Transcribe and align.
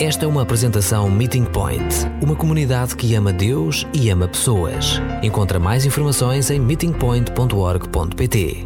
Esta 0.00 0.26
é 0.26 0.28
uma 0.28 0.42
apresentação 0.42 1.10
Meeting 1.10 1.44
Point, 1.44 1.82
uma 2.22 2.36
comunidade 2.36 2.94
que 2.94 3.16
ama 3.16 3.32
Deus 3.32 3.84
e 3.92 4.08
ama 4.10 4.28
pessoas. 4.28 5.00
Encontra 5.24 5.58
mais 5.58 5.84
informações 5.84 6.52
em 6.52 6.60
meetingpoint.org.pt. 6.60 8.64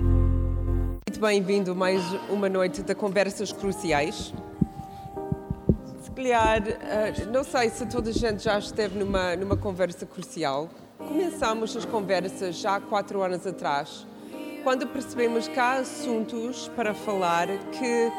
Muito 1.09 1.19
bem-vindo 1.19 1.73
a 1.73 1.75
mais 1.75 2.03
uma 2.29 2.51
noite 2.51 2.83
de 2.83 2.95
conversas 2.95 3.51
cruciais. 3.51 4.35
Se 6.03 6.11
calhar, 6.11 6.69
eh, 6.69 7.25
não 7.33 7.45
sei 7.45 7.71
se 7.71 7.87
toda 7.87 8.11
a 8.11 8.13
gente 8.13 8.45
já 8.45 8.59
esteve 8.59 8.99
numa, 8.99 9.35
numa 9.35 9.57
conversa 9.57 10.05
crucial. 10.05 10.69
Começámos 10.99 11.75
as 11.75 11.87
conversas 11.87 12.57
já 12.57 12.77
há 12.77 12.81
quatro 12.81 13.23
anos 13.23 13.47
atrás, 13.47 14.07
quando 14.63 14.87
percebemos 14.87 15.49
que 15.49 15.59
há 15.59 15.79
assuntos 15.79 16.71
para 16.77 16.93
falar 16.93 17.49
que 17.71 18.13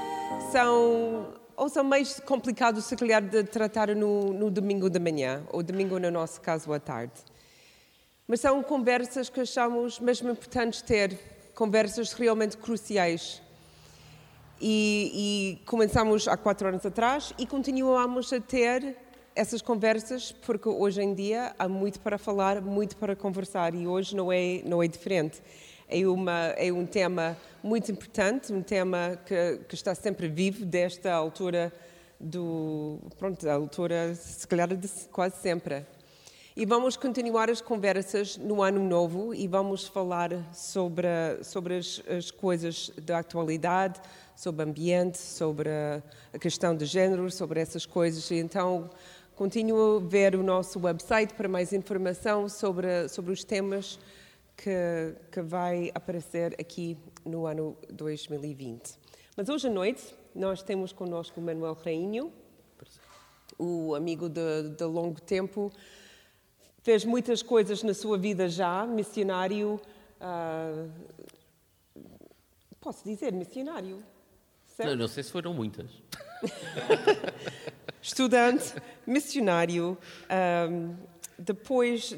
são 0.51 1.42
ou 1.55 1.69
são 1.69 1.83
mais 1.83 2.19
complicados, 2.19 2.85
se 2.85 2.95
calhar, 2.95 3.21
de 3.21 3.43
tratar 3.43 3.95
no, 3.95 4.33
no 4.33 4.49
domingo 4.49 4.89
de 4.89 4.99
manhã, 4.99 5.43
ou 5.51 5.61
domingo, 5.63 5.99
no 5.99 6.11
nosso 6.11 6.41
caso, 6.41 6.71
à 6.73 6.79
tarde. 6.79 7.13
Mas 8.27 8.39
são 8.39 8.63
conversas 8.63 9.29
que 9.29 9.41
achamos 9.41 9.99
mesmo 9.99 10.29
importantes 10.29 10.81
ter, 10.81 11.17
conversas 11.53 12.13
realmente 12.13 12.57
cruciais. 12.57 13.41
E, 14.61 15.59
e 15.61 15.65
começamos 15.65 16.27
há 16.27 16.37
quatro 16.37 16.67
anos 16.67 16.85
atrás 16.85 17.33
e 17.37 17.45
continuamos 17.45 18.31
a 18.31 18.39
ter 18.39 18.95
essas 19.35 19.61
conversas 19.61 20.31
porque 20.31 20.69
hoje 20.69 21.01
em 21.01 21.13
dia 21.13 21.53
há 21.59 21.67
muito 21.67 21.99
para 21.99 22.17
falar, 22.17 22.61
muito 22.61 22.95
para 22.95 23.15
conversar 23.15 23.73
e 23.73 23.85
hoje 23.87 24.15
não 24.15 24.31
é 24.31 24.61
não 24.63 24.81
é 24.81 24.87
diferente. 24.87 25.41
É 25.87 26.07
uma 26.07 26.53
é 26.57 26.71
um 26.71 26.85
tema 26.85 27.37
muito 27.61 27.91
importante, 27.91 28.51
um 28.51 28.61
tema 28.61 29.19
que, 29.25 29.59
que 29.67 29.75
está 29.75 29.93
sempre 29.93 30.27
vivo 30.27 30.65
desta 30.65 31.13
altura 31.13 31.71
do 32.19 32.99
pronto, 33.17 33.45
da 33.45 33.53
altura 33.53 34.15
se 34.15 34.47
calhar 34.47 34.67
de 34.75 34.87
quase 35.11 35.41
sempre. 35.41 35.85
E 36.55 36.65
vamos 36.65 36.95
continuar 36.95 37.49
as 37.49 37.61
conversas 37.61 38.37
no 38.37 38.61
ano 38.61 38.79
novo 38.79 39.33
e 39.33 39.47
vamos 39.47 39.87
falar 39.87 40.29
sobre 40.53 41.07
sobre 41.41 41.77
as, 41.77 42.01
as 42.07 42.31
coisas 42.31 42.91
da 43.01 43.19
atualidade, 43.19 43.99
sobre 44.35 44.63
ambiente, 44.63 45.17
sobre 45.17 45.69
a 46.31 46.37
questão 46.39 46.75
de 46.75 46.85
género, 46.85 47.29
sobre 47.31 47.59
essas 47.59 47.85
coisas. 47.85 48.29
E 48.29 48.35
então 48.35 48.89
continuo 49.35 49.97
a 49.97 49.99
ver 49.99 50.35
o 50.35 50.43
nosso 50.43 50.79
website 50.79 51.33
para 51.33 51.49
mais 51.49 51.73
informação 51.73 52.47
sobre 52.47 53.09
sobre 53.09 53.31
os 53.31 53.43
temas 53.43 53.99
que, 54.55 55.15
que 55.31 55.41
vai 55.41 55.91
aparecer 55.93 56.55
aqui 56.59 56.97
no 57.25 57.45
ano 57.45 57.77
2020. 57.91 58.97
Mas 59.35 59.49
hoje 59.49 59.67
à 59.67 59.71
noite 59.71 60.15
nós 60.35 60.61
temos 60.61 60.91
connosco 60.93 61.39
o 61.39 61.43
Manuel 61.43 61.73
Rainho, 61.73 62.31
o 63.57 63.95
amigo 63.95 64.29
de, 64.29 64.69
de 64.77 64.83
longo 64.83 65.21
tempo, 65.21 65.71
fez 66.81 67.05
muitas 67.05 67.41
coisas 67.41 67.81
na 67.83 67.93
sua 67.93 68.17
vida 68.17 68.49
já, 68.49 68.85
missionário, 68.85 69.79
uh, 70.19 70.91
posso 72.81 73.03
dizer 73.03 73.31
missionário, 73.31 74.03
certo? 74.65 74.89
Não, 74.89 74.95
não 74.97 75.07
sei 75.07 75.23
se 75.23 75.31
foram 75.31 75.53
muitas. 75.53 75.89
Estudante, 78.01 78.73
missionário, 79.07 79.97
um, 80.69 80.95
depois 81.37 82.15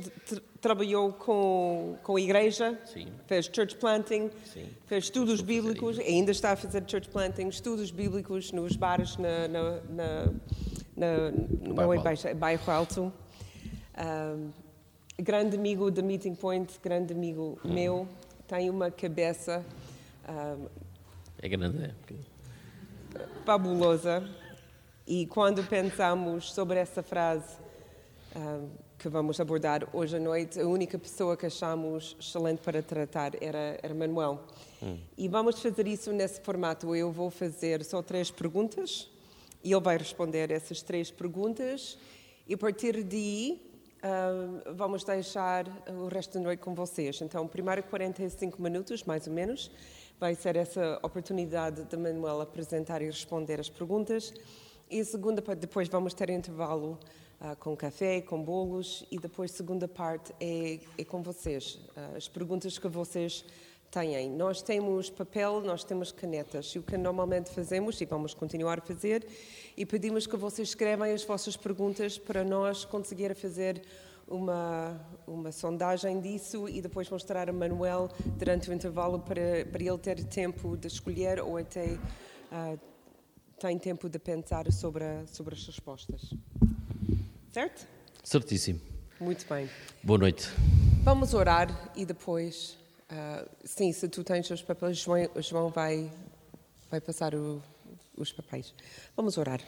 trabalhou 0.59 1.13
com, 1.13 1.97
com 2.02 2.16
a 2.16 2.21
igreja, 2.21 2.80
Sim. 2.85 3.08
fez 3.27 3.45
church 3.45 3.75
planting, 3.75 4.30
Sim. 4.45 4.67
fez 4.88 5.05
estudos 5.05 5.41
bíblicos, 5.41 5.99
ainda 5.99 6.31
está 6.31 6.52
a 6.52 6.55
fazer 6.55 6.83
church 6.88 7.09
planting, 7.09 7.47
estudos 7.47 7.91
bíblicos 7.91 8.52
nos 8.52 8.75
bares 8.75 9.17
na, 9.17 9.47
na, 9.47 9.61
na, 9.89 10.25
na 10.95 11.31
no, 11.31 11.69
no 11.69 11.73
bairro, 11.75 12.07
Alto. 12.07 12.35
bairro 12.35 12.72
Alto. 12.72 13.13
Um, 13.97 14.52
grande 15.17 15.55
amigo 15.55 15.89
da 15.89 16.02
Meeting 16.02 16.35
Point, 16.35 16.79
grande 16.83 17.13
amigo 17.13 17.59
hum. 17.63 17.73
meu, 17.73 18.07
tem 18.47 18.69
uma 18.69 18.91
cabeça. 18.91 19.63
Um, 20.28 20.66
é 21.41 21.47
grande, 21.47 21.84
é? 21.84 21.94
Fabulosa. 23.45 24.28
E 25.07 25.28
quando 25.28 25.63
pensamos 25.63 26.51
sobre 26.51 26.79
essa 26.79 27.03
frase, 27.03 27.57
um, 28.35 28.69
que 29.05 29.09
vamos 29.09 29.39
abordar 29.39 29.88
hoje 29.93 30.17
à 30.17 30.19
noite, 30.19 30.59
a 30.59 30.66
única 30.66 30.97
pessoa 30.97 31.38
que 31.38 31.45
achamos 31.45 32.17
excelente 32.19 32.59
para 32.59 32.81
tratar 32.81 33.33
era, 33.39 33.77
era 33.83 33.93
Manuel. 33.93 34.41
Hum. 34.81 34.97
E 35.16 35.27
vamos 35.27 35.61
fazer 35.61 35.85
isso 35.85 36.11
nesse 36.11 36.41
formato. 36.41 36.95
Eu 36.95 37.11
vou 37.11 37.29
fazer 37.29 37.85
só 37.85 38.01
três 38.01 38.31
perguntas 38.31 39.07
e 39.63 39.71
ele 39.71 39.79
vai 39.79 39.95
responder 39.95 40.49
essas 40.49 40.81
três 40.81 41.11
perguntas. 41.11 41.99
E 42.47 42.55
a 42.55 42.57
partir 42.57 43.03
daí, 43.03 43.61
uh, 44.01 44.73
vamos 44.73 45.03
deixar 45.03 45.67
o 45.88 46.07
resto 46.07 46.39
da 46.39 46.39
noite 46.39 46.61
com 46.61 46.73
vocês. 46.73 47.21
Então, 47.21 47.47
primeiro 47.47 47.83
45 47.83 48.59
minutos, 48.59 49.03
mais 49.03 49.27
ou 49.27 49.33
menos, 49.33 49.69
vai 50.19 50.33
ser 50.33 50.55
essa 50.55 50.99
oportunidade 51.03 51.83
de 51.83 51.95
Manuel 51.95 52.41
apresentar 52.41 53.03
e 53.03 53.05
responder 53.05 53.59
as 53.59 53.69
perguntas. 53.69 54.33
E 54.89 54.99
a 54.99 55.05
segunda, 55.05 55.44
depois 55.55 55.88
vamos 55.89 56.15
ter 56.15 56.31
intervalo 56.31 56.97
uh, 57.41 57.56
com 57.57 57.75
café, 57.75 58.22
com 58.22 58.41
bolos 58.41 59.06
e 59.12 59.18
depois 59.18 59.51
segunda 59.51 59.88
parte 59.88 60.34
é, 60.40 60.79
é 60.97 61.03
com 61.03 61.22
vocês, 61.22 61.75
uh, 61.75 62.16
as 62.18 62.28
perguntas 62.28 62.78
que 62.78 62.88
vocês 62.88 63.46
têm. 63.91 64.29
Nós 64.29 64.62
temos 64.62 65.09
papel, 65.09 65.62
nós 65.62 65.84
temos 65.84 66.12
canetas 66.12 66.68
e 66.68 66.79
o 66.79 66.84
que 66.84 66.97
normalmente 66.97 67.50
fazemos 67.50 68.00
e 68.01 68.06
vamos 68.06 68.34
continuar 68.34 68.79
a 68.79 68.81
fazer 68.81 69.25
e 69.78 69.85
pedimos 69.85 70.28
que 70.28 70.35
vocês 70.35 70.69
escrevam 70.69 71.13
as 71.13 71.24
vossas 71.24 71.56
perguntas 71.56 72.18
para 72.18 72.44
nós 72.44 72.84
conseguir 72.84 73.34
fazer 73.35 73.81
uma, 74.28 75.00
uma 75.28 75.51
sondagem 75.51 76.19
disso 76.19 76.68
e 76.68 76.81
depois 76.81 77.09
mostrar 77.09 77.50
a 77.50 77.53
Manuel 77.53 78.09
durante 78.38 78.69
o 78.69 78.74
intervalo 78.74 79.19
para, 79.19 79.66
para 79.72 79.84
ele 79.84 79.97
ter 79.97 80.24
tempo 80.24 80.75
de 80.75 80.88
escolher 80.88 81.40
ou 81.40 81.57
até 81.57 81.85
uh, 82.51 82.79
tem 83.59 83.78
tempo 83.79 84.09
de 84.09 84.19
pensar 84.19 84.72
sobre, 84.72 85.03
a, 85.03 85.25
sobre 85.28 85.56
as 85.56 85.66
respostas. 85.66 86.34
Certo? 87.55 87.88
Certíssimo. 88.21 88.81
Muito 89.17 89.47
bem. 89.47 89.69
Boa 90.03 90.19
noite. 90.19 90.49
Vamos 91.05 91.33
orar 91.33 91.89
e 91.95 92.05
depois, 92.05 92.77
uh, 93.09 93.49
sim, 93.63 93.93
se 93.93 94.09
tu 94.09 94.25
tens 94.25 94.49
os 94.49 94.61
papéis, 94.61 94.97
João, 94.97 95.29
João 95.38 95.69
vai, 95.69 96.11
vai 96.91 96.99
passar 96.99 97.33
o, 97.33 97.63
os 98.17 98.33
papéis. 98.33 98.75
Vamos 99.15 99.38
orar. 99.38 99.61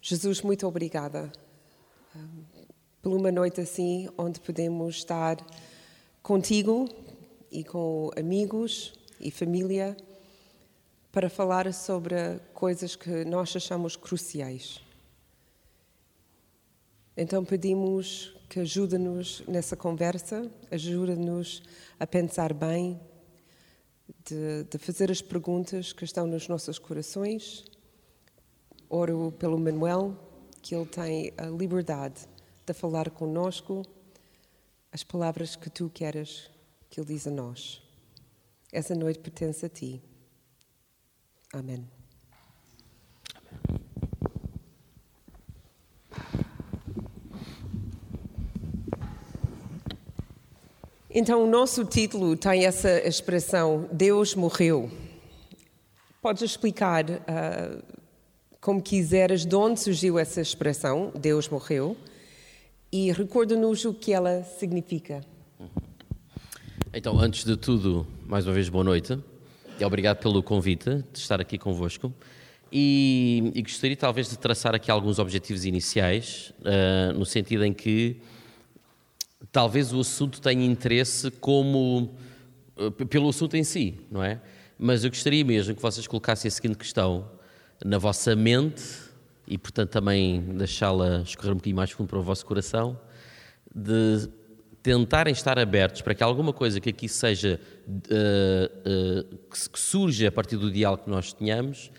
Jesus, 0.00 0.40
muito 0.40 0.68
obrigada 0.68 1.32
um, 2.14 2.44
por 3.02 3.12
uma 3.12 3.32
noite 3.32 3.60
assim, 3.60 4.08
onde 4.16 4.38
podemos 4.38 4.98
estar 4.98 5.36
contigo 6.22 6.88
e 7.50 7.64
com 7.64 8.12
amigos 8.16 8.92
e 9.18 9.32
família 9.32 9.96
para 11.10 11.28
falar 11.28 11.74
sobre 11.74 12.38
coisas 12.52 12.94
que 12.94 13.24
nós 13.24 13.56
achamos 13.56 13.96
cruciais. 13.96 14.84
Então 17.16 17.44
pedimos 17.44 18.34
que 18.48 18.60
ajude-nos 18.60 19.42
nessa 19.46 19.76
conversa, 19.76 20.50
ajude-nos 20.70 21.62
a 21.98 22.06
pensar 22.06 22.52
bem, 22.52 23.00
de, 24.24 24.64
de, 24.64 24.78
fazer 24.78 25.10
as 25.10 25.22
perguntas 25.22 25.92
que 25.92 26.04
estão 26.04 26.26
nos 26.26 26.48
nossos 26.48 26.78
corações. 26.78 27.64
Oro 28.88 29.32
pelo 29.38 29.58
Manuel, 29.58 30.16
que 30.60 30.74
ele 30.74 30.86
tem 30.86 31.32
a 31.36 31.46
liberdade 31.46 32.28
de 32.66 32.72
falar 32.72 33.10
conosco 33.10 33.82
as 34.92 35.02
palavras 35.02 35.56
que 35.56 35.70
tu 35.70 35.90
queres 35.90 36.50
que 36.90 37.00
ele 37.00 37.08
diz 37.08 37.26
a 37.26 37.30
nós. 37.30 37.82
Essa 38.72 38.94
noite 38.94 39.20
pertence 39.20 39.66
a 39.66 39.68
ti. 39.68 40.02
Amém. 41.52 42.03
Então, 51.16 51.44
o 51.44 51.46
nosso 51.46 51.84
título 51.84 52.36
tem 52.36 52.66
essa 52.66 53.06
expressão: 53.06 53.88
Deus 53.92 54.34
morreu. 54.34 54.90
Podes 56.20 56.42
explicar, 56.42 57.04
uh, 57.08 57.80
como 58.60 58.82
quiseres, 58.82 59.46
de 59.46 59.54
onde 59.54 59.78
surgiu 59.78 60.18
essa 60.18 60.40
expressão, 60.40 61.12
Deus 61.16 61.48
morreu, 61.48 61.96
e 62.90 63.12
recorda-nos 63.12 63.84
o 63.84 63.94
que 63.94 64.12
ela 64.12 64.42
significa. 64.58 65.20
Então, 66.92 67.16
antes 67.20 67.44
de 67.44 67.56
tudo, 67.56 68.04
mais 68.26 68.44
uma 68.44 68.52
vez, 68.52 68.68
boa 68.68 68.82
noite. 68.82 69.16
E 69.78 69.84
obrigado 69.84 70.18
pelo 70.18 70.42
convite 70.42 71.04
de 71.12 71.18
estar 71.20 71.40
aqui 71.40 71.58
convosco. 71.58 72.12
E, 72.72 73.52
e 73.54 73.62
gostaria 73.62 73.96
talvez 73.96 74.28
de 74.28 74.36
traçar 74.36 74.74
aqui 74.74 74.90
alguns 74.90 75.20
objetivos 75.20 75.64
iniciais, 75.64 76.52
uh, 76.62 77.16
no 77.16 77.24
sentido 77.24 77.64
em 77.64 77.72
que 77.72 78.20
talvez 79.54 79.92
o 79.92 80.00
assunto 80.00 80.40
tenha 80.40 80.66
interesse 80.66 81.30
como 81.30 82.12
uh, 82.76 82.90
pelo 82.90 83.28
assunto 83.28 83.56
em 83.56 83.62
si, 83.62 84.00
não 84.10 84.22
é? 84.22 84.40
Mas 84.76 85.04
eu 85.04 85.10
gostaria 85.10 85.44
mesmo 85.44 85.76
que 85.76 85.80
vocês 85.80 86.08
colocassem 86.08 86.48
a 86.48 86.50
seguinte 86.50 86.76
questão: 86.76 87.30
na 87.84 87.96
vossa 87.96 88.34
mente 88.34 88.82
e, 89.46 89.56
portanto, 89.56 89.90
também 89.90 90.40
deixá-la 90.40 91.20
escorrer 91.20 91.52
um 91.52 91.56
bocadinho 91.56 91.76
mais 91.76 91.92
fundo 91.92 92.08
para 92.08 92.18
o 92.18 92.22
vosso 92.22 92.44
coração, 92.44 92.98
de 93.72 94.28
tentarem 94.82 95.32
estar 95.32 95.56
abertos 95.56 96.02
para 96.02 96.16
que 96.16 96.24
alguma 96.24 96.52
coisa 96.52 96.80
que 96.80 96.90
aqui 96.90 97.08
seja, 97.08 97.60
uh, 97.88 99.30
uh, 99.30 99.38
que 99.48 99.78
surja 99.78 100.28
a 100.28 100.32
partir 100.32 100.56
do 100.56 100.68
diálogo 100.68 101.04
que 101.04 101.10
nós 101.10 101.32
tenhamos, 101.32 101.92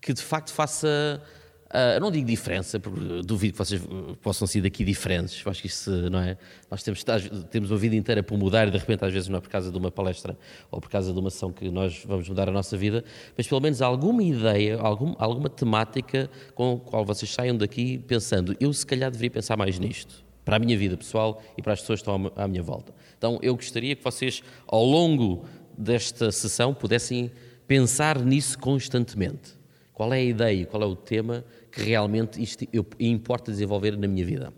que 0.00 0.12
de 0.12 0.22
facto 0.22 0.52
faça 0.52 1.22
Uh, 1.66 1.98
não 2.00 2.12
digo 2.12 2.26
diferença, 2.26 2.78
porque 2.78 3.22
duvido 3.24 3.52
que 3.54 3.58
vocês 3.58 3.82
possam 4.22 4.46
ser 4.46 4.60
daqui 4.60 4.84
diferentes. 4.84 5.42
Eu 5.44 5.50
acho 5.50 5.60
que 5.60 5.66
isso 5.66 5.90
não 6.10 6.20
é. 6.20 6.38
Nós 6.70 6.82
temos, 6.82 7.04
temos 7.50 7.70
uma 7.72 7.76
vida 7.76 7.96
inteira 7.96 8.22
para 8.22 8.36
mudar 8.36 8.68
e 8.68 8.70
de 8.70 8.78
repente, 8.78 9.04
às 9.04 9.12
vezes, 9.12 9.28
não 9.28 9.38
é 9.38 9.40
por 9.40 9.50
causa 9.50 9.70
de 9.72 9.76
uma 9.76 9.90
palestra 9.90 10.38
ou 10.70 10.80
por 10.80 10.88
causa 10.88 11.12
de 11.12 11.18
uma 11.18 11.26
ação 11.26 11.52
que 11.52 11.68
nós 11.68 12.02
vamos 12.06 12.28
mudar 12.28 12.48
a 12.48 12.52
nossa 12.52 12.76
vida, 12.76 13.04
mas 13.36 13.48
pelo 13.48 13.60
menos 13.60 13.82
alguma 13.82 14.22
ideia, 14.22 14.78
algum, 14.78 15.14
alguma 15.18 15.50
temática 15.50 16.30
com 16.54 16.74
a 16.74 16.88
qual 16.88 17.04
vocês 17.04 17.32
saiam 17.32 17.56
daqui 17.56 17.98
pensando, 17.98 18.56
eu 18.60 18.72
se 18.72 18.86
calhar 18.86 19.10
deveria 19.10 19.30
pensar 19.30 19.56
mais 19.56 19.76
nisto, 19.76 20.24
para 20.44 20.56
a 20.56 20.58
minha 20.60 20.78
vida 20.78 20.96
pessoal 20.96 21.42
e 21.58 21.62
para 21.62 21.72
as 21.72 21.80
pessoas 21.80 22.00
que 22.00 22.08
estão 22.08 22.32
à 22.36 22.46
minha 22.46 22.62
volta. 22.62 22.94
Então, 23.18 23.40
eu 23.42 23.56
gostaria 23.56 23.96
que 23.96 24.04
vocês, 24.04 24.40
ao 24.68 24.84
longo 24.84 25.44
desta 25.76 26.30
sessão, 26.30 26.72
pudessem 26.72 27.32
pensar 27.66 28.20
nisso 28.20 28.56
constantemente. 28.56 29.55
Qual 29.96 30.12
é 30.12 30.18
a 30.18 30.22
ideia, 30.22 30.66
qual 30.66 30.82
é 30.82 30.84
o 30.84 30.94
tema 30.94 31.42
que 31.72 31.82
realmente 31.82 32.42
isto 32.42 32.68
eu, 32.70 32.84
importa 33.00 33.50
desenvolver 33.50 33.96
na 33.96 34.06
minha 34.06 34.26
vida. 34.26 34.52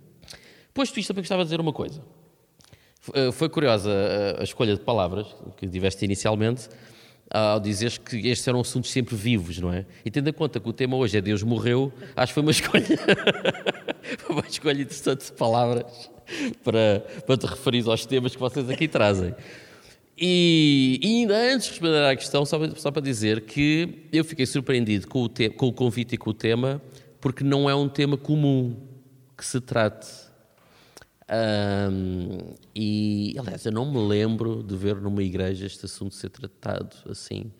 Posto 0.74 0.98
isto, 0.98 1.06
também 1.06 1.22
gostava 1.22 1.44
de 1.44 1.46
dizer 1.46 1.60
uma 1.60 1.72
coisa. 1.72 2.02
Eh, 3.14 3.30
foi 3.30 3.48
curiosa 3.48 3.88
a 4.36 4.42
escolha 4.42 4.74
de 4.74 4.80
palavras 4.80 5.28
que 5.56 5.68
tiveste 5.68 6.04
inicialmente, 6.04 6.68
ao 7.30 7.60
dizeres 7.60 7.98
que 7.98 8.16
estes 8.26 8.48
eram 8.48 8.58
assuntos 8.58 8.90
sempre 8.90 9.14
vivos, 9.14 9.60
não 9.60 9.72
é? 9.72 9.86
E 10.04 10.10
tendo 10.10 10.28
em 10.28 10.32
conta 10.32 10.58
que 10.58 10.68
o 10.68 10.72
tema 10.72 10.96
hoje 10.96 11.16
é 11.16 11.20
Deus 11.20 11.44
morreu, 11.44 11.92
acho 12.16 12.30
que 12.32 12.34
foi 12.34 12.42
uma 12.42 12.50
escolha, 12.50 12.98
uma 14.28 14.44
escolha 14.44 14.82
interessante 14.82 15.26
de 15.26 15.32
palavras 15.34 16.10
para, 16.64 17.06
para 17.24 17.36
te 17.36 17.46
referir 17.46 17.88
aos 17.88 18.04
temas 18.04 18.34
que 18.34 18.40
vocês 18.40 18.68
aqui 18.68 18.88
trazem. 18.88 19.32
E, 20.20 20.98
e, 21.00 21.16
ainda 21.20 21.36
antes 21.54 21.66
de 21.66 21.72
responder 21.74 22.04
à 22.04 22.16
questão, 22.16 22.44
só, 22.44 22.58
só, 22.74 22.90
para 22.90 23.00
dizer 23.00 23.42
que 23.42 24.08
eu 24.12 24.24
fiquei 24.24 24.46
surpreendido 24.46 25.06
com 25.06 25.22
o, 25.22 25.28
te, 25.28 25.48
com 25.48 25.68
o 25.68 25.72
convite 25.72 26.16
e 26.16 26.18
com 26.18 26.30
o 26.30 26.34
tema, 26.34 26.82
porque 27.20 27.44
não 27.44 27.70
é 27.70 27.74
um 27.74 27.88
tema 27.88 28.16
comum 28.16 28.76
que 29.36 29.46
se 29.46 29.60
trate. 29.60 30.08
Um, 31.30 32.54
e, 32.74 33.36
aliás, 33.38 33.64
eu 33.64 33.70
não 33.70 33.92
me 33.92 33.98
lembro 34.08 34.62
de 34.62 34.74
ver 34.76 34.96
numa 34.96 35.22
igreja 35.22 35.66
este 35.66 35.84
assunto 35.84 36.16
ser 36.16 36.30
tratado 36.30 36.96
assim. 37.08 37.52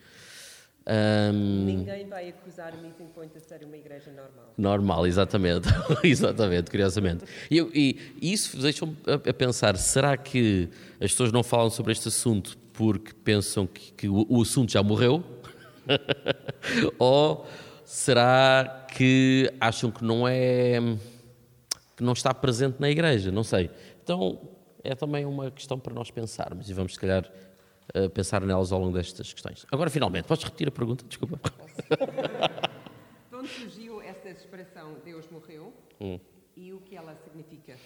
Um, 0.90 1.64
Ninguém 1.66 2.06
vai 2.06 2.30
acusar 2.30 2.72
o 2.72 2.78
Meeting 2.78 3.08
Point 3.14 3.34
de 3.34 3.44
ser 3.44 3.62
uma 3.62 3.76
igreja 3.76 4.10
normal. 4.10 4.54
Normal, 4.56 5.06
exatamente. 5.06 5.68
exatamente, 6.02 6.70
curiosamente. 6.70 7.26
E, 7.50 7.60
e, 8.22 8.32
isso 8.32 8.56
deixa-me 8.56 8.96
a, 9.06 9.30
a, 9.30 9.34
pensar: 9.34 9.76
será 9.76 10.16
que 10.16 10.70
as 10.94 11.10
pessoas 11.10 11.30
não 11.30 11.42
falam 11.42 11.68
sobre 11.68 11.92
este 11.92 12.08
assunto 12.08 12.56
porque 12.72 13.12
pensam 13.12 13.66
que, 13.66 13.92
que 13.92 14.08
o, 14.08 14.24
o 14.30 14.40
assunto 14.40 14.72
já 14.72 14.82
morreu? 14.82 15.22
Ou 16.98 17.46
será 17.84 18.86
que 18.90 19.52
acham 19.60 19.90
que 19.90 20.02
não 20.02 20.26
é 20.26 20.78
que 21.94 22.02
não 22.02 22.14
está 22.14 22.32
presente 22.32 22.76
na 22.80 22.88
igreja? 22.88 23.30
Não 23.30 23.44
sei. 23.44 23.70
Então 24.02 24.40
é 24.82 24.94
também 24.94 25.26
uma 25.26 25.50
questão 25.50 25.78
para 25.78 25.92
nós 25.92 26.10
pensarmos 26.10 26.70
e 26.70 26.72
vamos 26.72 26.94
se 26.94 26.98
calhar 26.98 27.30
uh, 27.94 28.10
pensar 28.10 28.40
nelas 28.42 28.72
ao 28.72 28.80
longo 28.80 28.96
destas 28.96 29.32
questões. 29.32 29.66
Agora, 29.70 29.90
finalmente, 29.90 30.26
podes 30.26 30.44
repetir 30.44 30.68
a 30.68 30.70
pergunta? 30.70 31.04
Desculpa. 31.06 31.38
De 33.30 33.36
onde 33.36 33.48
surgiu 33.48 34.00
esta 34.02 34.28
expressão 34.30 34.96
Deus 35.04 35.28
morreu 35.30 35.72
hum. 36.00 36.18
e 36.56 36.72
o 36.72 36.80
que 36.80 36.96
ela 36.96 37.14
significa? 37.24 37.76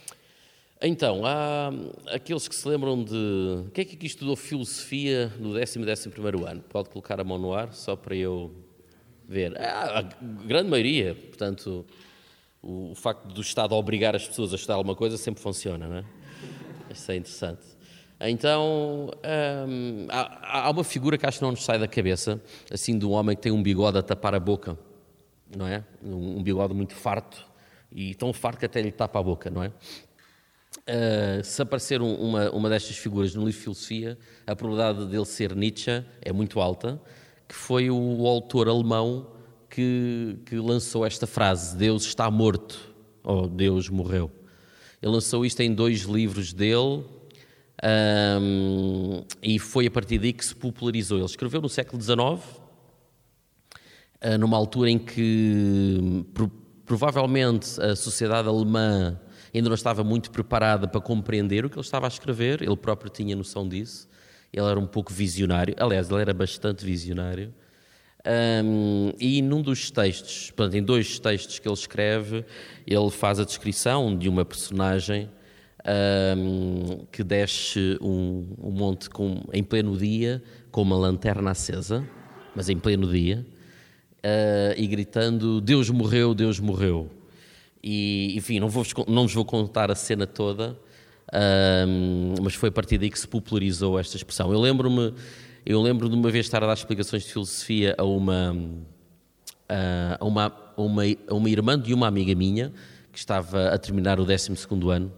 Então, 0.85 1.25
há 1.25 1.71
aqueles 2.13 2.49
que 2.49 2.55
se 2.55 2.67
lembram 2.67 3.05
de. 3.05 3.71
Quem 3.73 3.83
é 3.83 3.85
que 3.85 3.95
aqui 3.95 4.07
estudou 4.07 4.35
filosofia 4.35 5.33
no 5.39 5.55
décimo 5.55 5.85
e 5.85 5.87
décimo 5.87 6.13
primeiro 6.13 6.45
ano? 6.45 6.61
Pode 6.61 6.91
colocar 6.91 7.21
a 7.21 7.25
mão 7.25 7.39
no 7.39 7.55
ar, 7.55 7.73
só 7.73 7.95
para 7.95 8.17
eu 8.17 8.53
ver. 9.29 9.57
Ah, 9.61 10.01
a 10.01 10.03
grande 10.45 10.69
maioria, 10.69 11.15
portanto, 11.15 11.87
o, 12.61 12.91
o, 12.91 12.95
facto 12.97 13.29
do 13.29 13.41
Estado 13.41 13.77
obrigar 13.77 14.17
as 14.17 14.27
pessoas 14.27 14.53
a 14.53 14.57
estudar 14.57 14.75
alguma 14.75 14.97
coisa 14.97 15.17
sempre 15.17 15.41
funciona, 15.41 15.87
não 15.87 15.97
é? 15.99 16.05
Isso 16.91 17.13
é 17.13 17.17
interessante. 17.17 17.63
Então, 18.25 19.11
hum, 19.69 20.07
há, 20.09 20.67
há, 20.67 20.71
uma 20.71 20.85
figura 20.85 21.19
que 21.19 21.27
acho 21.27 21.39
que 21.39 21.45
não 21.45 21.51
nos 21.51 21.65
sai 21.65 21.79
da 21.79 21.89
cabeça, 21.89 22.41
assim, 22.71 22.97
de 22.97 23.05
um 23.05 23.11
homem 23.11 23.35
que 23.35 23.43
tem 23.43 23.51
um 23.51 23.63
bigode 23.63 23.99
a 23.99 24.03
tapar 24.03 24.35
a 24.35 24.39
boca, 24.39 24.79
não 25.57 25.67
é? 25.67 25.85
Um, 26.03 26.39
um 26.39 26.43
bigode 26.43 26.73
muito 26.73 26.95
farto, 26.95 27.45
e 27.91 28.15
tão 28.15 28.33
farto 28.33 28.61
que 28.61 28.67
até 28.67 28.81
lhe 28.81 28.93
tapa 28.93 29.19
a 29.19 29.23
boca, 29.23 29.51
não 29.51 29.65
é? 29.65 29.73
Uh, 30.89 31.43
se 31.45 31.61
aparecer 31.61 32.01
um, 32.01 32.15
uma, 32.15 32.51
uma 32.51 32.69
destas 32.69 32.97
figuras 32.97 33.35
no 33.35 33.45
livro 33.45 33.59
de 33.59 33.63
filosofia, 33.63 34.19
a 34.47 34.55
probabilidade 34.55 35.07
dele 35.11 35.27
ser 35.27 35.55
Nietzsche 35.55 36.05
é 36.21 36.33
muito 36.33 36.61
alta, 36.61 37.01
que 37.49 37.55
foi 37.55 37.91
o 37.91 38.27
autor 38.27 38.69
alemão 38.69 39.31
que, 39.69 40.39
que 40.47 40.57
lançou 40.57 41.05
esta 41.05 41.27
frase: 41.27 41.77
Deus 41.77 42.05
está 42.05 42.31
morto, 42.31 42.95
ou 43.23 43.49
Deus 43.49 43.89
morreu. 43.89 44.31
Ele 45.03 45.13
lançou 45.13 45.45
isto 45.45 45.61
em 45.61 45.75
dois 45.75 46.03
livros 46.03 46.53
dele. 46.53 47.05
Um, 47.85 49.25
e 49.43 49.59
foi 49.59 49.87
a 49.87 49.91
partir 49.91 50.19
daí 50.19 50.33
que 50.33 50.45
se 50.45 50.55
popularizou. 50.55 51.19
Ele 51.19 51.27
escreveu 51.27 51.61
no 51.61 51.69
século 51.69 52.01
XIX, 52.01 52.19
uh, 52.19 52.39
numa 54.39 54.57
altura 54.57 54.91
em 54.91 54.99
que 54.99 56.25
pro, 56.33 56.49
provavelmente 56.87 57.81
a 57.81 57.97
sociedade 57.97 58.49
alemã 58.49 59.19
ainda 59.55 59.69
não 59.69 59.75
estava 59.75 60.05
muito 60.05 60.31
preparada 60.31 60.87
para 60.87 61.01
compreender 61.01 61.65
o 61.65 61.71
que 61.71 61.77
ele 61.77 61.85
estava 61.85 62.07
a 62.07 62.09
escrever, 62.09 62.63
ele 62.63 62.77
próprio 62.77 63.11
tinha 63.11 63.37
noção 63.37 63.69
disso. 63.69 64.09
Ele 64.53 64.67
era 64.67 64.79
um 64.79 64.87
pouco 64.87 65.13
visionário, 65.13 65.75
aliás, 65.79 66.11
ele 66.11 66.21
era 66.21 66.35
bastante 66.35 66.85
visionário. 66.85 67.53
Um, 68.65 69.13
e 69.19 69.43
num 69.43 69.61
dos 69.63 69.91
textos, 69.91 70.53
portanto, 70.53 70.77
em 70.77 70.83
dois 70.83 71.19
textos 71.19 71.59
que 71.59 71.67
ele 71.67 71.75
escreve, 71.75 72.45
ele 72.87 73.11
faz 73.11 73.41
a 73.41 73.45
descrição 73.45 74.17
de 74.17 74.29
uma 74.29 74.45
personagem 74.45 75.29
um, 76.37 77.05
que 77.11 77.25
desce 77.25 77.99
um, 78.01 78.47
um 78.59 78.71
monte 78.71 79.11
com, 79.11 79.43
em 79.53 79.63
pleno 79.63 79.97
dia, 79.97 80.43
com 80.71 80.83
uma 80.83 80.97
lanterna 80.97 81.51
acesa, 81.51 82.07
mas 82.55 82.69
em 82.69 82.79
pleno 82.79 83.11
dia, 83.11 83.47
uh, 84.19 84.75
e 84.77 84.87
gritando: 84.87 85.61
Deus 85.61 85.91
morreu, 85.91 86.35
Deus 86.35 86.61
morreu. 86.61 87.11
E, 87.83 88.35
enfim, 88.37 88.61
não, 88.61 88.69
vou, 88.69 88.85
não 89.09 89.23
vos 89.23 89.35
vou 89.35 89.45
contar 89.45 89.91
a 89.91 89.95
cena 89.95 90.27
toda, 90.27 90.79
um, 91.89 92.35
mas 92.43 92.55
foi 92.55 92.69
a 92.69 92.73
partir 92.73 92.99
daí 92.99 93.11
que 93.11 93.19
se 93.19 93.27
popularizou 93.27 93.99
esta 93.99 94.17
expressão. 94.17 94.53
Eu 94.53 94.61
lembro-me 94.61 95.15
eu 95.65 95.81
lembro 95.81 96.09
de 96.09 96.17
uma 96.17 96.29
vez 96.29 96.47
estar 96.47 96.63
a 96.65 96.67
dar 96.67 96.73
explicações 96.73 97.23
de 97.23 97.33
filosofia 97.33 97.95
a 97.97 98.03
uma, 98.03 98.53
a 100.19 100.25
uma, 100.25 100.47
a 100.77 100.83
uma, 100.83 101.03
a 101.29 101.35
uma 101.35 101.49
irmã 101.49 101.79
de 101.79 101.95
uma 101.95 102.09
amiga 102.09 102.35
minha 102.35 102.73
que 103.13 103.19
estava 103.19 103.69
a 103.69 103.79
terminar 103.79 104.19
o 104.19 104.25
12 104.25 104.57
ano 104.91 105.13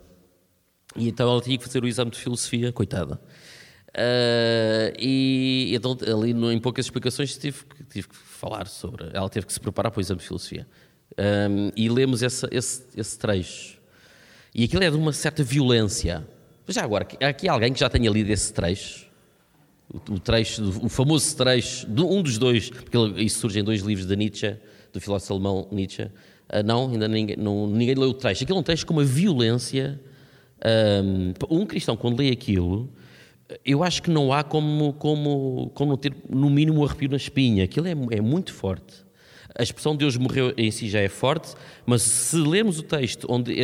e 0.97 1.09
então 1.09 1.31
ela 1.31 1.41
tinha 1.41 1.59
que 1.59 1.65
fazer 1.65 1.83
o 1.83 1.89
exame 1.89 2.11
de 2.11 2.19
filosofia, 2.19 2.73
coitada. 2.73 3.21
Uh, 3.95 4.91
e 4.99 5.73
então, 5.73 5.97
ali 6.13 6.33
em 6.33 6.59
poucas 6.59 6.87
explicações, 6.87 7.39
tive, 7.39 7.59
tive 7.89 8.09
que 8.09 8.17
falar 8.17 8.67
sobre. 8.67 9.09
Ela 9.13 9.29
teve 9.29 9.47
que 9.47 9.53
se 9.53 9.61
preparar 9.61 9.93
para 9.93 9.99
o 9.99 10.01
exame 10.01 10.21
de 10.21 10.27
filosofia. 10.27 10.67
Um, 11.17 11.71
e 11.77 11.89
lemos 11.89 12.23
esse, 12.23 12.47
esse, 12.51 12.83
esse 12.97 13.19
trecho. 13.19 13.79
E 14.53 14.65
aquilo 14.65 14.83
é 14.83 14.91
de 14.91 14.97
uma 14.97 15.13
certa 15.13 15.45
violência. 15.45 16.27
Mas 16.67 16.75
já 16.75 16.83
agora, 16.83 17.07
aqui 17.21 17.49
há 17.49 17.53
alguém 17.53 17.73
que 17.73 17.79
já 17.79 17.89
tenha 17.89 18.11
lido 18.11 18.31
esse 18.31 18.53
trecho? 18.53 19.07
O, 19.93 20.15
o 20.15 20.19
trecho, 20.19 20.63
o 20.83 20.89
famoso 20.89 21.37
trecho, 21.37 21.87
de 21.87 22.03
um 22.03 22.23
dos 22.23 22.37
dois, 22.37 22.71
porque 22.71 22.97
isso 23.23 23.39
surge 23.39 23.61
em 23.61 23.65
dois 23.65 23.83
livros 23.83 24.07
de 24.07 24.17
Nietzsche, 24.17 24.57
do 24.93 25.01
filósofo 25.01 25.35
alemão 25.35 25.69
Nietzsche. 25.71 26.03
Uh, 26.03 26.63
não, 26.65 26.91
ainda 26.91 27.07
ninguém, 27.07 27.37
não, 27.37 27.69
ninguém 27.69 27.95
leu 27.95 28.11
o 28.11 28.15
trecho. 28.15 28.43
Aquilo 28.43 28.59
é 28.59 28.61
um 28.61 28.65
trecho 28.65 28.85
com 28.85 28.93
uma 28.93 29.05
violência. 29.05 30.01
Um, 30.65 31.67
cristão, 31.67 31.97
quando 31.97 32.19
lê 32.19 32.31
aquilo, 32.31 32.91
eu 33.65 33.83
acho 33.83 34.03
que 34.03 34.11
não 34.11 34.33
há 34.33 34.43
como, 34.43 34.95
como, 34.95 35.71
como 35.75 35.97
ter, 35.97 36.15
no 36.29 36.49
mínimo, 36.49 36.81
um 36.81 36.85
arrepio 36.85 37.11
na 37.11 37.17
espinha. 37.17 37.65
Aquilo 37.65 37.87
é, 37.87 38.17
é 38.17 38.21
muito 38.21 38.53
forte. 38.53 39.05
A 39.57 39.63
expressão 39.63 39.95
Deus 39.95 40.17
morreu 40.17 40.53
em 40.57 40.71
si 40.71 40.89
já 40.89 41.01
é 41.01 41.09
forte, 41.09 41.55
mas 41.87 42.03
se 42.03 42.37
lermos 42.37 42.79
o 42.79 42.83
texto 42.83 43.27
onde, 43.31 43.55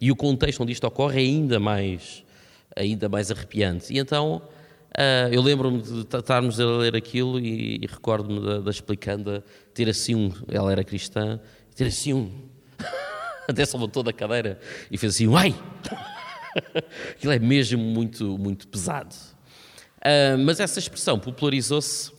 e 0.00 0.12
o 0.12 0.16
contexto 0.16 0.62
onde 0.62 0.72
isto 0.72 0.86
ocorre 0.86 1.22
é 1.22 1.24
ainda 1.24 1.58
mais, 1.58 2.24
ainda 2.76 3.08
mais 3.08 3.30
arrepiante. 3.30 3.94
E 3.94 3.98
então 3.98 4.42
uh, 4.98 5.32
eu 5.32 5.40
lembro-me 5.40 5.80
de 5.80 6.00
estarmos 6.00 6.60
a 6.60 6.66
ler 6.66 6.94
aquilo 6.94 7.40
e, 7.40 7.76
e 7.82 7.86
recordo-me 7.86 8.44
da, 8.44 8.58
da, 8.60 8.70
explicanda 8.70 9.42
ter 9.72 9.88
assim 9.88 10.14
um, 10.14 10.30
ela 10.48 10.70
era 10.70 10.84
cristã, 10.84 11.40
ter 11.74 11.86
assim 11.86 12.12
um, 12.12 12.30
até 13.48 13.64
se 13.64 13.74
levantou 13.74 14.02
da 14.02 14.12
cadeira 14.12 14.60
e 14.90 14.98
fez 14.98 15.14
assim 15.14 15.26
um 15.26 15.36
ai! 15.36 15.54
Aquilo 17.10 17.32
é 17.32 17.38
mesmo 17.38 17.82
muito, 17.82 18.38
muito 18.38 18.68
pesado. 18.68 19.14
Uh, 19.98 20.38
mas 20.44 20.60
essa 20.60 20.78
expressão 20.78 21.18
popularizou-se 21.18 22.12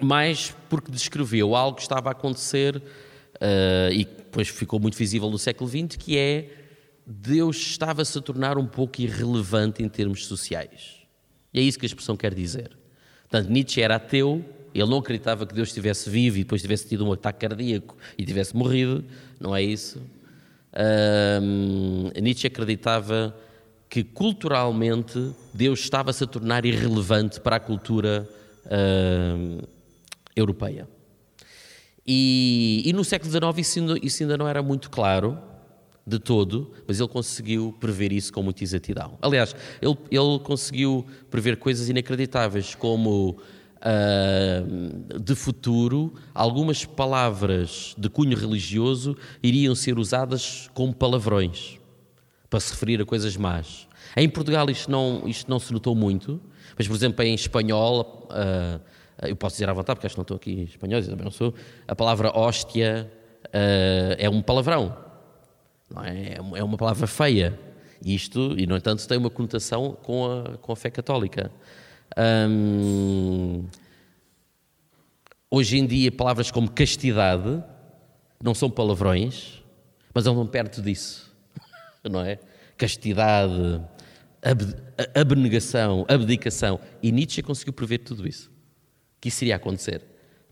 mais 0.00 0.54
porque 0.68 0.90
descreveu 0.90 1.54
algo 1.54 1.76
que 1.76 1.82
estava 1.82 2.10
a 2.10 2.12
acontecer 2.12 2.76
uh, 2.76 3.92
e 3.92 4.04
depois 4.04 4.48
ficou 4.48 4.78
muito 4.78 4.96
visível 4.96 5.30
no 5.30 5.38
século 5.38 5.68
XX, 5.68 5.96
que 5.96 6.16
é 6.16 6.50
Deus 7.06 7.56
estava-se 7.56 8.16
a 8.16 8.20
tornar 8.20 8.58
um 8.58 8.66
pouco 8.66 9.00
irrelevante 9.00 9.82
em 9.82 9.88
termos 9.88 10.26
sociais. 10.26 11.00
E 11.52 11.58
é 11.58 11.62
isso 11.62 11.78
que 11.78 11.84
a 11.84 11.88
expressão 11.88 12.16
quer 12.16 12.34
dizer. 12.34 12.70
Portanto, 13.28 13.50
Nietzsche 13.50 13.80
era 13.80 13.96
ateu, 13.96 14.44
ele 14.74 14.88
não 14.88 14.98
acreditava 14.98 15.46
que 15.46 15.54
Deus 15.54 15.68
estivesse 15.68 16.08
vivo 16.08 16.36
e 16.36 16.44
depois 16.44 16.62
tivesse 16.62 16.88
tido 16.88 17.04
um 17.04 17.12
ataque 17.12 17.40
cardíaco 17.40 17.96
e 18.16 18.24
tivesse 18.24 18.54
morrido, 18.54 19.04
não 19.40 19.54
é 19.54 19.62
isso. 19.62 20.00
Uh, 20.72 22.20
Nietzsche 22.20 22.46
acreditava 22.46 23.34
que 23.88 24.04
culturalmente 24.04 25.32
Deus 25.52 25.80
estava-se 25.80 26.22
a 26.22 26.26
tornar 26.26 26.64
irrelevante 26.64 27.40
para 27.40 27.56
a 27.56 27.60
cultura 27.60 28.28
uh, 28.66 29.68
europeia. 30.34 30.88
E, 32.06 32.82
e, 32.86 32.92
no 32.92 33.04
século 33.04 33.30
XIX 33.30 33.58
isso 33.58 33.78
ainda, 33.78 33.98
isso 34.02 34.22
ainda 34.22 34.38
não 34.38 34.48
era 34.48 34.62
muito 34.62 34.90
claro 34.90 35.38
de 36.06 36.18
todo, 36.18 36.72
mas 36.86 36.98
ele 36.98 37.08
conseguiu 37.08 37.76
prever 37.78 38.12
isso 38.12 38.32
com 38.32 38.42
muita 38.42 38.64
exatidão. 38.64 39.18
Aliás, 39.20 39.54
ele, 39.82 39.96
ele 40.10 40.38
conseguiu 40.42 41.06
prever 41.30 41.56
coisas 41.56 41.88
inacreditáveis, 41.88 42.74
como 42.74 43.38
uh, 43.80 45.18
de 45.18 45.34
futuro, 45.34 46.14
algumas 46.34 46.84
palavras 46.84 47.94
de 47.96 48.08
cunho 48.08 48.36
religioso 48.36 49.16
iriam 49.42 49.74
ser 49.74 49.98
usadas 49.98 50.70
como 50.74 50.94
palavrões 50.94 51.78
para 52.48 52.60
se 52.60 52.72
referir 52.72 53.00
a 53.00 53.04
coisas 53.04 53.36
más. 53.36 53.88
Em 54.16 54.28
Portugal 54.28 54.68
isto 54.70 54.90
não, 54.90 55.22
isto 55.26 55.48
não 55.50 55.58
se 55.58 55.72
notou 55.72 55.94
muito, 55.94 56.40
mas, 56.76 56.86
por 56.86 56.94
exemplo, 56.94 57.24
em 57.24 57.34
espanhol, 57.34 58.28
uh, 58.30 58.80
eu 59.28 59.36
posso 59.36 59.54
dizer 59.54 59.68
à 59.68 59.72
vontade, 59.72 59.96
porque 59.96 60.06
acho 60.06 60.14
que 60.14 60.18
não 60.18 60.22
estou 60.22 60.36
aqui 60.36 60.52
em 60.52 60.64
espanhol, 60.64 61.00
eu 61.00 61.06
também 61.06 61.24
não 61.24 61.30
sou, 61.30 61.54
a 61.86 61.94
palavra 61.94 62.36
hóstia 62.36 63.10
uh, 63.46 64.16
é 64.18 64.28
um 64.28 64.42
palavrão, 64.42 64.96
não 65.88 66.02
é? 66.04 66.36
é 66.54 66.64
uma 66.64 66.76
palavra 66.76 67.06
feia. 67.06 67.58
Isto, 68.02 68.58
e 68.58 68.66
no 68.66 68.76
entanto, 68.76 69.06
tem 69.06 69.18
uma 69.18 69.28
conotação 69.28 69.92
com 70.02 70.24
a, 70.24 70.56
com 70.56 70.72
a 70.72 70.76
fé 70.76 70.88
católica. 70.88 71.52
Um, 72.18 73.64
hoje 75.50 75.78
em 75.78 75.86
dia, 75.86 76.10
palavras 76.10 76.50
como 76.50 76.70
castidade 76.70 77.62
não 78.42 78.54
são 78.54 78.70
palavrões, 78.70 79.62
mas 80.14 80.26
andam 80.26 80.46
perto 80.46 80.82
disso, 80.82 81.34
não 82.08 82.20
é? 82.20 82.38
Castidade, 82.76 83.82
ab, 84.42 84.62
abnegação, 85.14 86.04
abdicação. 86.08 86.80
E 87.02 87.12
Nietzsche 87.12 87.42
conseguiu 87.42 87.72
prever 87.72 87.98
tudo 87.98 88.26
isso, 88.26 88.50
que 89.20 89.28
isso 89.28 89.44
iria 89.44 89.56
acontecer. 89.56 90.02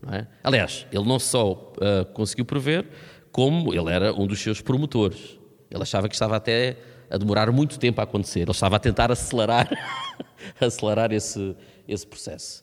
Não 0.01 0.13
é? 0.13 0.27
Aliás, 0.43 0.85
ele 0.91 1.05
não 1.05 1.19
só 1.19 1.73
uh, 1.77 2.05
conseguiu 2.13 2.45
prever, 2.45 2.87
como 3.31 3.73
ele 3.73 3.91
era 3.91 4.13
um 4.13 4.25
dos 4.25 4.39
seus 4.39 4.61
promotores. 4.61 5.37
Ele 5.69 5.81
achava 5.83 6.07
que 6.07 6.15
estava 6.15 6.35
até 6.35 6.77
a 7.09 7.17
demorar 7.17 7.51
muito 7.51 7.79
tempo 7.79 7.99
a 8.01 8.03
acontecer. 8.03 8.41
Ele 8.41 8.51
estava 8.51 8.75
a 8.75 8.79
tentar 8.79 9.11
acelerar 9.11 9.69
acelerar 10.59 11.11
esse, 11.11 11.55
esse 11.87 12.05
processo. 12.05 12.61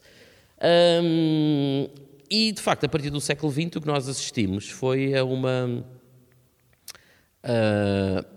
Um, 1.03 1.89
e, 2.31 2.53
de 2.53 2.61
facto, 2.61 2.85
a 2.85 2.89
partir 2.89 3.11
do 3.11 3.21
século 3.21 3.53
XX, 3.53 3.77
o 3.77 3.81
que 3.81 3.87
nós 3.87 4.09
assistimos 4.09 4.69
foi 4.71 5.15
a 5.15 5.25
uma. 5.25 5.85
Uh, 7.45 8.37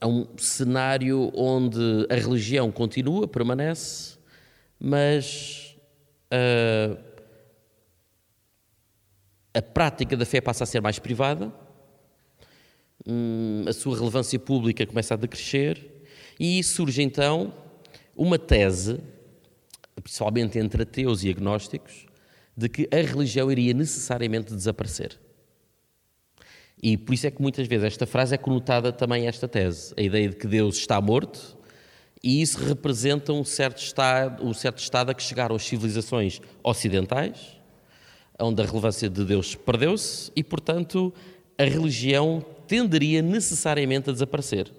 a 0.00 0.06
um 0.06 0.26
cenário 0.36 1.32
onde 1.34 2.06
a 2.10 2.14
religião 2.14 2.70
continua, 2.70 3.26
permanece, 3.26 4.18
mas 4.78 5.74
uh, 6.30 6.98
a 9.54 9.62
prática 9.62 10.14
da 10.14 10.26
fé 10.26 10.42
passa 10.42 10.64
a 10.64 10.66
ser 10.66 10.82
mais 10.82 10.98
privada, 10.98 11.50
um, 13.06 13.64
a 13.66 13.72
sua 13.72 13.96
relevância 13.96 14.38
pública 14.38 14.86
começa 14.86 15.14
a 15.14 15.16
decrescer, 15.16 15.90
e 16.38 16.62
surge 16.62 17.02
então 17.02 17.54
uma 18.16 18.38
tese, 18.38 19.00
principalmente 20.02 20.58
entre 20.58 20.82
ateus 20.82 21.22
e 21.22 21.30
agnósticos, 21.30 22.06
de 22.56 22.68
que 22.68 22.88
a 22.92 22.96
religião 22.96 23.50
iria 23.50 23.74
necessariamente 23.74 24.54
desaparecer. 24.54 25.18
E 26.82 26.96
por 26.96 27.14
isso 27.14 27.26
é 27.26 27.30
que 27.30 27.40
muitas 27.40 27.66
vezes 27.66 27.84
esta 27.84 28.06
frase 28.06 28.34
é 28.34 28.38
conotada 28.38 28.92
também 28.92 29.26
a 29.26 29.28
esta 29.28 29.48
tese, 29.48 29.94
a 29.96 30.02
ideia 30.02 30.28
de 30.28 30.36
que 30.36 30.46
Deus 30.46 30.76
está 30.76 31.00
morto, 31.00 31.56
e 32.22 32.40
isso 32.40 32.58
representa 32.58 33.32
um 33.32 33.44
certo 33.44 33.82
estado, 33.82 34.44
um 34.44 34.54
certo 34.54 34.78
estado 34.78 35.10
a 35.10 35.14
que 35.14 35.22
chegaram 35.22 35.54
as 35.56 35.64
civilizações 35.64 36.40
ocidentais, 36.62 37.58
onde 38.40 38.62
a 38.62 38.64
relevância 38.64 39.08
de 39.08 39.24
Deus 39.24 39.54
perdeu-se 39.54 40.32
e, 40.34 40.42
portanto, 40.42 41.12
a 41.58 41.64
religião 41.64 42.44
tenderia 42.66 43.22
necessariamente 43.22 44.10
a 44.10 44.12
desaparecer, 44.12 44.70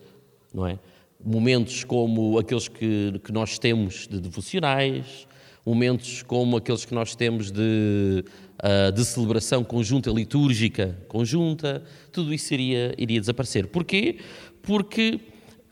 não 0.54 0.68
é? 0.68 0.80
momentos 1.24 1.84
como 1.84 2.38
aqueles 2.38 2.68
que, 2.68 3.20
que 3.24 3.32
nós 3.32 3.58
temos 3.58 4.08
de 4.08 4.20
devocionais, 4.20 5.28
momentos 5.66 6.22
como 6.22 6.58
aqueles 6.58 6.86
que 6.86 6.94
nós 6.94 7.16
temos 7.16 7.50
de, 7.50 8.24
uh, 8.64 8.92
de 8.92 9.04
celebração 9.04 9.64
conjunta, 9.64 10.12
litúrgica 10.12 10.96
conjunta, 11.08 11.84
tudo 12.12 12.32
isso 12.32 12.54
iria, 12.54 12.94
iria 12.98 13.20
desaparecer. 13.20 13.68
Porquê? 13.68 14.20
Porque, 14.62 15.20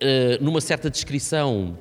uh, 0.02 0.44
numa 0.44 0.60
certa 0.60 0.90
descrição 0.90 1.78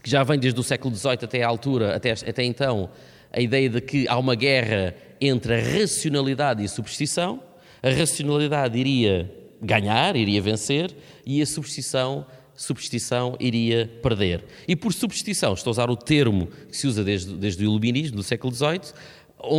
que 0.00 0.08
já 0.08 0.22
vem 0.22 0.38
desde 0.38 0.60
o 0.60 0.62
século 0.62 0.94
XVIII 0.94 1.18
até 1.22 1.42
à 1.42 1.48
altura, 1.48 1.96
até, 1.96 2.12
até 2.12 2.44
então, 2.44 2.88
a 3.32 3.40
ideia 3.40 3.68
de 3.68 3.80
que 3.80 4.06
há 4.06 4.16
uma 4.16 4.36
guerra 4.36 4.94
entre 5.20 5.54
a 5.54 5.80
racionalidade 5.80 6.62
e 6.62 6.66
a 6.66 6.68
superstição, 6.68 7.42
a 7.82 7.90
racionalidade 7.90 8.78
iria 8.78 9.30
ganhar, 9.60 10.16
iria 10.16 10.40
vencer, 10.40 10.94
e 11.26 11.42
a 11.42 11.46
superstição 11.46 12.26
superstição 12.58 13.36
iria 13.38 13.88
perder. 14.02 14.44
E 14.66 14.74
por 14.74 14.92
superstição, 14.92 15.54
estou 15.54 15.70
a 15.70 15.72
usar 15.72 15.90
o 15.90 15.96
termo 15.96 16.48
que 16.68 16.76
se 16.76 16.88
usa 16.88 17.04
desde, 17.04 17.34
desde 17.36 17.62
o 17.62 17.64
iluminismo 17.64 18.16
do 18.16 18.22
século 18.24 18.52
XVIII, 18.52 18.92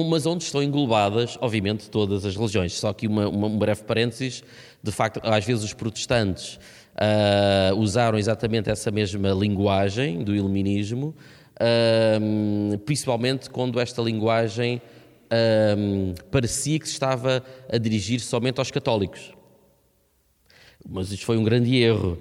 mas 0.09 0.25
onde 0.25 0.43
estão 0.43 0.61
englobadas, 0.61 1.37
obviamente, 1.39 1.89
todas 1.89 2.25
as 2.25 2.35
religiões. 2.35 2.73
Só 2.73 2.89
aqui 2.89 3.07
uma, 3.07 3.29
uma, 3.29 3.47
um 3.47 3.57
breve 3.57 3.83
parênteses, 3.83 4.43
de 4.83 4.91
facto, 4.91 5.21
às 5.23 5.45
vezes 5.45 5.63
os 5.63 5.73
protestantes 5.73 6.59
uh, 6.95 7.75
usaram 7.77 8.17
exatamente 8.17 8.69
essa 8.69 8.91
mesma 8.91 9.29
linguagem 9.29 10.21
do 10.21 10.35
iluminismo, 10.35 11.15
uh, 11.55 12.77
principalmente 12.79 13.49
quando 13.49 13.79
esta 13.79 14.01
linguagem 14.01 14.81
uh, 15.31 16.23
parecia 16.31 16.79
que 16.79 16.87
se 16.87 16.93
estava 16.93 17.43
a 17.71 17.77
dirigir 17.77 18.19
somente 18.19 18.59
aos 18.59 18.71
católicos. 18.71 19.31
Mas 20.87 21.11
isto 21.11 21.25
foi 21.25 21.37
um 21.37 21.43
grande 21.43 21.75
erro 21.75 22.17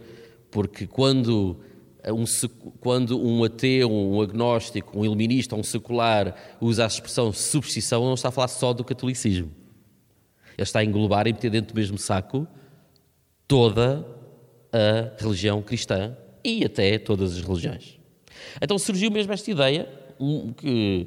porque 0.50 0.86
quando 0.86 1.60
um, 2.06 2.24
quando 2.80 3.20
um 3.20 3.44
ateu, 3.44 3.90
um 3.90 4.20
agnóstico, 4.20 4.98
um 4.98 5.04
iluminista, 5.04 5.54
um 5.54 5.62
secular 5.62 6.34
usa 6.60 6.84
a 6.84 6.86
expressão 6.86 7.32
substituição, 7.32 8.04
não 8.04 8.14
está 8.14 8.28
a 8.28 8.32
falar 8.32 8.48
só 8.48 8.72
do 8.72 8.84
catolicismo. 8.84 9.50
Ele 10.56 10.62
está 10.62 10.80
a 10.80 10.84
englobar 10.84 11.26
e 11.26 11.32
meter 11.32 11.50
dentro 11.50 11.74
do 11.74 11.76
mesmo 11.76 11.98
saco 11.98 12.46
toda 13.46 14.04
a 14.72 15.22
religião 15.22 15.62
cristã 15.62 16.16
e 16.44 16.64
até 16.64 16.98
todas 16.98 17.36
as 17.36 17.42
religiões. 17.42 17.98
Então 18.60 18.78
surgiu 18.78 19.10
mesmo 19.10 19.32
esta 19.32 19.50
ideia, 19.50 19.88
que, 20.56 21.06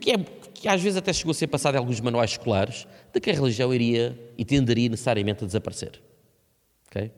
que, 0.00 0.10
é, 0.10 0.18
que 0.58 0.68
às 0.68 0.82
vezes 0.82 0.96
até 0.96 1.12
chegou 1.12 1.30
a 1.30 1.34
ser 1.34 1.46
passada 1.46 1.76
em 1.76 1.80
alguns 1.80 2.00
manuais 2.00 2.32
escolares, 2.32 2.86
de 3.12 3.20
que 3.20 3.30
a 3.30 3.32
religião 3.32 3.72
iria 3.72 4.18
e 4.36 4.44
tenderia 4.44 4.88
necessariamente 4.88 5.44
a 5.44 5.46
desaparecer. 5.46 6.00
Okay? 6.88 7.12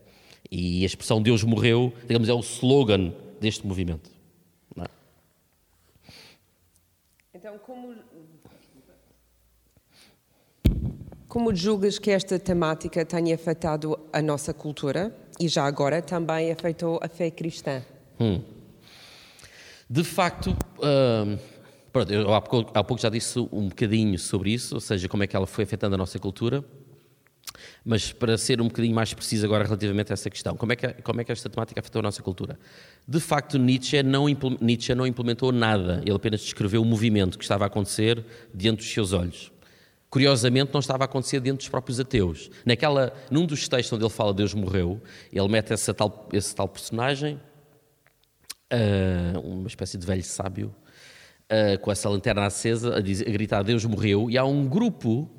E 0.50 0.82
a 0.82 0.86
expressão 0.86 1.22
Deus 1.22 1.42
morreu, 1.42 1.92
digamos, 2.06 2.28
é 2.28 2.34
o 2.34 2.40
slogan 2.40 3.12
deste 3.40 3.66
movimento. 3.66 4.10
É? 4.78 4.84
Então, 7.34 7.58
como, 7.58 7.94
como 11.26 11.54
julgas 11.54 11.98
que 11.98 12.10
esta 12.10 12.38
temática 12.38 13.04
tenha 13.04 13.34
afetado 13.34 13.98
a 14.12 14.20
nossa 14.20 14.52
cultura 14.52 15.16
e 15.38 15.48
já 15.48 15.64
agora 15.64 16.02
também 16.02 16.50
afetou 16.50 17.00
a 17.02 17.08
fé 17.08 17.30
cristã? 17.30 17.82
Hum. 18.18 18.42
De 19.88 20.04
facto, 20.04 20.50
hum, 20.78 21.38
pronto, 21.92 22.12
eu 22.12 22.34
há 22.34 22.40
pouco, 22.40 22.70
há 22.78 22.84
pouco 22.84 23.02
já 23.02 23.08
disse 23.08 23.38
um 23.38 23.68
bocadinho 23.68 24.18
sobre 24.18 24.52
isso, 24.52 24.74
ou 24.74 24.80
seja, 24.80 25.08
como 25.08 25.22
é 25.22 25.26
que 25.26 25.36
ela 25.36 25.46
foi 25.46 25.64
afetando 25.64 25.94
a 25.94 25.98
nossa 25.98 26.18
cultura. 26.18 26.64
Mas 27.84 28.12
para 28.12 28.36
ser 28.36 28.60
um 28.60 28.68
bocadinho 28.68 28.94
mais 28.94 29.12
preciso 29.14 29.44
agora 29.46 29.64
relativamente 29.64 30.12
a 30.12 30.14
essa 30.14 30.28
questão, 30.30 30.56
como 30.56 30.72
é 30.72 30.76
que, 30.76 30.88
como 31.02 31.20
é 31.20 31.24
que 31.24 31.32
esta 31.32 31.48
temática 31.48 31.80
afetou 31.80 32.00
a 32.00 32.02
nossa 32.02 32.22
cultura? 32.22 32.58
De 33.06 33.20
facto, 33.20 33.58
Nietzsche 33.58 34.02
não, 34.02 34.26
Nietzsche 34.60 34.94
não 34.94 35.06
implementou 35.06 35.50
nada, 35.50 36.02
ele 36.04 36.14
apenas 36.14 36.40
descreveu 36.40 36.82
o 36.82 36.84
movimento 36.84 37.38
que 37.38 37.44
estava 37.44 37.64
a 37.64 37.66
acontecer 37.66 38.24
diante 38.54 38.78
dos 38.78 38.92
seus 38.92 39.12
olhos. 39.12 39.52
Curiosamente, 40.10 40.70
não 40.72 40.80
estava 40.80 41.04
a 41.04 41.06
acontecer 41.06 41.40
diante 41.40 41.58
dos 41.58 41.68
próprios 41.68 42.00
ateus. 42.00 42.50
Naquela, 42.66 43.14
num 43.30 43.46
dos 43.46 43.68
textos 43.68 43.92
onde 43.92 44.04
ele 44.04 44.12
fala 44.12 44.34
Deus 44.34 44.52
morreu, 44.52 45.00
ele 45.32 45.48
mete 45.48 45.72
essa 45.72 45.94
tal, 45.94 46.28
esse 46.32 46.54
tal 46.54 46.68
personagem, 46.68 47.40
uh, 48.72 49.38
uma 49.40 49.68
espécie 49.68 49.96
de 49.96 50.04
velho 50.04 50.24
sábio, 50.24 50.74
uh, 51.50 51.78
com 51.80 51.90
essa 51.90 52.08
lanterna 52.08 52.46
acesa, 52.46 52.96
a, 52.96 53.00
dizer, 53.00 53.28
a 53.28 53.30
gritar 53.30 53.62
Deus 53.62 53.84
morreu, 53.84 54.30
e 54.30 54.38
há 54.38 54.44
um 54.44 54.66
grupo 54.66 55.30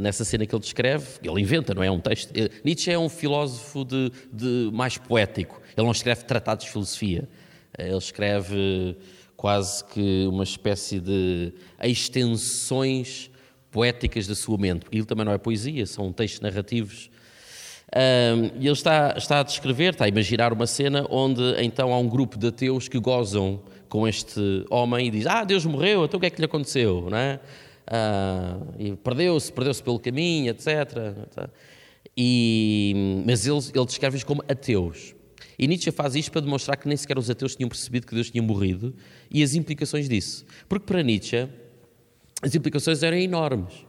nessa 0.00 0.24
cena 0.24 0.46
que 0.46 0.54
ele 0.54 0.62
descreve, 0.62 1.06
ele 1.22 1.40
inventa, 1.40 1.74
não 1.74 1.82
é 1.82 1.90
um 1.90 2.00
texto. 2.00 2.30
Eh, 2.34 2.50
Nietzsche 2.64 2.90
é 2.90 2.98
um 2.98 3.08
filósofo 3.08 3.84
de, 3.84 4.12
de 4.32 4.70
mais 4.72 4.98
poético. 4.98 5.60
Ele 5.76 5.84
não 5.84 5.92
escreve 5.92 6.24
tratados 6.24 6.64
de 6.64 6.70
filosofia. 6.70 7.28
Eh, 7.78 7.88
ele 7.88 7.96
escreve 7.96 8.96
quase 9.36 9.84
que 9.84 10.26
uma 10.26 10.44
espécie 10.44 11.00
de 11.00 11.52
extensões 11.82 13.30
poéticas 13.70 14.26
da 14.26 14.34
sua 14.34 14.58
mente. 14.58 14.80
Porque 14.80 14.96
ele 14.96 15.06
também 15.06 15.24
não 15.24 15.32
é 15.32 15.38
poesia, 15.38 15.86
são 15.86 16.12
textos 16.12 16.40
narrativos. 16.40 17.10
Um, 17.94 18.60
e 18.60 18.66
ele 18.66 18.72
está, 18.72 19.14
está 19.16 19.40
a 19.40 19.42
descrever, 19.44 19.92
está 19.92 20.06
a 20.06 20.08
imaginar 20.08 20.52
uma 20.52 20.66
cena 20.66 21.06
onde 21.08 21.40
então 21.62 21.92
há 21.92 21.98
um 21.98 22.08
grupo 22.08 22.36
de 22.36 22.48
ateus 22.48 22.88
que 22.88 22.98
gozam 22.98 23.62
com 23.96 24.06
este 24.06 24.62
homem 24.68 25.06
e 25.06 25.10
diz: 25.10 25.26
Ah, 25.26 25.42
Deus 25.42 25.64
morreu, 25.64 26.04
então 26.04 26.18
o 26.18 26.20
que 26.20 26.26
é 26.26 26.30
que 26.30 26.38
lhe 26.38 26.44
aconteceu? 26.44 27.08
Não 27.10 27.16
é? 27.16 27.40
Ah, 27.86 28.58
e 28.78 28.94
perdeu-se, 28.94 29.50
perdeu-se 29.50 29.82
pelo 29.82 29.98
caminho, 29.98 30.50
etc. 30.50 31.48
E, 32.14 33.22
mas 33.26 33.46
ele, 33.46 33.58
ele 33.74 33.86
descreve-os 33.86 34.22
como 34.22 34.42
ateus. 34.48 35.14
E 35.58 35.66
Nietzsche 35.66 35.90
faz 35.90 36.14
isto 36.14 36.30
para 36.30 36.42
demonstrar 36.42 36.76
que 36.76 36.86
nem 36.86 36.96
sequer 36.96 37.16
os 37.16 37.30
ateus 37.30 37.56
tinham 37.56 37.70
percebido 37.70 38.06
que 38.06 38.14
Deus 38.14 38.30
tinha 38.30 38.42
morrido 38.42 38.94
e 39.30 39.42
as 39.42 39.54
implicações 39.54 40.06
disso. 40.06 40.44
Porque 40.68 40.84
para 40.84 41.02
Nietzsche 41.02 41.48
as 42.42 42.54
implicações 42.54 43.02
eram 43.02 43.16
enormes. 43.16 43.86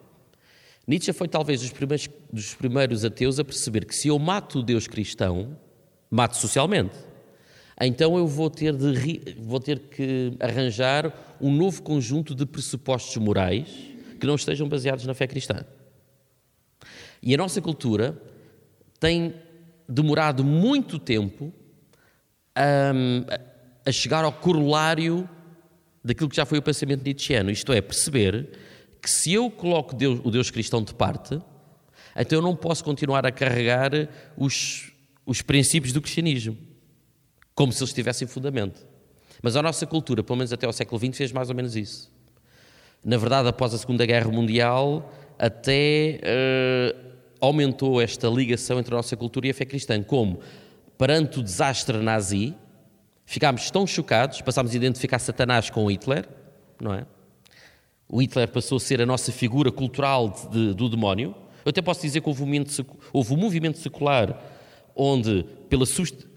Nietzsche 0.87 1.11
foi 1.11 1.27
talvez 1.27 1.59
dos 1.59 1.71
primeiros, 1.71 2.09
dos 2.31 2.55
primeiros 2.55 3.03
ateus 3.03 3.39
a 3.39 3.43
perceber 3.43 3.83
que 3.83 3.93
se 3.93 4.07
eu 4.07 4.17
mato 4.17 4.59
o 4.59 4.63
Deus 4.63 4.87
cristão, 4.87 5.57
mato 6.09 6.37
socialmente. 6.37 6.95
Então 7.79 8.17
eu 8.17 8.25
vou 8.25 8.49
ter, 8.49 8.73
de, 8.73 9.35
vou 9.39 9.59
ter 9.59 9.79
que 9.79 10.33
arranjar 10.39 11.37
um 11.39 11.55
novo 11.55 11.81
conjunto 11.83 12.33
de 12.33 12.45
pressupostos 12.45 13.15
morais 13.17 13.67
que 14.19 14.25
não 14.25 14.35
estejam 14.35 14.67
baseados 14.67 15.05
na 15.05 15.13
fé 15.13 15.27
cristã. 15.27 15.63
E 17.21 17.33
a 17.33 17.37
nossa 17.37 17.61
cultura 17.61 18.19
tem 18.99 19.35
demorado 19.87 20.43
muito 20.43 20.97
tempo 20.97 21.53
a, 22.55 22.91
a 23.85 23.91
chegar 23.91 24.23
ao 24.23 24.33
corolário 24.33 25.29
daquilo 26.03 26.29
que 26.29 26.35
já 26.35 26.45
foi 26.45 26.57
o 26.57 26.61
pensamento 26.61 27.03
nietzscheano, 27.03 27.51
isto 27.51 27.71
é, 27.71 27.81
perceber 27.81 28.49
que 29.01 29.09
se 29.09 29.33
eu 29.33 29.51
coloco 29.51 29.95
Deus, 29.95 30.19
o 30.23 30.31
Deus 30.31 30.49
cristão 30.49 30.81
de 30.81 30.93
parte, 30.93 31.39
então 32.15 32.39
eu 32.39 32.41
não 32.41 32.55
posso 32.55 32.83
continuar 32.83 33.25
a 33.25 33.31
carregar 33.31 33.91
os, 34.35 34.91
os 35.25 35.41
princípios 35.41 35.93
do 35.93 36.01
cristianismo, 36.01 36.57
como 37.57 37.73
se 37.73 37.81
eles 37.81 37.91
tivessem 37.91 38.27
fundamento. 38.27 38.85
Mas 39.41 39.55
a 39.55 39.63
nossa 39.63 39.87
cultura, 39.87 40.21
pelo 40.21 40.37
menos 40.37 40.53
até 40.53 40.67
ao 40.67 40.71
século 40.71 40.99
XX, 40.99 41.17
fez 41.17 41.31
mais 41.31 41.49
ou 41.49 41.55
menos 41.55 41.75
isso. 41.75 42.13
Na 43.03 43.17
verdade, 43.17 43.49
após 43.49 43.73
a 43.73 43.79
Segunda 43.79 44.05
Guerra 44.05 44.29
Mundial, 44.29 45.11
até 45.39 46.19
uh, 46.21 47.07
aumentou 47.41 47.99
esta 47.99 48.27
ligação 48.27 48.77
entre 48.77 48.93
a 48.93 48.97
nossa 48.97 49.17
cultura 49.17 49.47
e 49.47 49.49
a 49.49 49.55
fé 49.55 49.65
cristã. 49.65 50.03
Como, 50.03 50.39
perante 50.99 51.39
o 51.39 51.43
desastre 51.43 51.97
nazi, 51.97 52.53
ficámos 53.25 53.71
tão 53.71 53.87
chocados, 53.87 54.39
passámos 54.41 54.73
a 54.73 54.75
identificar 54.75 55.17
Satanás 55.17 55.67
com 55.71 55.89
Hitler, 55.89 56.29
não 56.79 56.93
é? 56.93 57.07
O 58.07 58.21
Hitler 58.21 58.47
passou 58.49 58.75
a 58.75 58.79
ser 58.79 59.01
a 59.01 59.05
nossa 59.05 59.31
figura 59.31 59.71
cultural 59.71 60.29
de, 60.51 60.75
do 60.75 60.87
demónio. 60.87 61.35
Eu 61.65 61.71
até 61.71 61.81
posso 61.81 62.03
dizer 62.03 62.21
que 62.21 62.29
houve 62.29 62.43
um 62.43 62.45
movimento, 62.45 62.85
houve 63.11 63.33
um 63.33 63.37
movimento 63.37 63.79
secular 63.79 64.39
onde, 64.95 65.43
pela, 65.69 65.85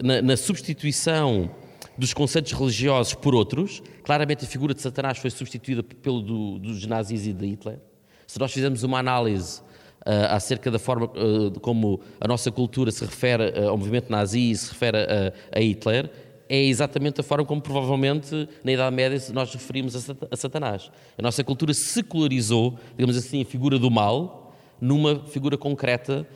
na, 0.03 0.21
na 0.21 0.37
substituição 0.37 1.49
dos 1.97 2.13
conceitos 2.13 2.51
religiosos 2.51 3.13
por 3.13 3.35
outros, 3.35 3.81
claramente 4.03 4.45
a 4.45 4.47
figura 4.47 4.73
de 4.73 4.81
Satanás 4.81 5.17
foi 5.17 5.29
substituída 5.29 5.83
pelo 5.83 6.21
do, 6.21 6.59
dos 6.59 6.85
nazis 6.85 7.27
e 7.27 7.33
de 7.33 7.45
Hitler. 7.45 7.79
Se 8.27 8.39
nós 8.39 8.51
fizermos 8.51 8.83
uma 8.83 8.99
análise 8.99 9.61
uh, 10.01 10.31
acerca 10.31 10.71
da 10.71 10.79
forma 10.79 11.05
uh, 11.05 11.59
como 11.59 11.99
a 12.19 12.27
nossa 12.27 12.51
cultura 12.51 12.91
se 12.91 13.03
refere 13.05 13.51
uh, 13.51 13.69
ao 13.69 13.77
movimento 13.77 14.09
nazi 14.09 14.51
e 14.51 14.55
se 14.55 14.71
refere 14.71 14.97
a, 14.97 15.57
a, 15.57 15.61
Hitler, 15.61 16.09
é 16.49 16.63
exatamente 16.63 17.21
a 17.21 17.23
forma 17.23 17.45
como 17.45 17.61
provavelmente 17.61 18.47
na 18.63 18.71
Idade 18.71 18.95
Média 18.95 19.19
nós 19.33 19.53
referimos 19.53 19.95
a 20.29 20.35
Satanás. 20.35 20.91
A 21.17 21.21
nossa 21.21 21.43
cultura 21.43 21.73
secularizou, 21.73 22.77
digamos 22.97 23.15
assim, 23.15 23.41
a 23.41 23.45
figura 23.45 23.79
do 23.79 23.89
mal 23.89 24.53
numa 24.81 25.19
figura 25.27 25.57
concreta 25.57 26.27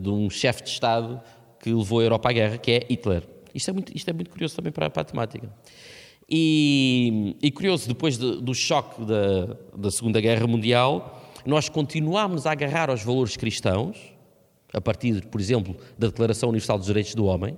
de 0.00 0.10
um 0.10 0.28
chefe 0.28 0.64
de 0.64 0.70
Estado 0.70 1.20
que 1.64 1.72
levou 1.72 2.00
a 2.00 2.02
Europa 2.02 2.28
à 2.28 2.32
guerra, 2.34 2.58
que 2.58 2.70
é 2.72 2.86
Hitler. 2.90 3.22
Isto 3.54 3.70
é 3.70 3.72
muito, 3.72 3.96
isto 3.96 4.10
é 4.10 4.12
muito 4.12 4.30
curioso 4.30 4.54
também 4.54 4.70
para, 4.70 4.90
para 4.90 5.00
a 5.00 5.04
temática. 5.04 5.50
E, 6.28 7.38
e 7.42 7.50
curioso, 7.50 7.88
depois 7.88 8.18
de, 8.18 8.42
do 8.42 8.54
choque 8.54 9.02
da, 9.02 9.56
da 9.74 9.90
Segunda 9.90 10.20
Guerra 10.20 10.46
Mundial, 10.46 11.32
nós 11.46 11.70
continuámos 11.70 12.44
a 12.44 12.52
agarrar 12.52 12.90
aos 12.90 13.02
valores 13.02 13.38
cristãos, 13.38 13.96
a 14.74 14.80
partir, 14.80 15.24
por 15.28 15.40
exemplo, 15.40 15.74
da 15.98 16.08
Declaração 16.08 16.50
Universal 16.50 16.76
dos 16.76 16.86
Direitos 16.86 17.14
do 17.14 17.24
Homem, 17.24 17.56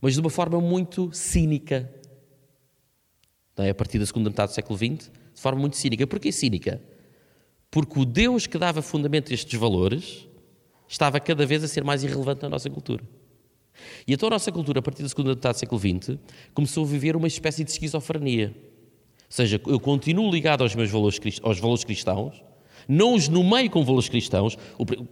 mas 0.00 0.14
de 0.14 0.20
uma 0.20 0.30
forma 0.30 0.58
muito 0.58 1.10
cínica. 1.12 1.92
É? 3.58 3.68
A 3.68 3.74
partir 3.74 3.98
da 3.98 4.06
segunda 4.06 4.30
metade 4.30 4.52
do 4.52 4.54
século 4.54 4.78
XX, 4.78 5.10
de 5.34 5.40
forma 5.42 5.60
muito 5.60 5.76
cínica. 5.76 6.06
Porquê 6.06 6.32
cínica? 6.32 6.80
Porque 7.70 8.00
o 8.00 8.06
Deus 8.06 8.46
que 8.46 8.56
dava 8.56 8.80
fundamento 8.80 9.30
a 9.30 9.34
estes 9.34 9.60
valores 9.60 10.26
estava 10.88 11.18
cada 11.20 11.44
vez 11.46 11.62
a 11.64 11.68
ser 11.68 11.84
mais 11.84 12.02
irrelevante 12.02 12.42
na 12.42 12.48
nossa 12.48 12.68
cultura. 12.70 13.02
E 14.06 14.12
então 14.12 14.26
a 14.28 14.30
nossa 14.30 14.52
cultura, 14.52 14.78
a 14.78 14.82
partir 14.82 15.02
da 15.02 15.08
segunda 15.08 15.30
metade 15.30 15.56
do 15.56 15.60
século 15.60 15.80
XX, 15.80 16.18
começou 16.52 16.84
a 16.84 16.86
viver 16.86 17.16
uma 17.16 17.26
espécie 17.26 17.64
de 17.64 17.70
esquizofrenia. 17.70 18.54
Ou 18.56 19.24
seja, 19.28 19.60
eu 19.66 19.80
continuo 19.80 20.30
ligado 20.30 20.62
aos 20.62 20.74
meus 20.74 20.90
valores, 20.90 21.18
aos 21.42 21.58
valores 21.58 21.84
cristãos, 21.84 22.42
não 22.86 23.14
os 23.14 23.28
nomeio 23.28 23.70
com 23.70 23.84
valores 23.84 24.08
cristãos, 24.08 24.58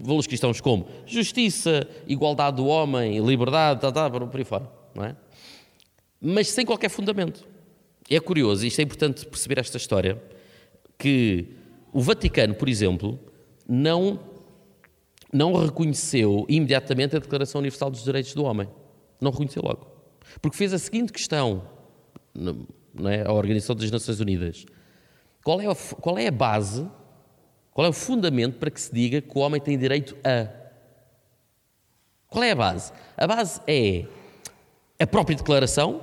valores 0.01 0.27
cristãos 0.27 0.61
como 0.61 0.87
justiça, 1.07 1.89
igualdade 2.07 2.59
do 2.59 2.67
homem, 2.67 3.19
liberdade, 3.25 3.81
tá, 3.81 3.91
tá, 3.91 4.11
por 4.11 4.39
aí 4.39 4.45
fora, 4.45 4.71
não 4.95 5.05
é? 5.05 5.17
Mas 6.21 6.49
sem 6.49 6.65
qualquer 6.65 6.91
fundamento. 6.91 7.49
É 8.11 8.21
curioso, 8.21 8.67
isto 8.67 8.79
é 8.81 8.83
importante 8.83 9.25
perceber 9.25 9.59
esta 9.59 9.77
história, 9.77 10.23
que 10.99 11.49
o 11.93 12.01
Vaticano, 12.01 12.55
por 12.55 12.69
exemplo, 12.69 13.19
não 13.67 14.21
não 15.33 15.55
reconheceu 15.55 16.45
imediatamente 16.49 17.17
a 17.17 17.19
Declaração 17.19 17.61
Universal 17.61 17.91
dos 17.91 18.05
Direitos 18.05 18.35
do 18.35 18.45
Homem. 18.45 18.69
Não 19.21 19.31
reconheceu 19.31 19.63
logo. 19.63 19.87
Porque 20.41 20.57
fez 20.57 20.73
a 20.73 20.79
seguinte 20.79 21.13
questão 21.13 21.63
é, 23.07 23.27
à 23.27 23.33
Organização 23.33 23.75
das 23.75 23.91
Nações 23.91 24.21
Unidas: 24.21 24.67
qual 25.43 25.61
é, 25.61 25.67
a, 25.67 25.75
qual 25.75 26.19
é 26.19 26.27
a 26.27 26.33
base, 26.33 26.87
qual 27.73 27.87
é 27.87 27.91
o 27.91 27.93
fundamento 27.93 28.59
para 28.59 28.71
que 28.71 28.81
se 28.81 28.93
diga 28.93 29.21
que 29.21 29.39
o 29.39 29.41
homem 29.41 29.61
tem 29.61 29.79
direito 29.79 30.17
a? 30.23 30.49
Qual 32.29 32.45
é 32.45 32.51
a 32.51 32.57
base? 32.57 32.93
A 33.17 33.27
base 33.27 33.61
é 33.67 34.07
a 34.99 35.07
própria 35.07 35.37
declaração, 35.37 36.03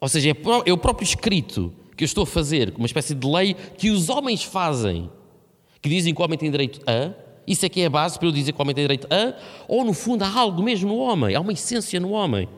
ou 0.00 0.08
seja, 0.08 0.30
é, 0.30 0.34
é 0.66 0.72
o 0.72 0.78
próprio 0.78 1.04
escrito 1.04 1.72
que 1.96 2.04
eu 2.04 2.06
estou 2.06 2.24
a 2.24 2.26
fazer, 2.26 2.72
uma 2.76 2.86
espécie 2.86 3.14
de 3.14 3.26
lei 3.26 3.54
que 3.54 3.90
os 3.90 4.08
homens 4.08 4.42
fazem, 4.42 5.10
que 5.80 5.88
dizem 5.88 6.14
que 6.14 6.20
o 6.20 6.24
homem 6.24 6.38
tem 6.38 6.50
direito 6.50 6.80
a, 6.86 7.12
isso 7.46 7.66
é 7.66 7.68
que 7.68 7.80
é 7.80 7.86
a 7.86 7.90
base 7.90 8.18
para 8.18 8.28
eu 8.28 8.32
dizer 8.32 8.52
que 8.52 8.58
o 8.58 8.62
homem 8.62 8.74
tem 8.74 8.84
direito 8.84 9.06
a, 9.10 9.34
ou 9.66 9.84
no 9.84 9.92
fundo 9.92 10.22
há 10.22 10.28
algo 10.30 10.62
mesmo 10.62 10.88
no 10.88 10.96
homem, 10.96 11.34
há 11.34 11.40
uma 11.40 11.52
essência 11.52 11.98
no 11.98 12.10
homem. 12.10 12.48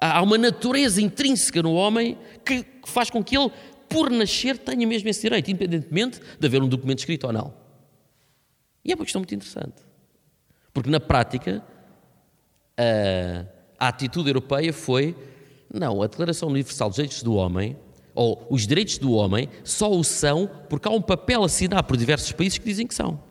Há 0.00 0.22
uma 0.22 0.38
natureza 0.38 1.00
intrínseca 1.00 1.62
no 1.62 1.74
homem 1.74 2.16
que 2.44 2.64
faz 2.86 3.10
com 3.10 3.22
que 3.22 3.36
ele, 3.36 3.50
por 3.88 4.10
nascer, 4.10 4.56
tenha 4.56 4.86
mesmo 4.86 5.08
esse 5.10 5.20
direito, 5.20 5.50
independentemente 5.50 6.20
de 6.38 6.46
haver 6.46 6.62
um 6.62 6.68
documento 6.68 7.00
escrito 7.00 7.26
ou 7.26 7.32
não. 7.32 7.52
E 8.82 8.92
é 8.92 8.94
uma 8.94 9.04
questão 9.04 9.20
muito 9.20 9.34
interessante. 9.34 9.82
Porque 10.72 10.88
na 10.88 10.98
prática, 10.98 11.62
a, 12.78 13.44
a 13.78 13.88
atitude 13.88 14.30
europeia 14.30 14.72
foi: 14.72 15.14
não, 15.72 16.02
a 16.02 16.06
Declaração 16.06 16.48
Universal 16.48 16.88
dos 16.88 16.96
Direitos 16.96 17.22
do 17.22 17.34
Homem, 17.34 17.76
ou 18.14 18.46
os 18.50 18.66
direitos 18.66 18.98
do 18.98 19.12
homem, 19.12 19.48
só 19.64 19.90
o 19.90 20.02
são 20.02 20.50
porque 20.68 20.88
há 20.88 20.90
um 20.90 21.02
papel 21.02 21.44
assinado 21.44 21.84
por 21.84 21.96
diversos 21.96 22.32
países 22.32 22.58
que 22.58 22.64
dizem 22.64 22.86
que 22.86 22.94
são. 22.94 23.29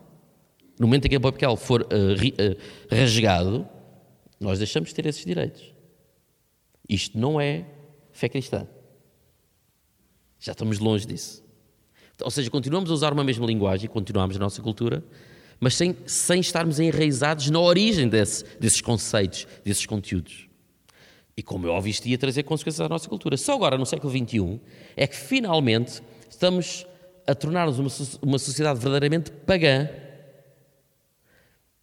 No 0.80 0.86
momento 0.86 1.04
em 1.04 1.10
que 1.10 1.16
o 1.18 1.20
papel 1.20 1.56
for 1.56 1.82
uh, 1.82 1.84
uh, 1.84 2.56
rasgado, 2.90 3.68
nós 4.40 4.58
deixamos 4.58 4.88
de 4.88 4.94
ter 4.94 5.04
esses 5.04 5.22
direitos. 5.22 5.74
Isto 6.88 7.18
não 7.18 7.38
é 7.38 7.66
fé 8.10 8.30
cristã. 8.30 8.66
Já 10.38 10.52
estamos 10.52 10.78
longe 10.78 11.06
disso. 11.06 11.44
Ou 12.22 12.30
seja, 12.30 12.50
continuamos 12.50 12.90
a 12.90 12.94
usar 12.94 13.12
uma 13.12 13.22
mesma 13.22 13.44
linguagem, 13.44 13.90
continuamos 13.90 14.36
a 14.36 14.38
nossa 14.38 14.62
cultura, 14.62 15.04
mas 15.60 15.74
sem, 15.74 15.94
sem 16.06 16.40
estarmos 16.40 16.80
enraizados 16.80 17.50
na 17.50 17.60
origem 17.60 18.08
desse, 18.08 18.42
desses 18.58 18.80
conceitos, 18.80 19.46
desses 19.62 19.84
conteúdos. 19.84 20.48
E 21.36 21.42
como 21.42 21.66
é 21.66 21.70
óbvio, 21.70 21.90
isto 21.90 22.08
ia 22.08 22.16
trazer 22.16 22.42
consequências 22.44 22.80
à 22.80 22.88
nossa 22.88 23.06
cultura. 23.06 23.36
Só 23.36 23.52
agora, 23.52 23.76
no 23.76 23.84
século 23.84 24.10
XXI, 24.10 24.58
é 24.96 25.06
que 25.06 25.16
finalmente 25.16 26.02
estamos 26.30 26.86
a 27.26 27.34
tornar-nos 27.34 27.78
uma, 27.78 27.90
uma 28.22 28.38
sociedade 28.38 28.80
verdadeiramente 28.80 29.30
pagã 29.30 29.86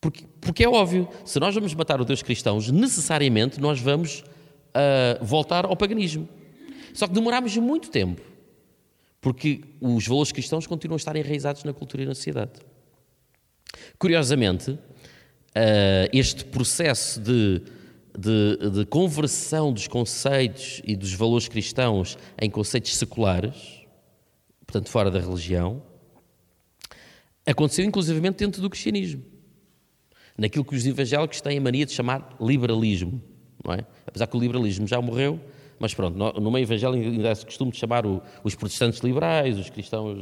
porque, 0.08 0.24
porque 0.40 0.64
é 0.64 0.70
óbvio, 0.70 1.06
se 1.26 1.38
nós 1.38 1.54
vamos 1.54 1.74
matar 1.74 2.00
os 2.00 2.06
Deus 2.06 2.24
cristãos, 2.24 2.72
necessariamente 2.72 3.60
nós 3.60 3.82
vamos 3.82 4.22
uh, 4.22 5.22
voltar 5.22 5.66
ao 5.66 5.76
paganismo. 5.76 6.30
Só 6.94 7.08
que 7.08 7.14
demorámos 7.14 7.58
muito 7.58 7.90
tempo. 7.90 8.22
Porque 9.20 9.66
os 9.82 10.08
valores 10.08 10.32
cristãos 10.32 10.66
continuam 10.66 10.96
a 10.96 10.98
estar 10.98 11.14
enraizados 11.18 11.66
na 11.66 11.74
cultura 11.74 12.04
e 12.04 12.06
na 12.06 12.16
sociedade. 12.16 12.54
Curiosamente, 14.00 14.80
eh, 15.54 16.10
este 16.14 16.46
processo 16.46 17.20
de, 17.20 17.62
de, 18.18 18.70
de 18.70 18.86
conversão 18.86 19.74
dos 19.74 19.90
conceitos 19.90 20.82
e 20.86 20.96
dos 20.96 21.14
valores 21.14 21.50
cristãos 21.50 22.18
em 22.40 22.50
conceitos 22.50 22.96
seculares, 22.96 23.82
portanto, 24.66 24.90
fora 24.90 25.12
da 25.12 25.20
religião, 25.20 25.84
aconteceu 27.46 27.84
inclusivamente 27.84 28.38
dentro 28.38 28.62
do 28.62 28.70
cristianismo. 28.70 29.37
Naquilo 30.38 30.64
que 30.64 30.76
os 30.76 30.86
evangélicos 30.86 31.42
têm 31.42 31.58
a 31.58 31.62
mania 31.62 31.86
de 31.86 31.92
chamar 31.92 32.36
liberalismo. 32.40 33.22
Não 33.66 33.74
é? 33.74 33.86
Apesar 34.06 34.28
que 34.28 34.38
o 34.38 34.40
liberalismo 34.40 34.88
já 34.88 35.02
morreu, 35.02 35.40
mas 35.80 35.94
pronto, 35.94 36.18
no 36.18 36.52
meio 36.52 36.64
evangélico 36.64 37.06
ainda 37.06 37.34
se 37.36 37.46
costume 37.46 37.72
de 37.72 37.78
chamar 37.78 38.06
o, 38.06 38.22
os 38.44 38.56
protestantes 38.56 39.00
liberais, 39.00 39.58
os 39.58 39.70
cristãos, 39.70 40.18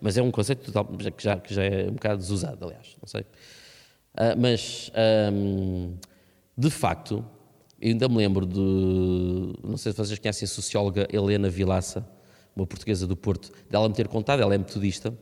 mas 0.00 0.16
é 0.16 0.22
um 0.22 0.30
conceito 0.30 0.72
total, 0.72 0.84
que, 0.84 1.22
já, 1.22 1.36
que 1.38 1.54
já 1.54 1.62
é 1.62 1.88
um 1.88 1.94
bocado 1.94 2.18
desusado, 2.18 2.64
aliás, 2.64 2.96
não 3.00 3.06
sei. 3.06 3.22
Uh, 3.22 4.36
mas, 4.38 4.90
um, 5.32 5.94
de 6.56 6.70
facto, 6.70 7.24
eu 7.80 7.90
ainda 7.90 8.08
me 8.08 8.16
lembro 8.16 8.44
de, 8.44 8.58
não 9.64 9.76
sei 9.76 9.92
se 9.92 9.98
vocês 9.98 10.18
conhecem 10.18 10.46
a 10.46 10.48
socióloga 10.48 11.06
Helena 11.12 11.48
Vilaça, 11.48 12.06
uma 12.54 12.66
portuguesa 12.66 13.06
do 13.06 13.16
Porto, 13.16 13.50
dela 13.70 13.88
me 13.88 13.94
ter 13.94 14.08
contado, 14.08 14.42
ela 14.42 14.54
é 14.54 14.58
metodista, 14.58 15.16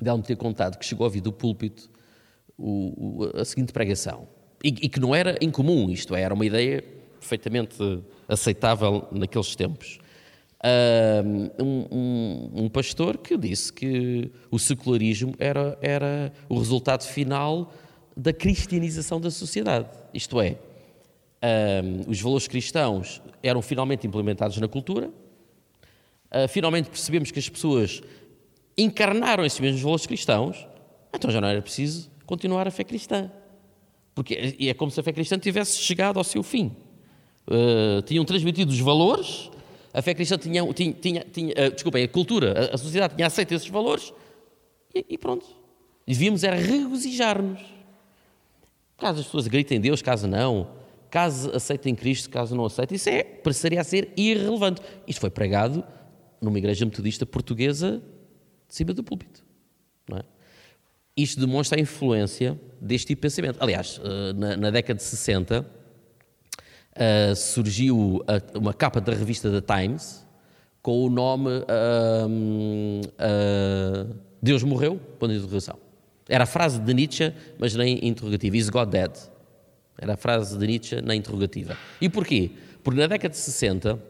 dela 0.00 0.18
me 0.18 0.24
ter 0.24 0.36
contado 0.36 0.78
que 0.78 0.84
chegou 0.84 1.04
a 1.04 1.08
ouvir 1.08 1.20
do 1.20 1.32
púlpito 1.32 1.88
o, 2.60 3.22
o, 3.22 3.40
a 3.40 3.44
seguinte 3.44 3.72
pregação, 3.72 4.28
e, 4.62 4.68
e 4.68 4.88
que 4.88 5.00
não 5.00 5.14
era 5.14 5.38
incomum, 5.40 5.90
isto 5.90 6.14
é, 6.14 6.22
era 6.22 6.34
uma 6.34 6.44
ideia 6.44 6.84
perfeitamente 7.18 7.76
aceitável 8.28 9.06
naqueles 9.10 9.54
tempos. 9.54 9.98
Um, 10.62 11.64
um, 11.64 12.50
um, 12.64 12.68
pastor 12.68 13.16
que 13.16 13.34
disse 13.36 13.72
que 13.72 14.30
o 14.50 14.58
secularismo 14.58 15.34
era, 15.38 15.78
era 15.80 16.32
o 16.50 16.58
resultado 16.58 17.02
final 17.02 17.72
da 18.14 18.32
cristianização 18.32 19.18
da 19.18 19.30
sociedade. 19.30 19.88
Isto 20.12 20.38
é, 20.38 20.58
os 22.06 22.20
valores 22.20 22.46
cristãos 22.46 23.22
eram 23.42 23.62
finalmente 23.62 24.06
implementados 24.06 24.58
na 24.58 24.68
cultura, 24.68 25.08
uh, 25.08 26.46
finalmente 26.48 26.90
percebemos 26.90 27.30
que 27.30 27.38
as 27.38 27.48
pessoas 27.48 28.02
encarnaram 28.76 29.44
esses 29.44 29.58
mesmos 29.60 29.80
valores 29.80 30.06
cristãos, 30.06 30.66
então 31.14 31.30
já 31.30 31.40
não 31.40 31.48
era 31.48 31.62
preciso 31.62 32.10
continuar 32.30 32.68
a 32.68 32.70
fé 32.70 32.84
cristã. 32.84 33.28
Porque 34.14 34.54
é 34.60 34.72
como 34.74 34.88
se 34.88 35.00
a 35.00 35.02
fé 35.02 35.12
cristã 35.12 35.36
tivesse 35.36 35.78
chegado 35.78 36.16
ao 36.16 36.22
seu 36.22 36.44
fim. 36.44 36.76
Uh, 37.48 38.00
tinham 38.02 38.24
transmitido 38.24 38.70
os 38.70 38.78
valores, 38.78 39.50
a 39.92 40.00
fé 40.00 40.14
cristã 40.14 40.38
tinha, 40.38 40.64
tinha, 40.72 40.92
tinha, 40.92 41.24
tinha 41.24 41.52
uh, 41.52 41.72
desculpem, 41.72 42.04
a 42.04 42.08
cultura, 42.08 42.70
a, 42.70 42.74
a, 42.76 42.78
sociedade 42.78 43.16
tinha 43.16 43.26
aceito 43.26 43.52
esses 43.52 43.68
valores 43.68 44.12
e, 44.94 45.04
e 45.08 45.18
pronto. 45.18 45.44
Devíamos 46.06 46.44
era 46.44 46.54
regozijar-nos. 46.54 47.60
Caso 48.96 49.18
as 49.18 49.26
pessoas 49.26 49.48
gritem 49.48 49.80
Deus, 49.80 50.00
caso 50.00 50.28
não, 50.28 50.70
caso 51.10 51.50
aceitem 51.52 51.96
Cristo, 51.96 52.30
caso 52.30 52.54
não 52.54 52.66
aceitem, 52.66 52.94
isso 52.94 53.08
é, 53.08 53.24
pareceria 53.24 53.82
ser 53.82 54.12
irrelevante. 54.16 54.80
Isto 55.04 55.20
foi 55.20 55.30
pregado 55.30 55.82
numa 56.40 56.58
igreja 56.58 56.84
metodista 56.84 57.26
portuguesa 57.26 58.00
de 58.68 58.74
cima 58.74 58.94
do 58.94 59.02
púlpito. 59.02 59.49
Isto 61.22 61.40
demonstra 61.40 61.78
a 61.78 61.80
influência 61.80 62.58
deste 62.80 63.08
tipo 63.08 63.20
de 63.20 63.22
pensamento. 63.22 63.58
Aliás, 63.60 64.00
eh, 64.02 64.32
na, 64.32 64.56
na 64.56 64.70
década 64.70 64.96
de 64.96 65.02
60, 65.02 65.60
uh, 65.60 67.36
surgiu 67.36 68.24
a, 68.26 68.58
uma 68.58 68.72
capa 68.72 69.00
da 69.00 69.12
revista 69.12 69.50
The 69.50 69.60
Times 69.60 70.26
com 70.82 71.04
o 71.04 71.10
nome 71.10 71.50
uh, 71.50 72.26
uh, 73.06 74.16
Deus 74.42 74.62
morreu? 74.62 74.98
Ponto 75.18 75.30
de 75.30 75.38
interrogação. 75.38 75.78
Era 76.26 76.44
a 76.44 76.46
frase 76.46 76.80
de 76.80 76.94
Nietzsche, 76.94 77.34
mas 77.58 77.74
na 77.74 77.86
interrogativa. 77.86 78.56
Is 78.56 78.70
God 78.70 78.88
dead? 78.88 79.10
Era 79.98 80.14
a 80.14 80.16
frase 80.16 80.56
de 80.56 80.66
Nietzsche 80.66 81.02
na 81.02 81.14
interrogativa. 81.14 81.76
E 82.00 82.08
porquê? 82.08 82.52
Porque 82.82 82.98
na 82.98 83.06
década 83.06 83.32
de 83.32 83.36
60 83.36 84.02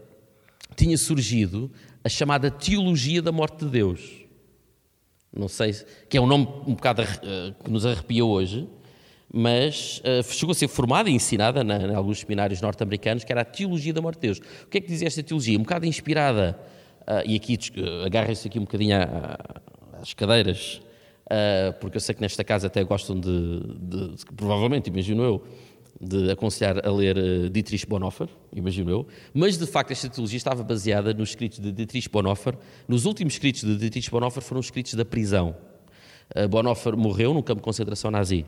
tinha 0.76 0.96
surgido 0.96 1.70
a 2.04 2.08
chamada 2.08 2.50
Teologia 2.50 3.20
da 3.20 3.32
Morte 3.32 3.64
de 3.64 3.70
Deus. 3.70 4.19
Não 5.32 5.46
sei, 5.46 5.74
que 6.08 6.16
é 6.16 6.20
um 6.20 6.26
nome 6.26 6.48
um 6.66 6.74
bocado 6.74 7.02
uh, 7.02 7.64
que 7.64 7.70
nos 7.70 7.86
arrepia 7.86 8.24
hoje, 8.24 8.68
mas 9.32 10.00
uh, 10.00 10.24
chegou 10.24 10.50
a 10.50 10.54
ser 10.54 10.66
formada 10.66 11.08
e 11.08 11.12
ensinada 11.12 11.62
na, 11.62 11.78
em 11.78 11.94
alguns 11.94 12.18
seminários 12.18 12.60
norte-americanos, 12.60 13.22
que 13.22 13.30
era 13.30 13.42
a 13.42 13.44
Teologia 13.44 13.92
da 13.92 14.02
Morte 14.02 14.16
de 14.16 14.26
Deus. 14.26 14.38
O 14.38 14.66
que 14.66 14.78
é 14.78 14.80
que 14.80 14.88
dizia 14.88 15.06
esta 15.06 15.22
teologia? 15.22 15.56
Um 15.56 15.62
bocado 15.62 15.86
inspirada, 15.86 16.58
uh, 17.02 17.22
e 17.24 17.36
aqui 17.36 17.56
uh, 17.76 18.06
agarrem-se 18.06 18.48
aqui 18.48 18.58
um 18.58 18.62
bocadinho 18.62 18.96
às 20.00 20.12
cadeiras, 20.14 20.80
porque 21.80 21.96
eu 21.96 22.00
sei 22.00 22.12
que 22.12 22.20
nesta 22.20 22.42
casa 22.42 22.66
até 22.66 22.82
gostam 22.82 23.14
de, 23.14 23.60
de, 23.78 24.16
de 24.16 24.24
provavelmente, 24.36 24.88
imagino 24.88 25.22
eu, 25.22 25.44
de 26.00 26.30
aconselhar 26.30 26.86
a 26.86 26.90
ler 26.90 27.48
Dietrich 27.50 27.86
Bonhoeffer, 27.86 28.28
imagino 28.54 28.90
eu, 28.90 29.06
mas 29.32 29.56
de 29.56 29.66
facto 29.66 29.90
esta 29.90 30.08
teologia 30.08 30.36
estava 30.36 30.62
baseada 30.62 31.14
nos 31.14 31.30
escritos 31.30 31.58
de 31.58 31.72
Dietrich 31.72 32.08
Bonhoeffer. 32.08 32.54
Nos 32.86 33.04
últimos 33.04 33.34
escritos 33.34 33.62
de 33.62 33.76
Dietrich 33.76 34.10
Bonhoeffer 34.10 34.42
foram 34.42 34.60
escritos 34.60 34.94
da 34.94 35.04
prisão. 35.04 35.56
Bonhoeffer 36.48 36.96
morreu 36.96 37.34
num 37.34 37.42
campo 37.42 37.60
de 37.60 37.64
concentração 37.64 38.10
nazi. 38.10 38.46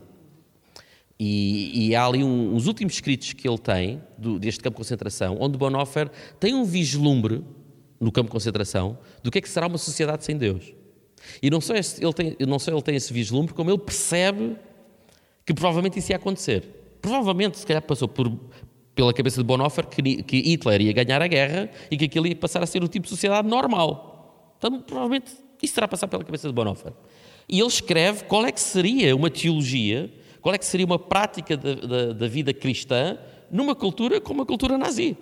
E, 1.18 1.88
e, 1.88 1.94
há 1.94 2.04
ali 2.04 2.24
um, 2.24 2.54
uns 2.54 2.66
últimos 2.66 2.94
escritos 2.94 3.32
que 3.32 3.48
ele 3.48 3.58
tem 3.58 4.02
do, 4.18 4.38
deste 4.38 4.60
campo 4.60 4.74
de 4.74 4.78
concentração, 4.78 5.36
onde 5.40 5.56
Bonhoeffer 5.56 6.10
tem 6.40 6.54
um 6.54 6.64
vislumbre 6.64 7.44
no 8.00 8.10
campo 8.10 8.28
de 8.28 8.32
concentração 8.32 8.98
do 9.22 9.30
que 9.30 9.38
é 9.38 9.40
que 9.40 9.48
será 9.48 9.68
uma 9.68 9.78
sociedade 9.78 10.24
sem 10.24 10.36
Deus. 10.36 10.74
E 11.40 11.48
não 11.48 11.60
só, 11.60 11.74
esse, 11.74 12.04
ele 12.04 12.12
tem, 12.12 12.36
não 12.40 12.58
só 12.58 12.72
ele 12.72 12.82
tem 12.82 12.96
esse 12.96 13.12
vislumbre, 13.12 13.54
como 13.54 13.70
ele 13.70 13.78
percebe 13.78 14.56
que 15.46 15.54
provavelmente 15.54 15.98
isso 15.98 16.10
ia 16.10 16.16
acontecer. 16.16 16.81
Provavelmente, 17.02 17.58
se 17.58 17.66
calhar, 17.66 17.82
passou 17.82 18.08
por, 18.08 18.32
pela 18.94 19.12
cabeça 19.12 19.36
de 19.38 19.44
Bonhoeffer 19.44 19.86
que, 19.86 20.22
que 20.22 20.36
Hitler 20.38 20.80
ia 20.80 20.92
ganhar 20.92 21.20
a 21.20 21.26
guerra 21.26 21.68
e 21.90 21.96
que 21.98 22.06
aquilo 22.06 22.26
ia 22.26 22.36
passar 22.36 22.62
a 22.62 22.66
ser 22.66 22.82
o 22.82 22.88
tipo 22.88 23.04
de 23.04 23.10
sociedade 23.10 23.46
normal. 23.46 24.54
Então, 24.56 24.80
provavelmente, 24.80 25.32
isso 25.62 25.74
terá 25.74 25.86
passado 25.86 26.08
pela 26.08 26.24
cabeça 26.24 26.48
de 26.48 26.54
Bonhoeffer. 26.54 26.92
E 27.48 27.58
ele 27.58 27.68
escreve 27.68 28.24
qual 28.24 28.46
é 28.46 28.52
que 28.52 28.60
seria 28.60 29.14
uma 29.14 29.28
teologia 29.28 30.10
qual 30.42 30.56
é 30.56 30.58
que 30.58 30.66
seria 30.66 30.84
uma 30.84 30.98
prática 30.98 31.56
da, 31.56 31.74
da, 31.74 32.12
da 32.12 32.26
vida 32.26 32.52
cristã 32.52 33.16
numa 33.48 33.76
cultura 33.76 34.20
como 34.20 34.42
a 34.42 34.46
cultura 34.46 34.76
nazi? 34.76 35.16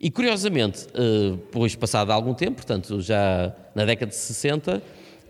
E 0.00 0.10
curiosamente, 0.10 0.86
eh, 0.94 1.32
depois 1.32 1.74
passado 1.74 2.10
algum 2.12 2.32
tempo, 2.32 2.54
portanto 2.54 3.00
já 3.02 3.54
na 3.74 3.84
década 3.84 4.10
de 4.10 4.16
60, 4.16 4.80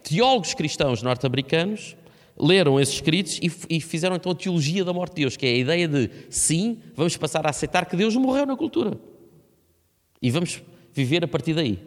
teólogos 0.05 0.53
cristãos 0.53 1.03
norte-americanos 1.03 1.97
leram 2.41 2.81
esses 2.81 2.95
escritos 2.95 3.39
e, 3.69 3.81
fizeram 3.81 4.17
então 4.17 4.33
a 4.33 4.35
teologia 4.35 4.85
da 4.85 4.93
morte 4.93 5.15
de 5.15 5.23
Deus, 5.23 5.37
que 5.37 5.47
é 5.47 5.51
a 5.51 5.57
ideia 5.57 5.87
de 5.87 6.11
sim, 6.31 6.79
vamos 6.95 7.17
passar 7.17 7.47
a 7.47 7.51
aceitar 7.51 7.87
que 7.87 7.97
Deus 7.97 8.17
morreu 8.17 8.47
na 8.47 8.57
cultura 8.57 8.99
e 10.23 10.31
vamos 10.31 10.63
viver 10.93 11.25
a 11.25 11.29
partir 11.29 11.55
daí. 11.55 11.79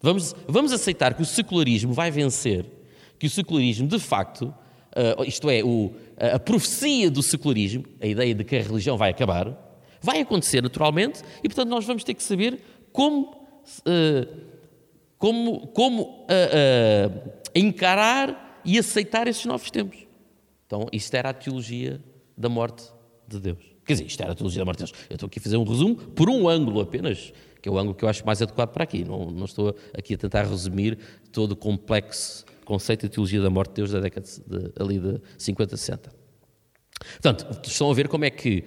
Vamos, 0.00 0.34
vamos 0.46 0.72
aceitar 0.72 1.14
que 1.14 1.22
o 1.22 1.24
secularismo 1.24 1.92
vai 1.92 2.10
vencer, 2.10 2.66
que 3.18 3.26
o 3.26 3.30
secularismo 3.30 3.88
de 3.88 3.98
facto 3.98 4.52
uh, 4.94 5.24
isto 5.24 5.50
é, 5.50 5.62
o, 5.62 5.92
a 6.18 6.38
profecia 6.38 7.10
do 7.10 7.22
secularismo, 7.22 7.84
a 8.00 8.06
ideia 8.06 8.34
de 8.34 8.44
que 8.44 8.56
a 8.56 8.62
religião 8.62 8.96
vai 8.96 9.10
acabar, 9.10 9.56
vai 10.00 10.20
acontecer 10.20 10.62
naturalmente 10.62 11.22
e, 11.42 11.48
portanto, 11.48 11.68
nós 11.68 11.84
vamos 11.84 12.04
ter 12.04 12.14
que 12.14 12.22
saber 12.22 12.60
como, 12.92 13.32
uh, 13.80 14.40
como, 15.18 15.66
como 15.68 16.02
uh, 16.02 17.32
encarar 17.54 18.53
e 18.64 18.78
aceitar 18.78 19.28
esses 19.28 19.44
novos 19.44 19.70
tempos. 19.70 19.98
Então, 20.66 20.88
isto 20.92 21.14
era 21.14 21.30
a 21.30 21.34
teologia 21.34 22.00
da 22.36 22.48
morte 22.48 22.84
de 23.28 23.38
Deus. 23.40 23.64
Quer 23.84 23.94
dizer, 23.94 24.06
isto 24.06 24.22
era 24.22 24.32
a 24.32 24.34
teologia 24.34 24.60
da 24.60 24.64
morte 24.64 24.84
de 24.84 24.90
Deus. 24.90 25.06
Eu 25.10 25.14
estou 25.14 25.26
aqui 25.26 25.38
a 25.38 25.42
fazer 25.42 25.56
um 25.56 25.64
resumo 25.64 25.96
por 25.96 26.28
um 26.28 26.48
ângulo 26.48 26.80
apenas, 26.80 27.32
que 27.60 27.68
é 27.68 27.72
o 27.72 27.78
ângulo 27.78 27.94
que 27.94 28.04
eu 28.04 28.08
acho 28.08 28.24
mais 28.24 28.40
adequado 28.40 28.70
para 28.70 28.84
aqui. 28.84 29.04
Não, 29.04 29.30
não 29.30 29.44
estou 29.44 29.76
aqui 29.96 30.14
a 30.14 30.18
tentar 30.18 30.44
resumir 30.44 30.98
todo 31.30 31.52
o 31.52 31.56
complexo 31.56 32.44
conceito 32.64 33.02
de 33.02 33.10
teologia 33.10 33.40
da 33.40 33.50
morte 33.50 33.70
de 33.70 33.74
Deus 33.76 33.90
da 33.90 34.00
década 34.00 34.26
de, 34.26 34.72
ali 34.80 34.98
de 34.98 35.20
50, 35.38 35.76
60. 35.76 36.12
Portanto, 37.20 37.60
estão 37.68 37.90
a 37.90 37.94
ver 37.94 38.08
como 38.08 38.24
é 38.24 38.30
que 38.30 38.64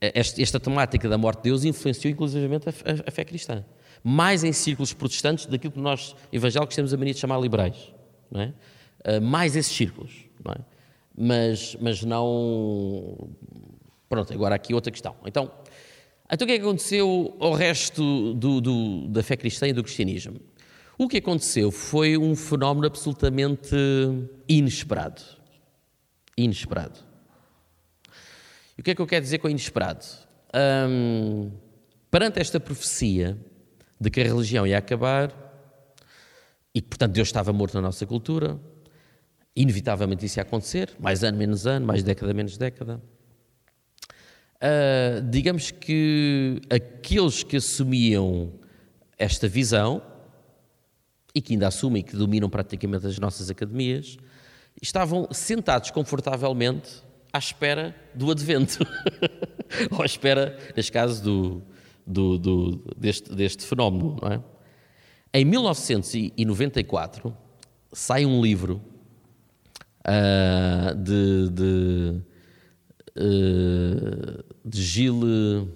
esta, 0.00 0.40
esta 0.40 0.60
temática 0.60 1.08
da 1.08 1.18
morte 1.18 1.38
de 1.38 1.50
Deus 1.50 1.64
influenciou 1.64 2.12
inclusivamente 2.12 2.68
a, 2.68 2.72
a, 2.72 3.08
a, 3.08 3.10
fé 3.10 3.24
cristã. 3.24 3.64
Mais 4.02 4.44
em 4.44 4.52
círculos 4.52 4.92
protestantes 4.92 5.46
daquilo 5.46 5.72
que 5.72 5.80
nós 5.80 6.14
evangélicos 6.32 6.76
temos 6.76 6.92
a 6.92 6.96
mania 6.96 7.14
de 7.14 7.20
chamar 7.20 7.40
liberais. 7.40 7.92
Não 8.30 8.40
é? 8.40 8.54
Uh, 9.06 9.20
mais 9.20 9.54
esses 9.56 9.74
círculos. 9.74 10.12
Não 10.44 10.52
é? 10.52 10.74
mas, 11.16 11.76
mas 11.80 12.02
não. 12.02 13.30
Pronto, 14.08 14.32
agora 14.32 14.54
aqui 14.54 14.74
outra 14.74 14.90
questão. 14.90 15.14
Então, 15.24 15.50
então 16.30 16.44
o 16.44 16.48
que 16.48 16.54
é 16.54 16.58
que 16.58 16.64
aconteceu 16.64 17.36
ao 17.38 17.52
resto 17.52 18.34
do, 18.34 18.60
do, 18.60 19.08
da 19.08 19.22
fé 19.22 19.36
cristã 19.36 19.68
e 19.68 19.72
do 19.72 19.82
cristianismo? 19.82 20.40
O 20.98 21.08
que 21.08 21.18
aconteceu 21.18 21.70
foi 21.70 22.16
um 22.16 22.36
fenómeno 22.36 22.86
absolutamente 22.86 23.76
inesperado. 24.48 25.22
Inesperado. 26.36 27.00
E 28.76 28.80
o 28.80 28.84
que 28.84 28.90
é 28.90 28.94
que 28.94 29.02
eu 29.02 29.06
quero 29.06 29.22
dizer 29.22 29.38
com 29.38 29.48
inesperado? 29.48 30.04
Perante 32.10 32.40
esta 32.40 32.60
profecia 32.60 33.36
de 34.00 34.10
que 34.10 34.20
a 34.20 34.24
religião 34.24 34.66
ia 34.66 34.78
acabar, 34.78 35.32
e 36.74 36.80
que, 36.80 36.88
portanto, 36.88 37.12
Deus 37.12 37.28
estava 37.28 37.52
morto 37.52 37.74
na 37.74 37.80
nossa 37.80 38.04
cultura. 38.04 38.58
Inevitavelmente 39.56 40.26
isso 40.26 40.38
ia 40.38 40.42
acontecer, 40.42 40.90
mais 40.98 41.22
ano, 41.22 41.38
menos 41.38 41.66
ano, 41.66 41.86
mais 41.86 42.02
década, 42.02 42.34
menos 42.34 42.56
década. 42.56 43.00
Uh, 44.56 45.22
digamos 45.30 45.70
que 45.70 46.60
aqueles 46.70 47.42
que 47.42 47.56
assumiam 47.56 48.52
esta 49.18 49.46
visão 49.46 50.02
e 51.34 51.40
que 51.42 51.52
ainda 51.52 51.66
assumem 51.68 52.02
que 52.02 52.16
dominam 52.16 52.48
praticamente 52.48 53.06
as 53.06 53.18
nossas 53.18 53.50
academias, 53.50 54.16
estavam 54.80 55.28
sentados 55.32 55.90
confortavelmente 55.90 57.02
à 57.32 57.38
espera 57.38 57.94
do 58.14 58.30
advento, 58.30 58.86
ou 59.90 60.02
à 60.02 60.04
espera, 60.06 60.56
neste 60.76 60.92
caso, 60.92 61.22
do, 61.22 61.62
do, 62.06 62.38
do, 62.38 62.94
deste, 62.96 63.34
deste 63.34 63.64
fenómeno. 63.64 64.16
É? 64.22 64.40
Em 65.40 65.44
1994 65.44 67.36
sai 67.92 68.24
um 68.24 68.40
livro 68.40 68.80
uh, 70.06 70.94
de, 70.94 71.50
de, 71.50 72.22
uh, 73.16 74.44
de 74.64 74.82
Gilles. 74.82 75.68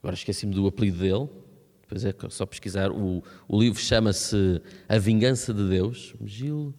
Agora 0.00 0.14
esqueci-me 0.14 0.54
do 0.54 0.66
apelido 0.66 0.98
dele. 0.98 1.28
Depois 1.82 2.04
é 2.04 2.14
só 2.30 2.46
pesquisar. 2.46 2.90
O, 2.92 3.22
o 3.48 3.60
livro 3.60 3.80
chama-se 3.80 4.62
A 4.88 4.96
Vingança 4.98 5.52
de 5.52 5.68
Deus. 5.68 6.14
Gil. 6.24 6.72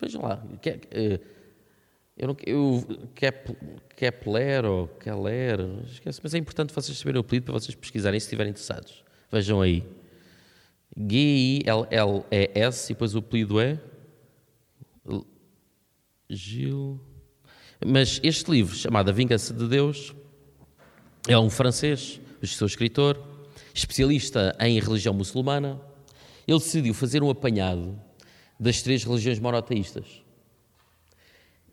Vejam 0.00 0.22
lá. 0.22 0.42
Eh, 0.90 1.20
eu 2.16 2.28
não, 2.28 2.36
eu, 2.46 3.08
Kep, 3.14 3.56
Kepler 3.96 4.64
ou 4.66 4.88
Keller, 4.88 5.58
esquece, 5.86 6.20
mas 6.22 6.34
é 6.34 6.38
importante 6.38 6.72
vocês 6.72 6.96
saberem 6.98 7.18
o 7.18 7.20
apelido 7.22 7.46
para 7.46 7.54
vocês 7.54 7.74
pesquisarem 7.74 8.20
se 8.20 8.26
estiverem 8.26 8.50
interessados. 8.50 9.02
Vejam 9.32 9.60
aí. 9.60 9.82
G-I-L-L-E-S 10.96 12.86
e 12.86 12.94
depois 12.94 13.14
o 13.14 13.18
apelido 13.18 13.60
é. 13.60 13.80
Gil. 16.28 17.00
Mas 17.84 18.20
este 18.22 18.50
livro, 18.50 18.74
chamado 18.74 19.08
A 19.08 19.12
Vingança 19.12 19.52
de 19.54 19.66
Deus, 19.66 20.14
é 21.26 21.38
um 21.38 21.50
francês 21.50 22.20
o 22.42 22.46
seu 22.46 22.66
escritor, 22.66 23.22
especialista 23.74 24.56
em 24.60 24.80
religião 24.80 25.12
muçulmana, 25.12 25.80
ele 26.46 26.58
decidiu 26.58 26.94
fazer 26.94 27.22
um 27.22 27.30
apanhado 27.30 28.00
das 28.58 28.82
três 28.82 29.04
religiões 29.04 29.38
monoteístas. 29.38 30.06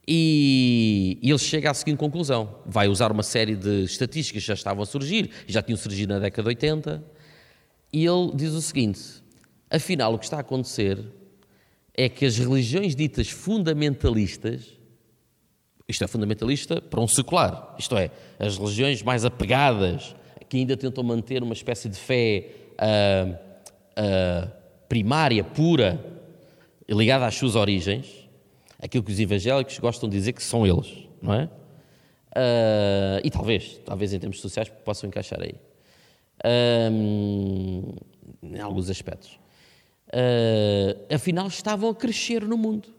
E, 0.08 1.20
ele 1.22 1.38
chega 1.38 1.72
à 1.72 1.74
seguinte 1.74 1.98
conclusão: 1.98 2.62
vai 2.66 2.88
usar 2.88 3.12
uma 3.12 3.24
série 3.24 3.56
de 3.56 3.84
estatísticas 3.84 4.44
que 4.44 4.48
já 4.48 4.54
estavam 4.54 4.84
a 4.84 4.86
surgir, 4.86 5.30
já 5.48 5.62
tinham 5.62 5.78
surgido 5.78 6.14
na 6.14 6.20
década 6.20 6.44
de 6.44 6.50
80, 6.50 7.04
e 7.92 8.06
ele 8.06 8.32
diz 8.36 8.54
o 8.54 8.62
seguinte: 8.62 9.02
afinal, 9.70 10.14
o 10.14 10.20
que 10.20 10.26
está 10.26 10.38
a 10.38 10.42
acontecer 10.42 11.04
é 11.94 12.08
que 12.08 12.26
as 12.26 12.38
religiões 12.38 12.96
ditas 12.96 13.30
fundamentalistas 13.30 14.78
isto 15.88 16.04
é 16.04 16.08
fundamentalista 16.08 16.82
para 16.82 17.00
um 17.00 17.08
secular, 17.08 17.76
isto 17.80 17.96
é, 17.98 18.12
as 18.38 18.58
religiões 18.58 19.02
mais 19.02 19.24
apegadas 19.24 20.16
que 20.50 20.58
ainda 20.58 20.76
tentam 20.76 21.04
manter 21.04 21.42
uma 21.42 21.54
espécie 21.54 21.88
de 21.88 21.98
fé 21.98 22.50
uh, 22.74 23.34
uh, 23.34 24.52
primária, 24.90 25.44
pura, 25.44 26.04
ligada 26.90 27.26
às 27.26 27.36
suas 27.36 27.56
origens, 27.56 28.08
aquilo 28.82 29.04
que 29.04 29.12
os 29.12 29.20
evangélicos 29.20 29.80
gostam 29.80 30.10
de 30.10 30.18
dizer 30.18 30.34
que 30.34 30.44
são 30.44 30.66
eles, 30.66 30.94
não 31.22 31.34
é? 31.34 31.46
Uh, 32.36 33.20
e 33.24 33.32
talvez, 33.32 33.80
talvez 33.86 34.14
em 34.14 34.20
termos 34.20 34.40
sociais 34.40 34.70
possam 34.86 35.08
encaixar 35.08 35.42
aí. 35.42 35.56
Em 38.44 38.60
alguns 38.60 38.90
aspectos. 38.90 39.40
afinal, 41.14 41.48
estavam 41.48 41.90
a 41.90 41.96
crescer 41.96 42.44
no 42.44 42.58
mundo. 42.58 42.90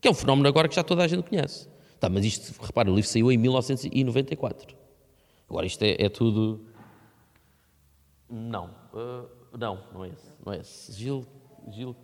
Que 0.00 0.08
é 0.08 0.10
um 0.10 0.14
fenómeno 0.14 0.48
agora 0.48 0.68
que 0.68 0.74
já 0.74 0.82
toda 0.82 1.04
a 1.04 1.08
gente 1.08 1.28
conhece. 1.28 1.68
Tá, 1.98 2.08
mas 2.08 2.24
isto, 2.24 2.54
repara, 2.62 2.90
o 2.90 2.94
livro 2.94 3.08
saiu 3.08 3.30
em 3.30 3.36
1994. 3.36 4.74
Agora 5.48 5.66
isto 5.66 5.82
é, 5.82 5.96
é 5.98 6.08
tudo 6.08 6.64
não, 8.30 8.70
uh, 8.94 9.28
não, 9.58 9.82
não 9.92 10.04
é 10.04 10.08
esse. 10.08 10.32
Não 10.46 10.52
é 10.52 10.58
esse. 10.58 10.92
Gil. 10.92 11.26
Gil. 11.68 11.96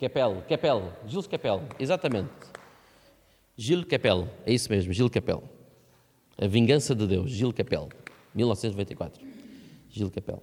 Capel, 0.00 0.42
Capel, 0.48 0.92
Gil 1.06 1.22
Capel, 1.24 1.62
exatamente. 1.78 2.30
Gil 3.56 3.86
Capel, 3.86 4.28
é 4.46 4.52
isso 4.52 4.70
mesmo, 4.70 4.92
Gil 4.92 5.10
Capel. 5.10 5.42
A 6.40 6.46
Vingança 6.46 6.94
de 6.94 7.06
Deus, 7.06 7.30
Gil 7.30 7.52
Capel, 7.52 7.88
1994. 8.34 9.22
Gil 9.90 10.10
Capel. 10.10 10.42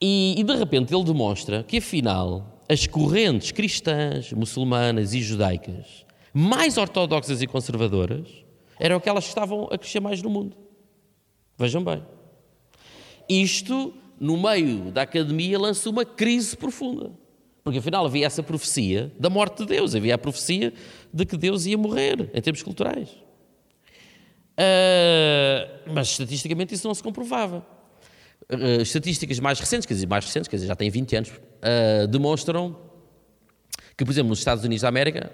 E, 0.00 0.34
e, 0.36 0.44
de 0.44 0.54
repente 0.54 0.94
ele 0.94 1.04
demonstra 1.04 1.62
que 1.62 1.78
afinal 1.78 2.62
as 2.68 2.86
correntes 2.86 3.52
cristãs, 3.52 4.32
muçulmanas 4.32 5.14
e 5.14 5.22
judaicas 5.22 6.06
mais 6.38 6.76
ortodoxas 6.76 7.40
e 7.40 7.46
conservadoras 7.46 8.28
eram 8.78 8.96
aquelas 8.96 9.24
que 9.24 9.30
estavam 9.30 9.70
a 9.72 9.78
crescer 9.78 10.00
mais 10.00 10.20
no 10.20 10.28
mundo. 10.28 10.54
Vejam 11.56 11.82
bem. 11.82 12.02
Isto, 13.26 13.94
no 14.20 14.36
meio 14.36 14.92
da 14.92 15.00
academia, 15.00 15.58
lança 15.58 15.88
uma 15.88 16.04
crise 16.04 16.54
profunda. 16.54 17.10
Porque 17.64 17.78
afinal 17.78 18.04
havia 18.04 18.26
essa 18.26 18.42
profecia 18.42 19.10
da 19.18 19.30
morte 19.30 19.60
de 19.60 19.66
Deus, 19.66 19.94
havia 19.94 20.14
a 20.14 20.18
profecia 20.18 20.74
de 21.10 21.24
que 21.24 21.38
Deus 21.38 21.64
ia 21.64 21.78
morrer, 21.78 22.30
em 22.34 22.40
termos 22.42 22.62
culturais. 22.62 23.08
Uh, 24.56 25.92
mas 25.92 26.08
estatisticamente 26.08 26.74
isso 26.74 26.86
não 26.86 26.94
se 26.94 27.02
comprovava. 27.02 27.64
Uh, 28.50 28.80
estatísticas 28.80 29.38
mais 29.38 29.60
recentes, 29.60 29.86
quer 29.86 29.94
dizer, 29.94 30.06
mais 30.06 30.24
recentes, 30.24 30.48
quer 30.48 30.56
dizer, 30.56 30.68
já 30.68 30.74
têm 30.74 30.88
20 30.88 31.16
anos, 31.16 31.30
uh, 31.30 32.06
demonstram 32.08 32.76
que, 33.96 34.04
por 34.04 34.10
exemplo, 34.10 34.30
nos 34.30 34.38
Estados 34.38 34.64
Unidos 34.64 34.82
da 34.82 34.88
América, 34.88 35.30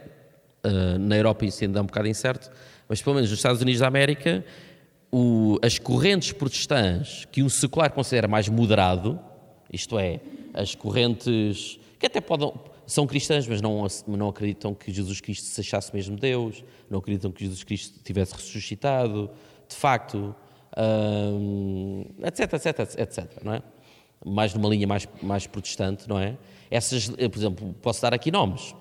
na 1.01 1.17
Europa 1.17 1.45
isso 1.45 1.65
ainda 1.65 1.81
é 1.81 1.83
um 1.83 1.87
bocado 1.87 2.07
incerto, 2.07 2.49
mas 2.89 3.03
pelo 3.03 3.17
menos 3.17 3.29
nos 3.29 3.39
Estados 3.41 3.61
Unidos 3.61 3.81
da 3.81 3.89
América, 3.89 4.45
o, 5.11 5.59
as 5.61 5.77
correntes 5.77 6.31
protestantes 6.31 7.25
que 7.25 7.43
um 7.43 7.49
secular 7.49 7.91
considera 7.91 8.29
mais 8.29 8.49
moderado, 8.49 9.19
isto 9.73 9.99
é, 9.99 10.21
as 10.55 10.77
correntes 10.77 11.81
que 11.99 12.07
até 12.07 12.21
podem, 12.21 12.53
são 12.93 13.07
cristãs, 13.07 13.47
mas 13.47 13.61
não, 13.61 13.87
não 14.07 14.29
acreditam 14.29 14.75
que 14.75 14.93
Jesus 14.93 15.21
Cristo 15.21 15.47
se 15.47 15.61
achasse 15.61 15.95
mesmo 15.95 16.17
Deus, 16.17 16.63
não 16.91 16.99
acreditam 16.99 17.33
que 17.33 17.43
Jesus 17.43 17.65
Cristo 17.65 17.99
tivesse 18.05 18.35
ressuscitado, 18.35 19.31
de 19.69 19.75
facto, 19.75 20.35
etc, 22.23 22.53
etc, 22.53 22.99
etc, 22.99 23.43
não 23.43 23.55
é? 23.55 23.63
Mais 24.25 24.55
numa 24.55 24.69
linha 24.69 24.87
mais, 24.87 25.09
mais 25.23 25.47
protestante, 25.47 26.09
não 26.09 26.19
é? 26.19 26.37
Essas, 26.71 27.09
por 27.09 27.37
exemplo, 27.37 27.75
posso 27.83 28.01
dar 28.03 28.15
aqui 28.15 28.31
nomes. 28.31 28.75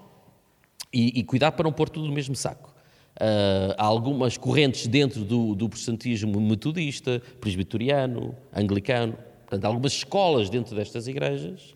E, 0.93 1.19
e 1.19 1.23
cuidado 1.23 1.53
para 1.53 1.63
não 1.63 1.71
pôr 1.71 1.89
tudo 1.89 2.05
no 2.07 2.13
mesmo 2.13 2.35
saco. 2.35 2.69
Uh, 3.15 3.73
há 3.77 3.85
algumas 3.85 4.37
correntes 4.37 4.87
dentro 4.87 5.23
do, 5.23 5.55
do 5.55 5.69
protestantismo 5.69 6.39
metodista, 6.39 7.21
presbiteriano, 7.39 8.35
anglicano, 8.53 9.13
portanto, 9.41 9.65
há 9.65 9.67
algumas 9.67 9.93
escolas 9.93 10.49
dentro 10.49 10.75
destas 10.75 11.07
igrejas 11.07 11.75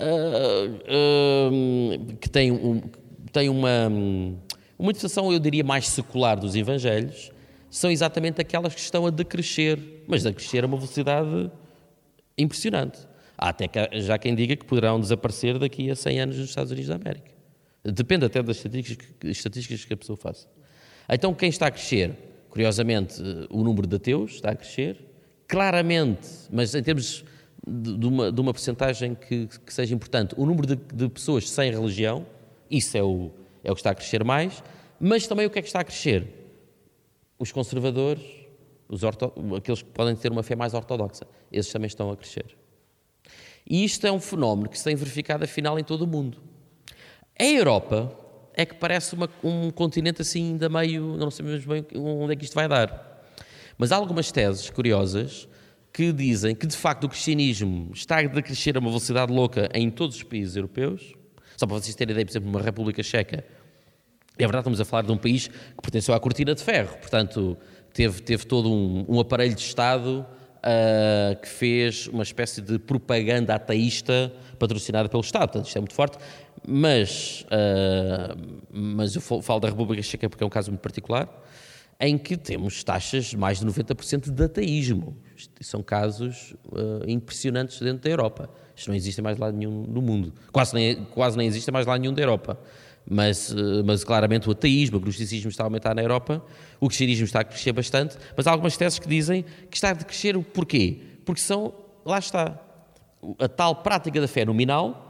uh, 0.00 1.52
uh, 1.52 2.16
que 2.16 2.28
têm, 2.28 2.52
um, 2.52 2.80
têm 3.32 3.48
uma, 3.48 3.88
uma 3.88 4.36
manifestação, 4.78 5.32
eu 5.32 5.38
diria, 5.38 5.64
mais 5.64 5.88
secular 5.88 6.38
dos 6.38 6.54
evangelhos, 6.54 7.32
são 7.70 7.90
exatamente 7.90 8.40
aquelas 8.40 8.74
que 8.74 8.80
estão 8.80 9.06
a 9.06 9.10
decrescer, 9.10 9.78
mas 10.06 10.24
a 10.24 10.32
crescer 10.32 10.64
a 10.64 10.66
uma 10.66 10.76
velocidade 10.76 11.50
impressionante. 12.38 12.98
Há 13.36 13.50
até 13.50 13.68
já 14.00 14.18
quem 14.18 14.34
diga 14.34 14.56
que 14.56 14.64
poderão 14.64 14.98
desaparecer 14.98 15.58
daqui 15.58 15.90
a 15.90 15.96
100 15.96 16.20
anos 16.20 16.38
nos 16.38 16.48
Estados 16.48 16.72
Unidos 16.72 16.88
da 16.88 16.96
América. 16.96 17.30
Depende 17.84 18.24
até 18.24 18.42
das 18.42 18.56
estatísticas, 18.56 19.08
estatísticas 19.24 19.84
que 19.84 19.92
a 19.92 19.96
pessoa 19.96 20.16
faça. 20.16 20.48
Então, 21.08 21.32
quem 21.34 21.48
está 21.48 21.66
a 21.66 21.70
crescer? 21.70 22.12
Curiosamente, 22.48 23.22
o 23.50 23.62
número 23.62 23.86
de 23.86 23.96
ateus 23.96 24.32
está 24.32 24.50
a 24.50 24.56
crescer, 24.56 24.98
claramente, 25.46 26.26
mas 26.50 26.74
em 26.74 26.82
termos 26.82 27.24
de, 27.66 28.06
uma, 28.06 28.30
de 28.30 28.40
uma 28.40 28.52
percentagem 28.52 29.14
que, 29.14 29.46
que, 29.46 29.74
seja 29.74 29.94
importante, 29.94 30.34
o 30.38 30.46
número 30.46 30.66
de, 30.66 30.76
de, 30.76 31.08
pessoas 31.08 31.50
sem 31.50 31.70
religião, 31.70 32.24
isso 32.70 32.96
é 32.96 33.02
o, 33.02 33.30
é 33.64 33.70
o 33.72 33.74
que 33.74 33.80
está 33.80 33.90
a 33.90 33.94
crescer 33.94 34.22
mais, 34.22 34.62
mas 35.00 35.26
também 35.26 35.46
o 35.46 35.50
que 35.50 35.58
é 35.58 35.62
que 35.62 35.68
está 35.68 35.80
a 35.80 35.84
crescer? 35.84 36.26
Os 37.38 37.50
conservadores, 37.50 38.22
os 38.88 39.02
orto, 39.02 39.32
aqueles 39.56 39.82
que 39.82 39.90
podem 39.90 40.14
ter 40.14 40.30
uma 40.30 40.42
fé 40.42 40.54
mais 40.54 40.74
ortodoxa, 40.74 41.26
esses 41.50 41.72
também 41.72 41.88
estão 41.88 42.10
a 42.10 42.16
crescer. 42.16 42.56
E 43.68 43.84
isto 43.84 44.06
é 44.06 44.12
um 44.12 44.20
fenómeno 44.20 44.68
que 44.68 44.78
se 44.78 44.84
tem 44.84 44.94
verificado, 44.94 45.42
afinal, 45.42 45.76
em 45.76 45.82
todo 45.82 46.02
o 46.02 46.06
mundo. 46.06 46.38
A 47.38 47.44
Europa 47.44 48.16
é 48.54 48.64
que 48.64 48.74
parece 48.76 49.14
uma, 49.14 49.28
um 49.42 49.70
continente 49.70 50.22
assim 50.22 50.52
ainda 50.52 50.68
meio, 50.68 51.16
não 51.16 51.30
sabemos 51.30 51.64
bem 51.66 51.84
onde 51.96 52.32
é 52.32 52.36
que 52.36 52.44
isto 52.44 52.54
vai 52.54 52.68
dar. 52.68 53.24
Mas 53.76 53.90
há 53.90 53.96
algumas 53.96 54.30
teses 54.30 54.70
curiosas 54.70 55.48
que 55.96 56.12
dizem 56.12 56.54
que 56.54 56.66
de 56.66 56.76
facto 56.76 57.04
o 57.04 57.08
cristianismo 57.08 57.90
está 57.94 58.18
a 58.18 58.42
crescer 58.42 58.76
a 58.76 58.80
uma 58.80 58.90
velocidade 58.90 59.32
louca 59.32 59.70
em 59.72 59.88
todos 59.88 60.16
os 60.16 60.22
países 60.22 60.54
europeus. 60.54 61.14
Só 61.56 61.66
para 61.66 61.78
vocês 61.78 61.96
terem 61.96 62.12
ideia, 62.12 62.26
por 62.26 62.32
exemplo, 62.32 62.50
uma 62.50 62.60
República 62.60 63.02
Checa. 63.02 63.42
É 64.36 64.42
verdade, 64.42 64.58
estamos 64.58 64.78
a 64.78 64.84
falar 64.84 65.04
de 65.04 65.12
um 65.12 65.16
país 65.16 65.48
que 65.48 65.80
pertenceu 65.80 66.12
à 66.12 66.20
cortina 66.20 66.54
de 66.54 66.62
ferro, 66.62 66.98
portanto, 66.98 67.56
teve, 67.94 68.20
teve 68.20 68.44
todo 68.44 68.70
um, 68.70 69.06
um 69.08 69.18
aparelho 69.20 69.54
de 69.54 69.62
Estado 69.62 70.26
uh, 70.58 71.40
que 71.40 71.48
fez 71.48 72.08
uma 72.08 72.24
espécie 72.24 72.60
de 72.60 72.78
propaganda 72.78 73.54
ateísta 73.54 74.30
patrocinada 74.58 75.08
pelo 75.08 75.22
Estado. 75.22 75.48
Portanto, 75.48 75.66
isto 75.66 75.78
é 75.78 75.80
muito 75.80 75.94
forte. 75.94 76.18
Mas, 76.68 77.46
uh, 77.46 78.36
mas 78.70 79.14
eu 79.14 79.22
falo 79.22 79.60
da 79.60 79.70
República 79.70 80.02
Checa 80.02 80.28
porque 80.28 80.44
é 80.44 80.46
um 80.46 80.50
caso 80.50 80.70
muito 80.70 80.82
particular, 80.82 81.26
em 81.98 82.18
que 82.18 82.36
temos 82.36 82.84
taxas 82.84 83.24
de 83.30 83.36
mais 83.38 83.60
de 83.60 83.64
90% 83.64 84.30
de 84.30 84.44
ateísmo. 84.44 85.16
São 85.60 85.82
casos 85.82 86.54
uh, 86.66 87.08
impressionantes 87.08 87.80
dentro 87.80 88.02
da 88.02 88.10
Europa. 88.10 88.50
Isto 88.74 88.88
não 88.88 88.94
existe 88.94 89.22
mais 89.22 89.38
lá 89.38 89.50
nenhum 89.50 89.84
no 89.84 90.02
mundo. 90.02 90.32
Quase 90.52 90.74
nem, 90.74 91.04
quase 91.06 91.36
nem 91.36 91.46
existe 91.46 91.70
mais 91.70 91.86
lá 91.86 91.98
nenhum 91.98 92.12
da 92.12 92.22
Europa. 92.22 92.58
Mas, 93.08 93.52
uh, 93.52 93.84
mas 93.84 94.02
claramente 94.04 94.48
o 94.48 94.52
ateísmo, 94.52 94.98
o 94.98 95.00
gnosticismo 95.00 95.48
está 95.48 95.62
a 95.64 95.66
aumentar 95.66 95.94
na 95.94 96.02
Europa, 96.02 96.44
o 96.80 96.88
cristianismo 96.88 97.24
está 97.24 97.40
a 97.40 97.44
crescer 97.44 97.72
bastante, 97.72 98.16
mas 98.36 98.46
há 98.46 98.50
algumas 98.50 98.76
teses 98.76 98.98
que 98.98 99.08
dizem 99.08 99.44
que 99.70 99.76
está 99.76 99.90
a 99.90 99.94
crescer 99.94 100.36
porquê? 100.38 100.98
Porque 101.24 101.40
são, 101.40 101.72
lá 102.04 102.18
está, 102.18 102.60
a 103.38 103.48
tal 103.48 103.76
prática 103.76 104.20
da 104.20 104.26
fé 104.28 104.44
nominal 104.44 105.06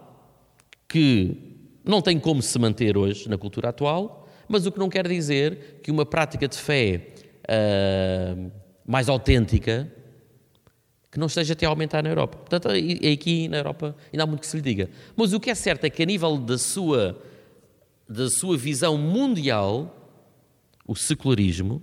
que 0.89 1.57
não 1.85 2.03
tem 2.03 2.19
como 2.19 2.43
se 2.43 2.59
manter 2.59 2.97
hoje 2.97 3.29
na 3.29 3.39
cultura 3.39 3.71
atual, 3.71 4.29
mas 4.49 4.67
o 4.67 4.73
que 4.73 4.79
não 4.79 4.89
quer 4.89 5.07
dizer 5.09 5.81
que 5.83 5.91
uma 5.91 6.05
prática 6.05 6.47
de 6.47 6.57
fé 6.57 7.09
uh, 7.49 8.51
mais 8.87 9.09
autêntica 9.09 9.91
que 11.17 11.21
não 11.21 11.29
esteja 11.29 11.55
até 11.55 11.65
a 11.65 11.71
aumentar 11.71 12.03
na 12.03 12.11
Europa. 12.11 12.37
Portanto, 12.37 12.69
é 12.69 13.11
aqui 13.11 13.49
na 13.49 13.57
Europa 13.57 13.97
ainda 14.13 14.25
há 14.25 14.27
muito 14.27 14.41
que 14.41 14.47
se 14.47 14.55
lhe 14.55 14.63
diga. 14.63 14.91
Mas 15.17 15.33
o 15.33 15.41
que 15.41 15.49
é 15.49 15.55
certo 15.55 15.85
é 15.85 15.89
que 15.89 16.03
a 16.03 16.05
nível 16.05 16.37
da 16.37 16.59
sua, 16.59 17.19
da 18.07 18.29
sua 18.29 18.55
visão 18.55 18.99
mundial, 18.99 20.15
o 20.87 20.95
secularismo, 20.95 21.83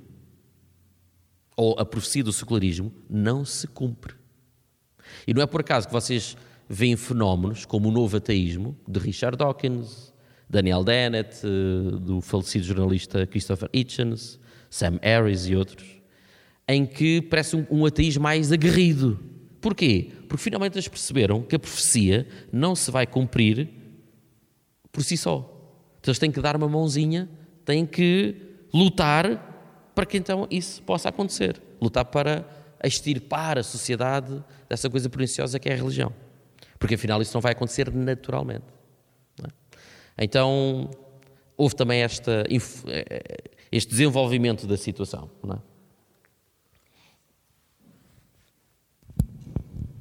ou 1.57 1.75
a 1.79 1.83
profecia 1.83 2.23
do 2.23 2.31
secularismo, 2.31 2.93
não 3.09 3.43
se 3.43 3.65
cumpre. 3.65 4.13
E 5.25 5.33
não 5.33 5.41
é 5.41 5.47
por 5.47 5.61
acaso 5.61 5.87
que 5.87 5.93
vocês 5.93 6.37
veem 6.69 6.95
fenómenos 6.95 7.65
como 7.65 7.89
o 7.89 7.91
novo 7.91 8.15
ateísmo 8.17 8.77
de 8.87 8.99
Richard 8.99 9.35
Dawkins, 9.35 10.13
Daniel 10.47 10.83
Dennett, 10.83 11.41
eh, 11.43 11.97
do 11.97 12.21
falecido 12.21 12.65
jornalista 12.65 13.25
Christopher 13.25 13.67
Hitchens, 13.73 14.39
Sam 14.69 14.99
Harris 15.01 15.47
e 15.47 15.55
outros, 15.55 16.02
em 16.67 16.85
que 16.85 17.21
parece 17.21 17.55
um, 17.55 17.65
um 17.69 17.85
ateísmo 17.85 18.23
mais 18.23 18.51
aguerrido. 18.51 19.19
Porquê? 19.59 20.11
Porque 20.27 20.43
finalmente 20.43 20.75
eles 20.75 20.87
perceberam 20.87 21.41
que 21.41 21.55
a 21.55 21.59
profecia 21.59 22.27
não 22.51 22.75
se 22.75 22.91
vai 22.91 23.07
cumprir 23.07 23.69
por 24.91 25.03
si 25.03 25.17
só. 25.17 25.49
Então 25.99 26.11
eles 26.11 26.19
têm 26.19 26.31
que 26.31 26.41
dar 26.41 26.55
uma 26.55 26.67
mãozinha, 26.67 27.29
têm 27.63 27.85
que 27.85 28.35
lutar 28.73 29.51
para 29.95 30.05
que 30.05 30.17
então 30.17 30.47
isso 30.49 30.81
possa 30.83 31.09
acontecer. 31.09 31.61
Lutar 31.81 32.05
para 32.05 32.45
extirpar 32.83 33.57
a 33.57 33.63
sociedade 33.63 34.43
dessa 34.67 34.89
coisa 34.89 35.09
perniciosa 35.09 35.59
que 35.59 35.69
é 35.69 35.73
a 35.73 35.77
religião. 35.77 36.13
Porque 36.77 36.95
afinal 36.95 37.21
isso 37.21 37.33
não 37.33 37.41
vai 37.41 37.53
acontecer 37.53 37.93
naturalmente. 37.93 38.65
É? 39.41 40.23
Então 40.25 40.89
houve 41.55 41.75
também 41.75 42.01
esta, 42.01 42.43
eh, 42.49 43.37
este 43.71 43.91
desenvolvimento 43.91 44.67
da 44.67 44.75
situação. 44.75 45.29
É? 45.49 45.72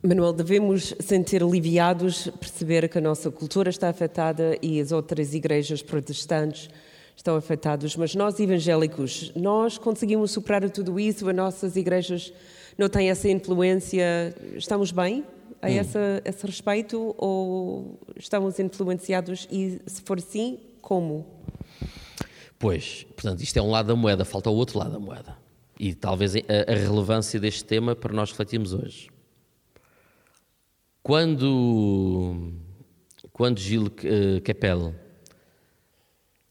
Manuel, 0.05 0.33
devemos 0.33 0.93
sentir 0.99 1.45
aliviados, 1.45 2.27
perceber 2.41 2.88
que 2.88 2.99
a 2.99 3.01
nossa 3.01 3.31
cultura 3.31 3.71
está 3.71 3.88
afetada 3.88 4.59
e 4.61 4.81
as 4.81 4.91
outras 4.91 5.33
igrejas 5.33 5.81
protestantes 5.81 6.69
estão 7.15 7.37
afetadas, 7.37 7.95
mas 7.95 8.12
nós 8.17 8.41
evangélicos, 8.41 9.31
nós 9.37 9.79
conseguimos 9.79 10.33
superar 10.33 10.69
tudo 10.71 10.99
isso, 10.99 11.29
as 11.29 11.37
nossas 11.37 11.77
igrejas 11.77 12.33
não 12.77 12.88
têm 12.88 13.11
essa 13.11 13.29
influência, 13.29 14.35
estamos 14.57 14.91
bem? 14.91 15.25
a 15.62 15.69
hum. 15.69 15.71
essa, 15.71 16.23
esse 16.25 16.45
respeito 16.45 17.15
ou 17.17 17.97
estamos 18.17 18.59
influenciados 18.59 19.47
e, 19.51 19.81
se 19.87 20.03
for 20.03 20.21
sim, 20.21 20.59
como? 20.81 21.25
Pois, 22.59 23.07
portanto, 23.15 23.41
isto 23.41 23.57
é 23.57 23.62
um 23.62 23.71
lado 23.71 23.87
da 23.87 23.95
moeda, 23.95 24.25
falta 24.25 24.51
o 24.51 24.55
outro 24.55 24.81
lado 24.81 24.91
da 24.91 24.99
moeda. 24.99 25.37
E 25.79 25.95
talvez 25.95 26.35
a, 26.35 26.41
a 26.67 26.75
relevância 26.75 27.38
deste 27.38 27.65
tema 27.65 27.95
para 27.95 28.12
nós 28.12 28.31
refletirmos 28.31 28.73
hoje. 28.73 29.12
Quando, 31.03 32.53
quando 33.33 33.59
Gilles 33.59 33.88
uh, 33.88 34.41
Capel 34.43 34.95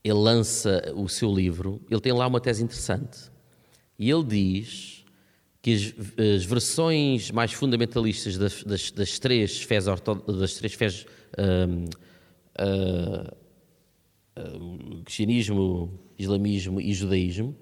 ele 0.04 0.14
lança 0.14 0.92
o 0.96 1.08
seu 1.08 1.34
livro, 1.34 1.82
ele 1.90 2.02
tem 2.02 2.12
lá 2.12 2.28
uma 2.28 2.42
tese 2.42 2.64
interessante. 2.64 3.32
E 3.98 4.10
ele 4.10 4.24
diz 4.24 5.06
que 5.62 5.74
as, 5.74 5.94
as, 6.38 6.44
versões 6.44 7.30
mais 7.30 7.54
fundamentalistas 7.54 8.38
das, 8.38 8.64
das, 8.64 8.92
das 8.92 9.20
três 9.20 9.62
fés, 9.62 9.86
das 9.86 10.56
três 10.56 10.74
fés 10.74 11.06
um, 11.38 11.86
uh, 12.60 13.38
uh, 14.40 15.04
cristianismo, 15.04 16.00
islamismo 16.18 16.82
e 16.82 16.94
judaísmo 16.94 17.56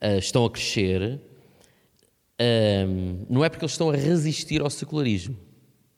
uh, 0.00 0.18
estão 0.18 0.44
a 0.44 0.50
crescer, 0.50 1.20
não 3.28 3.44
é 3.44 3.48
porque 3.48 3.64
eles 3.64 3.72
estão 3.72 3.90
a 3.90 3.96
resistir 3.96 4.60
ao 4.60 4.68
secularismo. 4.68 5.36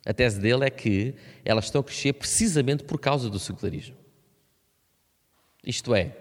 A 0.08 0.14
tese 0.14 0.40
dele 0.40 0.64
é 0.64 0.70
que 0.70 1.14
elas 1.44 1.66
estão 1.66 1.82
a 1.82 1.84
crescer 1.84 2.14
precisamente 2.14 2.82
por 2.82 2.98
causa 2.98 3.28
do 3.28 3.38
secularismo. 3.38 3.94
Isto 5.62 5.94
é, 5.94 6.16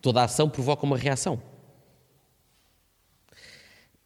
toda 0.00 0.20
a 0.20 0.24
ação 0.24 0.48
provoca 0.48 0.86
uma 0.86 0.96
reação. 0.96 1.42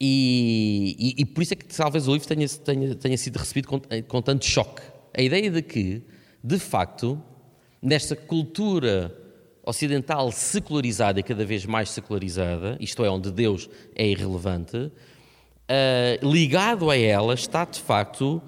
E, 0.01 0.97
e, 0.99 1.21
e, 1.23 1.27
por 1.27 1.43
isso 1.43 1.53
é 1.53 1.57
que 1.57 1.67
talvez 1.67 2.09
o 2.09 2.13
livro 2.15 2.27
tenha, 2.27 2.49
tenha, 2.49 2.95
tenha 2.95 3.19
sido 3.19 3.37
recebido 3.37 3.69
com, 3.69 3.79
com, 4.09 4.23
tanto 4.23 4.47
choque. 4.47 4.81
A 5.13 5.21
ideia 5.21 5.51
de 5.51 5.61
que, 5.61 6.03
de 6.43 6.59
facto, 6.59 7.23
nesta 7.83 8.17
cultura 8.17 9.15
ocidental 9.63 10.33
secularizada 10.33 11.21
e 11.21 11.23
cada 11.23 11.45
vez 11.45 11.67
mais 11.67 11.91
secularizada, 11.91 12.79
isto 12.81 13.05
é, 13.05 13.11
onde 13.11 13.31
Deus 13.31 13.69
é 13.95 14.07
irrelevante, 14.07 14.77
uh, 14.79 14.91
ligado 16.23 16.91
a 16.91 16.97
ela 16.97 17.35
está, 17.35 17.67
de 17.67 17.81
facto, 17.81 18.43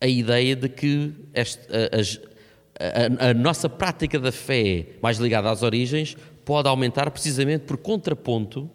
a 0.00 0.06
ideia 0.06 0.54
de 0.54 0.68
que 0.68 1.12
este, 1.34 1.66
a, 2.78 3.26
a, 3.26 3.30
a 3.30 3.34
nossa 3.34 3.68
prática 3.68 4.18
da 4.18 4.30
fé, 4.30 4.86
mais 5.02 5.18
ligada 5.18 5.50
às 5.50 5.62
origens, 5.62 6.16
pode 6.44 6.68
aumentar 6.68 7.10
precisamente 7.10 7.64
por 7.64 7.76
contraponto 7.78 8.70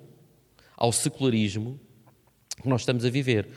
ao 0.76 0.92
secularismo 0.92 1.80
que 2.62 2.68
nós 2.68 2.82
estamos 2.82 3.06
a 3.06 3.10
viver. 3.10 3.50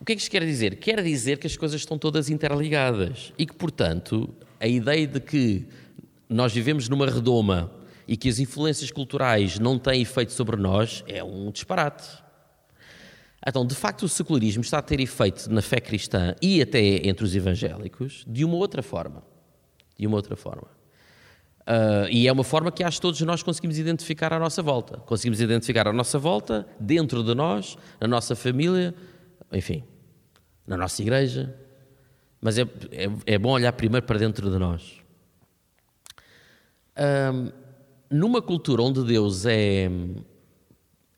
O 0.00 0.04
que 0.04 0.12
é 0.12 0.14
que 0.16 0.22
isto 0.22 0.30
quer 0.30 0.44
dizer? 0.44 0.76
Quer 0.76 1.02
dizer 1.02 1.38
que 1.38 1.46
as 1.46 1.56
coisas 1.56 1.80
estão 1.80 1.98
todas 1.98 2.30
interligadas 2.30 3.32
e 3.36 3.44
que, 3.44 3.54
portanto, 3.54 4.32
a 4.60 4.66
ideia 4.66 5.06
de 5.06 5.18
que 5.18 5.66
nós 6.28 6.52
vivemos 6.52 6.88
numa 6.88 7.06
redoma 7.06 7.72
e 8.06 8.16
que 8.16 8.28
as 8.28 8.38
influências 8.38 8.90
culturais 8.90 9.58
não 9.58 9.78
têm 9.78 10.02
efeito 10.02 10.32
sobre 10.32 10.56
nós 10.56 11.02
é 11.06 11.22
um 11.22 11.50
disparate. 11.50 12.06
Então, 13.46 13.64
de 13.64 13.74
facto, 13.74 14.02
o 14.02 14.08
secularismo 14.08 14.62
está 14.62 14.78
a 14.78 14.82
ter 14.82 15.00
efeito 15.00 15.50
na 15.50 15.62
fé 15.62 15.80
cristã 15.80 16.34
e 16.42 16.60
até 16.60 17.06
entre 17.06 17.24
os 17.24 17.34
evangélicos 17.34 18.24
de 18.26 18.44
uma 18.44 18.56
outra 18.56 18.82
forma. 18.82 19.22
De 19.96 20.06
uma 20.06 20.16
outra 20.16 20.36
forma. 20.36 20.68
Uh, 21.68 22.08
e 22.10 22.26
é 22.26 22.32
uma 22.32 22.44
forma 22.44 22.72
que 22.72 22.82
acho 22.82 22.96
que 22.96 23.02
todos 23.02 23.20
nós 23.20 23.42
conseguimos 23.42 23.78
identificar 23.78 24.32
à 24.32 24.38
nossa 24.38 24.62
volta. 24.62 24.96
Conseguimos 25.00 25.40
identificar 25.40 25.86
à 25.86 25.92
nossa 25.92 26.18
volta, 26.18 26.66
dentro 26.80 27.22
de 27.22 27.34
nós, 27.34 27.76
na 28.00 28.08
nossa 28.08 28.34
família, 28.34 28.94
enfim, 29.52 29.84
na 30.66 30.76
nossa 30.76 31.02
igreja. 31.02 31.54
Mas 32.40 32.58
é, 32.58 32.62
é, 32.90 33.34
é 33.34 33.38
bom 33.38 33.50
olhar 33.50 33.72
primeiro 33.72 34.06
para 34.06 34.18
dentro 34.18 34.50
de 34.50 34.58
nós. 34.58 34.98
Uh, 36.96 37.52
numa 38.10 38.40
cultura 38.40 38.82
onde 38.82 39.04
Deus 39.04 39.44
é, 39.44 39.90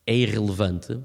é 0.04 0.14
irrelevante, 0.14 0.98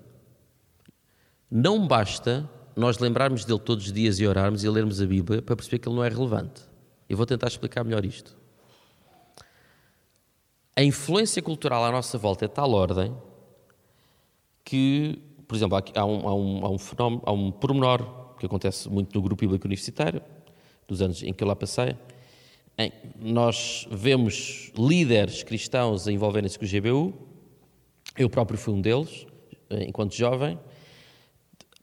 não 1.49 1.87
basta 1.87 2.49
nós 2.75 2.99
lembrarmos 2.99 3.45
dele 3.45 3.59
todos 3.59 3.85
os 3.85 3.93
dias 3.93 4.19
e 4.19 4.27
orarmos 4.27 4.63
e 4.63 4.69
lermos 4.69 5.01
a 5.01 5.05
Bíblia 5.05 5.41
para 5.41 5.55
perceber 5.55 5.79
que 5.79 5.87
ele 5.87 5.95
não 5.95 6.03
é 6.03 6.09
relevante. 6.09 6.61
Eu 7.07 7.15
vou 7.15 7.25
tentar 7.25 7.47
explicar 7.47 7.83
melhor 7.83 8.03
isto. 8.03 8.35
A 10.75 10.83
influência 10.83 11.41
cultural 11.41 11.85
à 11.85 11.91
nossa 11.91 12.17
volta 12.17 12.43
é 12.43 12.47
de 12.47 12.53
tal 12.53 12.71
ordem 12.71 13.15
que, 14.63 15.21
por 15.47 15.55
exemplo, 15.55 15.77
há 15.95 16.05
um, 16.05 16.27
há 16.27 16.35
um, 16.35 16.65
há 16.65 16.69
um 16.69 16.77
fenómeno, 16.77 17.23
há 17.25 17.31
um 17.31 17.51
pormenor 17.51 18.35
que 18.37 18.45
acontece 18.45 18.89
muito 18.89 19.15
no 19.15 19.21
grupo 19.21 19.39
bíblico 19.39 19.65
universitário, 19.65 20.21
dos 20.85 21.01
anos 21.01 21.23
em 21.23 21.31
que 21.31 21.43
eu 21.43 21.47
lá 21.47 21.55
passei. 21.55 21.95
Em, 22.77 22.91
nós 23.17 23.87
vemos 23.89 24.73
líderes 24.77 25.43
cristãos 25.43 26.07
a 26.07 26.11
envolverem-se 26.11 26.59
com 26.59 26.65
o 26.65 26.67
GBU, 26.67 27.13
eu 28.17 28.29
próprio 28.29 28.57
fui 28.57 28.73
um 28.73 28.81
deles, 28.81 29.25
enquanto 29.69 30.13
jovem. 30.13 30.59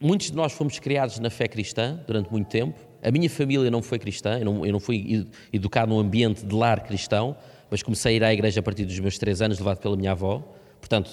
Muitos 0.03 0.33
de 0.33 0.37
nós 0.37 0.53
fomos 0.53 0.81
criados 0.81 1.21
na 1.21 1.31
fé 1.31 1.47
cristã 1.47 2.01
durante 2.09 2.29
muito 2.29 2.49
tempo. 2.49 2.77
A 3.01 3.09
minha 3.13 3.31
família 3.31 3.71
não 3.71 3.81
foi 3.81 4.01
cristã, 4.01 4.37
eu 4.37 4.45
não, 4.45 4.67
eu 4.67 4.73
não 4.73 4.81
fui 4.81 5.29
educado 5.53 5.95
num 5.95 6.01
ambiente 6.01 6.45
de 6.45 6.53
lar 6.53 6.83
cristão, 6.83 7.37
mas 7.71 7.85
comecei 7.85 8.15
a 8.15 8.17
ir 8.17 8.25
à 8.25 8.35
igreja 8.35 8.59
a 8.59 8.63
partir 8.65 8.85
dos 8.85 8.99
meus 8.99 9.17
três 9.17 9.41
anos, 9.41 9.61
levado 9.61 9.79
pela 9.79 9.97
minha 9.97 10.11
avó. 10.11 10.43
Portanto, 10.81 11.09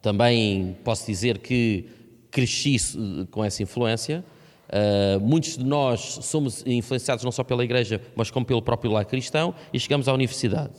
também 0.00 0.76
posso 0.84 1.04
dizer 1.04 1.38
que 1.38 1.86
cresci 2.30 2.76
com 3.32 3.44
essa 3.44 3.60
influência. 3.60 4.24
Uh, 4.68 5.18
muitos 5.18 5.58
de 5.58 5.64
nós 5.64 6.20
somos 6.22 6.64
influenciados 6.64 7.24
não 7.24 7.32
só 7.32 7.42
pela 7.42 7.64
igreja, 7.64 8.00
mas 8.14 8.30
como 8.30 8.46
pelo 8.46 8.62
próprio 8.62 8.92
lar 8.92 9.04
cristão, 9.04 9.52
e 9.72 9.80
chegamos 9.80 10.06
à 10.06 10.14
universidade. 10.14 10.74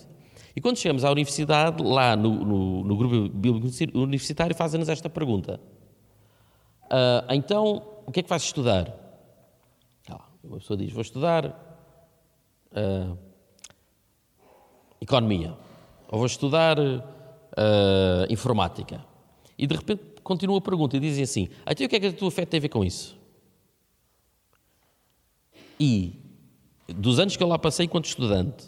E 0.55 0.62
quando 0.62 0.78
chegamos 0.78 1.03
à 1.03 1.12
universidade, 1.12 1.84
lá 1.84 2.16
no, 2.16 2.45
no, 2.45 2.84
no 2.86 2.95
grupo 2.95 3.28
bíblico 3.28 3.68
universitário, 3.95 4.55
fazem-nos 4.55 4.88
esta 4.88 5.10
pergunta: 5.10 5.60
uh, 6.92 7.34
Então, 7.34 7.84
o 8.06 8.12
que 8.12 8.20
é 8.20 8.24
que 8.24 8.30
vais 8.30 8.44
estudar? 8.44 8.94
Ah, 10.10 10.26
uma 10.44 10.58
pessoa 10.58 10.78
diz: 10.78 10.92
Vou 10.92 11.02
estudar 11.02 11.46
uh, 12.72 13.18
economia, 15.02 15.56
ou 16.10 16.18
vou 16.18 16.28
estudar 16.28 16.78
informática. 18.30 19.04
E 19.58 19.68
de 19.68 19.76
repente 19.76 20.02
continua 20.24 20.60
a 20.60 20.62
pergunta 20.62 20.96
e 20.96 21.00
dizem 21.00 21.24
assim: 21.24 21.50
Então, 21.70 21.86
o 21.86 21.90
que 21.90 21.96
é 21.96 22.00
que 22.00 22.08
a 22.08 22.14
tua 22.14 22.32
fé 22.32 22.46
tem 22.46 22.60
a 22.60 22.62
ver 22.62 22.70
com 22.70 22.84
isso? 22.86 23.18
E 25.80 26.20
dos 26.88 27.20
anos 27.20 27.36
que 27.36 27.44
eu 27.44 27.48
lá 27.48 27.58
passei 27.58 27.86
enquanto 27.86 28.06
estudante, 28.06 28.66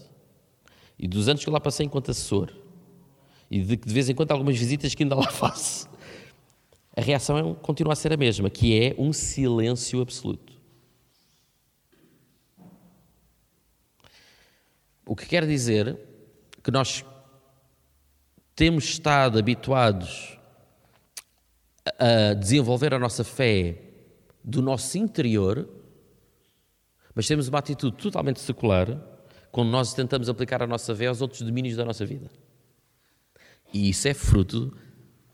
e 0.98 1.08
dos 1.08 1.28
anos 1.28 1.44
que 1.44 1.50
eu 1.50 1.54
lá 1.54 1.60
passei 1.60 1.86
enquanto 1.86 2.12
assessor, 2.12 2.54
e 3.50 3.60
de, 3.60 3.76
de 3.76 3.94
vez 3.94 4.10
em 4.10 4.16
quando 4.16 4.32
algumas 4.32 4.58
visitas 4.58 4.96
que 4.96 5.04
ainda 5.04 5.16
lá 5.16 5.28
faço, 5.32 5.90
a 6.96 7.02
reação 7.02 7.38
é, 7.38 7.54
continua 7.56 7.94
a 7.94 7.96
ser 7.96 8.14
a 8.14 8.18
mesma, 8.18 8.50
que 8.50 8.80
é 8.80 8.96
um 8.98 9.14
silêncio 9.14 10.02
absoluto. 10.02 10.54
O 15.06 15.16
que 15.16 15.26
quer 15.26 15.46
dizer 15.46 15.98
que 16.64 16.72
nós 16.72 17.04
temos 18.56 18.86
estado 18.86 19.40
habituados 19.40 20.38
a 21.98 22.34
desenvolver 22.34 22.94
a 22.94 23.00
nossa 23.00 23.24
fé 23.24 23.78
do 24.44 24.62
nosso 24.62 24.98
interior 24.98 25.68
mas 27.14 27.28
temos 27.28 27.48
uma 27.48 27.60
atitude 27.60 27.98
totalmente 27.98 28.40
secular 28.40 28.88
quando 29.52 29.70
nós 29.70 29.94
tentamos 29.94 30.30
aplicar 30.30 30.64
a 30.64 30.68
nossa 30.68 30.96
fé 30.96 31.08
aos 31.08 31.22
outros 31.22 31.42
domínios 31.42 31.76
da 31.76 31.84
nossa 31.84 32.06
vida. 32.06 32.30
E 33.74 33.90
isso 33.90 34.08
é 34.08 34.14
fruto, 34.14 34.76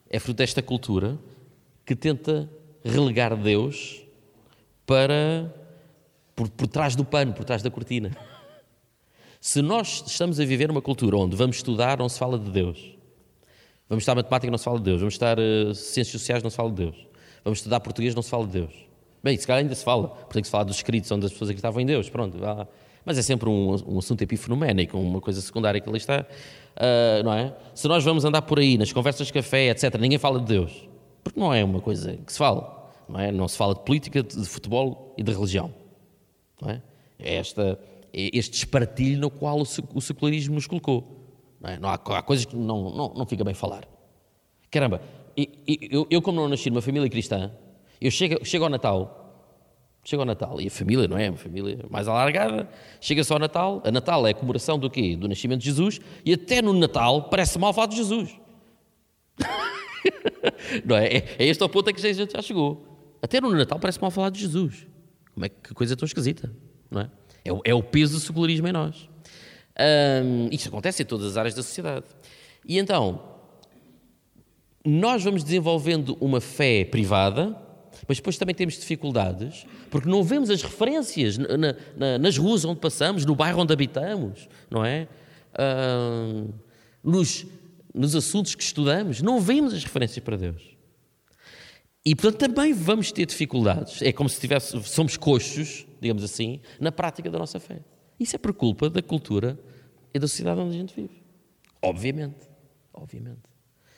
é 0.09 0.19
fruto 0.19 0.37
desta 0.37 0.61
cultura 0.61 1.17
que 1.87 1.95
tenta 1.95 2.49
relegar 2.83 3.33
Deus 3.37 4.03
para 4.85 5.53
por, 6.35 6.49
por 6.49 6.67
trás 6.67 6.97
do 6.97 7.05
pano, 7.05 7.31
por 7.31 7.45
trás 7.45 7.63
da 7.63 7.71
cortina. 7.71 8.11
Se 9.39 9.61
nós 9.61 10.03
estamos 10.05 10.37
a 10.37 10.45
viver 10.45 10.69
uma 10.69 10.81
cultura 10.81 11.15
onde 11.15 11.37
vamos 11.37 11.55
estudar, 11.55 11.97
não 11.97 12.09
se 12.09 12.19
fala 12.19 12.37
de 12.37 12.51
Deus. 12.51 12.93
Vamos 13.87 14.01
estudar 14.01 14.15
matemática, 14.15 14.51
não 14.51 14.57
se 14.57 14.65
fala 14.65 14.77
de 14.79 14.83
Deus. 14.83 14.99
Vamos 14.99 15.13
estudar 15.13 15.39
uh, 15.39 15.73
ciências 15.73 16.09
sociais, 16.09 16.43
não 16.43 16.49
se 16.49 16.57
fala 16.57 16.69
de 16.69 16.75
Deus. 16.75 17.07
Vamos 17.41 17.59
estudar 17.59 17.79
português, 17.79 18.13
não 18.13 18.21
se 18.21 18.29
fala 18.29 18.45
de 18.45 18.51
Deus. 18.51 18.73
Bem, 19.23 19.37
se 19.37 19.47
calhar 19.47 19.61
ainda 19.61 19.73
se 19.73 19.85
fala, 19.85 20.09
porque 20.09 20.33
tem 20.33 20.41
que 20.41 20.47
se 20.47 20.51
falar 20.51 20.65
dos 20.65 20.75
escritos 20.75 21.09
onde 21.09 21.25
as 21.25 21.31
pessoas 21.31 21.49
acreditavam 21.49 21.79
em 21.79 21.85
Deus, 21.85 22.09
pronto. 22.09 22.37
Mas 23.05 23.17
é 23.17 23.21
sempre 23.21 23.47
um, 23.47 23.75
um 23.87 23.99
assunto 23.99 24.21
epifenoménico, 24.21 24.97
uma 24.97 25.21
coisa 25.21 25.39
secundária 25.39 25.79
que 25.79 25.87
ali 25.87 25.97
está, 25.97 26.25
uh, 26.75 27.23
não 27.23 27.33
é? 27.33 27.55
Se 27.73 27.87
nós 27.87 28.03
vamos 28.03 28.25
andar 28.25 28.41
por 28.41 28.59
aí, 28.59 28.77
nas 28.77 28.91
conversas 28.91 29.27
de 29.27 29.33
café, 29.33 29.69
etc., 29.69 29.95
ninguém 29.97 30.17
fala 30.17 30.39
de 30.39 30.45
Deus, 30.45 30.87
porque 31.27 31.39
não 31.39 31.53
é 31.53 31.63
uma 31.63 31.81
coisa 31.81 32.17
que 32.17 32.31
se 32.31 32.37
fala, 32.37 32.91
não 33.07 33.19
é? 33.19 33.31
Não 33.31 33.47
se 33.47 33.57
fala 33.57 33.73
de 33.73 33.81
política, 33.81 34.23
de 34.23 34.45
futebol 34.45 35.13
e 35.17 35.23
de 35.23 35.31
religião, 35.31 35.73
não 36.61 36.69
é? 36.69 36.81
É 37.19 37.35
esta, 37.35 37.79
é 38.13 38.29
este 38.33 38.57
espartilho 38.57 39.19
no 39.19 39.29
qual 39.29 39.59
o 39.59 40.01
secularismo 40.01 40.55
nos 40.55 40.67
colocou. 40.67 41.17
Não, 41.59 41.69
é? 41.69 41.79
não 41.79 41.89
há, 41.89 41.95
há, 41.95 42.21
coisas 42.21 42.45
que 42.45 42.55
não, 42.55 42.91
não, 42.91 43.13
não 43.13 43.25
fica 43.25 43.43
bem 43.43 43.53
falar. 43.53 43.87
Caramba, 44.69 45.01
eu, 45.35 46.07
eu 46.09 46.21
como 46.21 46.39
não 46.39 46.47
nasci 46.47 46.69
numa 46.69 46.81
família 46.81 47.09
cristã, 47.09 47.51
eu 47.99 48.11
chego, 48.11 48.45
chego 48.45 48.63
ao 48.63 48.69
Natal, 48.69 49.27
chego 50.03 50.21
ao 50.21 50.25
Natal, 50.25 50.61
e 50.61 50.67
a 50.67 50.71
família, 50.71 51.07
não 51.07 51.17
é? 51.17 51.29
Uma 51.29 51.37
família 51.37 51.79
mais 51.89 52.07
alargada, 52.07 52.69
chega-se 53.01 53.31
ao 53.33 53.39
Natal, 53.39 53.81
a 53.83 53.91
Natal 53.91 54.25
é 54.27 54.31
a 54.31 54.33
comemoração 54.33 54.77
do 54.77 54.89
quê? 54.89 55.15
Do 55.15 55.27
nascimento 55.27 55.59
de 55.59 55.65
Jesus, 55.65 55.99
e 56.23 56.33
até 56.33 56.61
no 56.61 56.73
Natal 56.73 57.23
parece 57.23 57.57
mal 57.57 57.73
falar 57.73 57.87
de 57.87 57.97
Jesus. 57.97 58.37
Não 60.85 60.95
é? 60.95 61.07
é? 61.07 61.35
É 61.39 61.45
este 61.45 61.63
o 61.63 61.69
ponto 61.69 61.89
a 61.89 61.93
que 61.93 62.05
a 62.05 62.13
gente 62.13 62.33
já 62.33 62.41
chegou. 62.41 62.85
Até 63.21 63.41
no 63.41 63.51
Natal 63.51 63.79
parece 63.79 64.01
mal 64.01 64.11
falar 64.11 64.29
de 64.29 64.39
Jesus. 64.39 64.87
Como 65.33 65.45
é 65.45 65.49
que 65.49 65.73
coisa 65.73 65.95
tão 65.95 66.05
esquisita, 66.05 66.51
não 66.89 67.01
é? 67.01 67.11
É 67.43 67.53
o, 67.53 67.61
é 67.63 67.73
o 67.73 67.83
peso 67.83 68.13
do 68.13 68.19
secularismo 68.19 68.67
em 68.67 68.71
nós. 68.71 69.09
Um, 70.25 70.49
isto 70.51 70.69
acontece 70.69 71.03
em 71.03 71.05
todas 71.05 71.27
as 71.27 71.37
áreas 71.37 71.53
da 71.53 71.61
sociedade. 71.61 72.05
E 72.67 72.77
então, 72.77 73.21
nós 74.83 75.23
vamos 75.23 75.43
desenvolvendo 75.43 76.17
uma 76.19 76.41
fé 76.41 76.83
privada, 76.83 77.55
mas 78.07 78.17
depois 78.17 78.37
também 78.37 78.55
temos 78.55 78.75
dificuldades, 78.75 79.65
porque 79.89 80.09
não 80.09 80.23
vemos 80.23 80.49
as 80.49 80.61
referências 80.61 81.37
na, 81.37 81.47
na, 81.95 82.17
nas 82.17 82.37
ruas 82.37 82.65
onde 82.65 82.79
passamos, 82.79 83.25
no 83.25 83.35
bairro 83.35 83.61
onde 83.61 83.73
habitamos, 83.73 84.47
não 84.69 84.83
é? 84.85 85.07
Nos, 87.03 87.45
nos 87.97 88.15
assuntos 88.15 88.55
que 88.55 88.63
estudamos, 88.63 89.21
não 89.21 89.39
vemos 89.39 89.73
as 89.73 89.83
referências 89.83 90.23
para 90.23 90.37
Deus. 90.37 90.77
E, 92.05 92.15
portanto, 92.15 92.39
também 92.55 92.73
vamos 92.73 93.11
ter 93.11 93.25
dificuldades. 93.25 94.01
É 94.01 94.13
como 94.13 94.29
se 94.29 94.39
tivesse, 94.39 94.81
somos 94.83 95.17
coxos, 95.17 95.85
digamos 95.99 96.23
assim, 96.23 96.61
na 96.79 96.91
prática 96.91 97.29
da 97.29 97.37
nossa 97.37 97.59
fé. 97.59 97.81
Isso 98.19 98.35
é 98.35 98.39
por 98.39 98.53
culpa 98.53 98.89
da 98.89 99.01
cultura 99.01 99.59
e 100.13 100.19
da 100.19 100.27
sociedade 100.27 100.61
onde 100.61 100.75
a 100.75 100.79
gente 100.79 100.95
vive. 100.95 101.21
Obviamente. 101.81 102.47
Obviamente. 102.93 103.41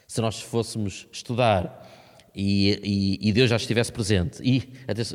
Se 0.08 0.20
nós 0.20 0.40
fôssemos 0.40 1.06
estudar 1.12 1.88
e, 2.34 3.18
e, 3.22 3.28
e, 3.28 3.32
Deus 3.32 3.48
já 3.48 3.56
estivesse 3.56 3.92
presente. 3.92 4.42
E, 4.42 4.60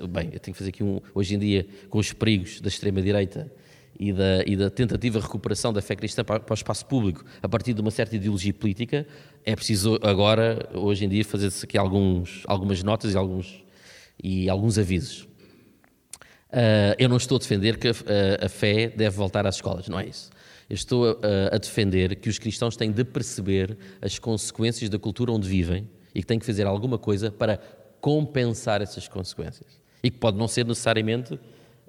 bem, 0.07 0.29
eu 0.31 0.39
tenho 0.39 0.53
que 0.53 0.57
fazer 0.57 0.69
aqui 0.69 0.83
um, 0.83 1.01
hoje 1.13 1.36
em 1.36 1.39
dia, 1.39 1.67
com 1.89 1.97
os 1.97 2.13
perigos 2.13 2.61
da 2.61 2.67
extrema-direita 2.67 3.51
e 3.99 4.11
da, 4.11 4.43
e 4.45 4.55
da, 4.55 4.69
tentativa 4.69 5.19
de 5.19 5.25
recuperação 5.25 5.71
da 5.71 5.81
fé 5.81 5.95
cristã 5.95 6.23
para, 6.23 6.39
para, 6.39 6.53
o 6.53 6.55
espaço 6.55 6.85
público 6.85 7.23
a 7.41 7.47
partir 7.47 7.73
de 7.73 7.81
uma 7.81 7.91
certa 7.91 8.15
ideologia 8.15 8.53
política, 8.53 9.07
é 9.43 9.55
preciso 9.55 9.97
agora, 10.01 10.69
hoje 10.73 11.05
em 11.05 11.09
dia, 11.09 11.23
fazer-se 11.23 11.65
aqui 11.65 11.77
alguns, 11.77 12.43
algumas 12.47 12.83
notas 12.83 13.13
e 13.13 13.17
alguns, 13.17 13.63
e 14.21 14.49
alguns 14.49 14.77
avisos. 14.77 15.27
Uh, 16.51 16.95
eu 16.97 17.09
não 17.09 17.17
estou 17.17 17.35
a 17.35 17.39
defender 17.39 17.77
que 17.77 17.87
a, 17.87 17.91
a, 17.91 18.45
a, 18.45 18.49
fé 18.49 18.87
deve 18.87 19.15
voltar 19.15 19.45
às 19.45 19.55
escolas, 19.55 19.87
não 19.87 19.99
é 19.99 20.07
isso. 20.07 20.29
Eu 20.69 20.75
estou 20.75 21.19
a, 21.21 21.55
a 21.55 21.57
defender 21.57 22.15
que 22.15 22.29
os 22.29 22.39
cristãos 22.39 22.75
têm 22.75 22.91
de 22.91 23.03
perceber 23.03 23.77
as 24.01 24.17
consequências 24.17 24.89
da 24.89 24.97
cultura 24.97 25.31
onde 25.31 25.47
vivem 25.47 25.87
e 26.13 26.21
que 26.21 26.25
tem 26.25 26.39
que 26.39 26.45
fazer 26.45 26.65
alguma 26.65 26.97
coisa 26.97 27.29
para 27.29 27.59
compensar 27.99 28.81
essas 28.81 29.07
consequências. 29.07 29.81
E 30.01 30.09
que 30.09 30.17
pode 30.17 30.37
não 30.37 30.47
ser 30.47 30.65
necessariamente 30.65 31.37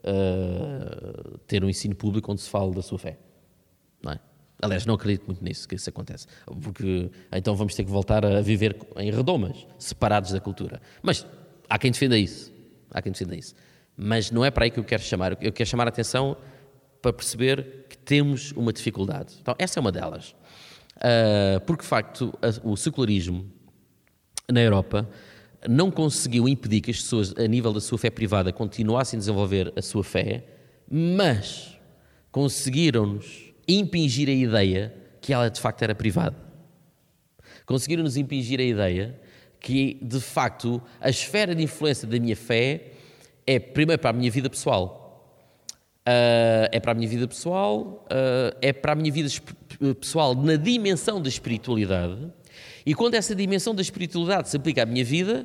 uh, 0.06 1.38
ter 1.46 1.64
um 1.64 1.68
ensino 1.68 1.94
público 1.94 2.30
onde 2.30 2.40
se 2.40 2.48
fala 2.48 2.72
da 2.72 2.82
sua 2.82 2.98
fé. 2.98 3.18
Não 4.02 4.12
é? 4.12 4.20
Aliás, 4.62 4.86
não 4.86 4.94
acredito 4.94 5.26
muito 5.26 5.44
nisso, 5.44 5.68
que 5.68 5.74
isso 5.74 5.90
acontece. 5.90 6.26
Porque 6.62 7.10
então 7.32 7.54
vamos 7.54 7.74
ter 7.74 7.84
que 7.84 7.90
voltar 7.90 8.24
a 8.24 8.40
viver 8.40 8.76
em 8.96 9.10
redomas, 9.10 9.66
separados 9.78 10.32
da 10.32 10.40
cultura. 10.40 10.80
Mas 11.02 11.26
há 11.68 11.78
quem 11.78 11.90
defenda 11.90 12.16
isso. 12.16 12.52
Há 12.90 13.02
quem 13.02 13.12
defenda 13.12 13.36
isso. 13.36 13.54
Mas 13.96 14.30
não 14.30 14.44
é 14.44 14.50
para 14.50 14.64
aí 14.64 14.70
que 14.70 14.78
eu 14.78 14.84
quero 14.84 15.02
chamar. 15.02 15.36
Eu 15.42 15.52
quero 15.52 15.68
chamar 15.68 15.86
a 15.86 15.88
atenção 15.88 16.36
para 17.02 17.12
perceber 17.12 17.86
que 17.88 17.98
temos 17.98 18.52
uma 18.52 18.72
dificuldade. 18.72 19.34
Então, 19.40 19.54
essa 19.58 19.78
é 19.78 19.80
uma 19.80 19.92
delas. 19.92 20.34
Uh, 20.96 21.60
porque, 21.66 21.82
de 21.82 21.88
facto, 21.88 22.32
o 22.64 22.76
secularismo 22.76 23.50
na 24.50 24.60
Europa 24.60 25.08
não 25.68 25.90
conseguiu 25.90 26.48
impedir 26.48 26.80
que 26.80 26.90
as 26.90 26.98
pessoas, 26.98 27.34
a 27.36 27.46
nível 27.46 27.72
da 27.72 27.80
sua 27.80 27.98
fé 27.98 28.10
privada, 28.10 28.52
continuassem 28.52 29.16
a 29.16 29.20
desenvolver 29.20 29.72
a 29.76 29.82
sua 29.82 30.04
fé, 30.04 30.44
mas 30.90 31.78
conseguiram-nos 32.30 33.52
impingir 33.66 34.28
a 34.28 34.32
ideia 34.32 34.94
que 35.20 35.32
ela 35.32 35.48
de 35.48 35.60
facto 35.60 35.82
era 35.82 35.94
privada. 35.94 36.36
Conseguiram-nos 37.64 38.16
impingir 38.16 38.60
a 38.60 38.62
ideia 38.62 39.20
que, 39.58 39.98
de 40.00 40.20
facto, 40.20 40.80
a 41.00 41.10
esfera 41.10 41.54
de 41.54 41.62
influência 41.62 42.06
da 42.06 42.18
minha 42.18 42.36
fé 42.36 42.92
é, 43.46 43.58
primeiro, 43.58 44.00
para 44.00 44.10
a 44.10 44.12
minha 44.12 44.30
vida 44.30 44.50
pessoal. 44.50 45.02
Uh, 46.08 46.70
é 46.70 46.78
para 46.78 46.92
a 46.92 46.94
minha 46.94 47.08
vida 47.08 47.26
pessoal, 47.26 48.06
uh, 48.06 48.56
é 48.62 48.72
para 48.72 48.92
a 48.92 48.94
minha 48.94 49.10
vida 49.10 49.28
pessoal 49.98 50.36
na 50.36 50.54
dimensão 50.54 51.20
da 51.20 51.28
espiritualidade 51.28 52.30
e 52.86 52.94
quando 52.94 53.14
essa 53.14 53.34
dimensão 53.34 53.74
da 53.74 53.82
espiritualidade 53.82 54.48
se 54.48 54.56
aplica 54.56 54.84
à 54.84 54.86
minha 54.86 55.04
vida, 55.04 55.44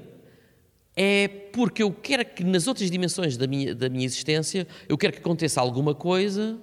é 0.96 1.28
porque 1.28 1.82
eu 1.82 1.92
quero 1.92 2.24
que 2.24 2.44
nas 2.44 2.68
outras 2.68 2.92
dimensões 2.92 3.36
da 3.36 3.48
minha, 3.48 3.74
da 3.74 3.90
minha 3.90 4.06
existência, 4.06 4.68
eu 4.88 4.96
quero 4.96 5.14
que 5.14 5.20
aconteça 5.20 5.60
alguma 5.60 5.96
coisa, 5.96 6.60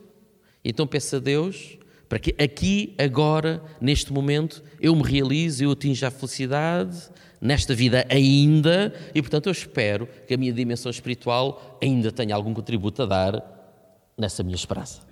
então 0.65 0.87
peço 0.87 1.17
a 1.17 1.19
Deus 1.19 1.77
para 2.09 2.19
que 2.19 2.35
aqui, 2.43 2.95
agora, 2.97 3.63
neste 3.81 4.13
momento, 4.13 4.63
eu 4.81 4.95
me 4.97 5.03
realize, 5.03 5.63
eu 5.63 5.73
atinja 5.73 6.09
a 6.09 6.11
felicidade, 6.11 7.11
nesta 7.41 7.75
vida 7.75 8.07
ainda, 8.09 8.95
e 9.15 9.21
portanto 9.21 9.47
eu 9.47 9.53
espero 9.53 10.09
que 10.27 10.33
a 10.33 10.37
minha 10.37 10.53
dimensão 10.53 10.91
espiritual 10.91 11.79
ainda 11.83 12.11
tenha 12.11 12.35
algum 12.35 12.55
contributo 12.55 13.03
a 13.03 13.07
dar 13.07 14.13
nessa 14.17 14.43
minha 14.43 14.57
esperança. 14.57 15.03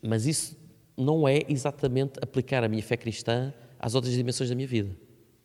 Mas 0.00 0.24
isso 0.24 0.56
não 0.96 1.26
é 1.26 1.42
exatamente 1.48 2.18
aplicar 2.22 2.62
a 2.64 2.68
minha 2.68 2.82
fé 2.82 2.96
cristã 2.96 3.52
às 3.78 3.94
outras 3.94 4.14
dimensões 4.14 4.48
da 4.48 4.56
minha 4.56 4.68
vida. 4.68 4.96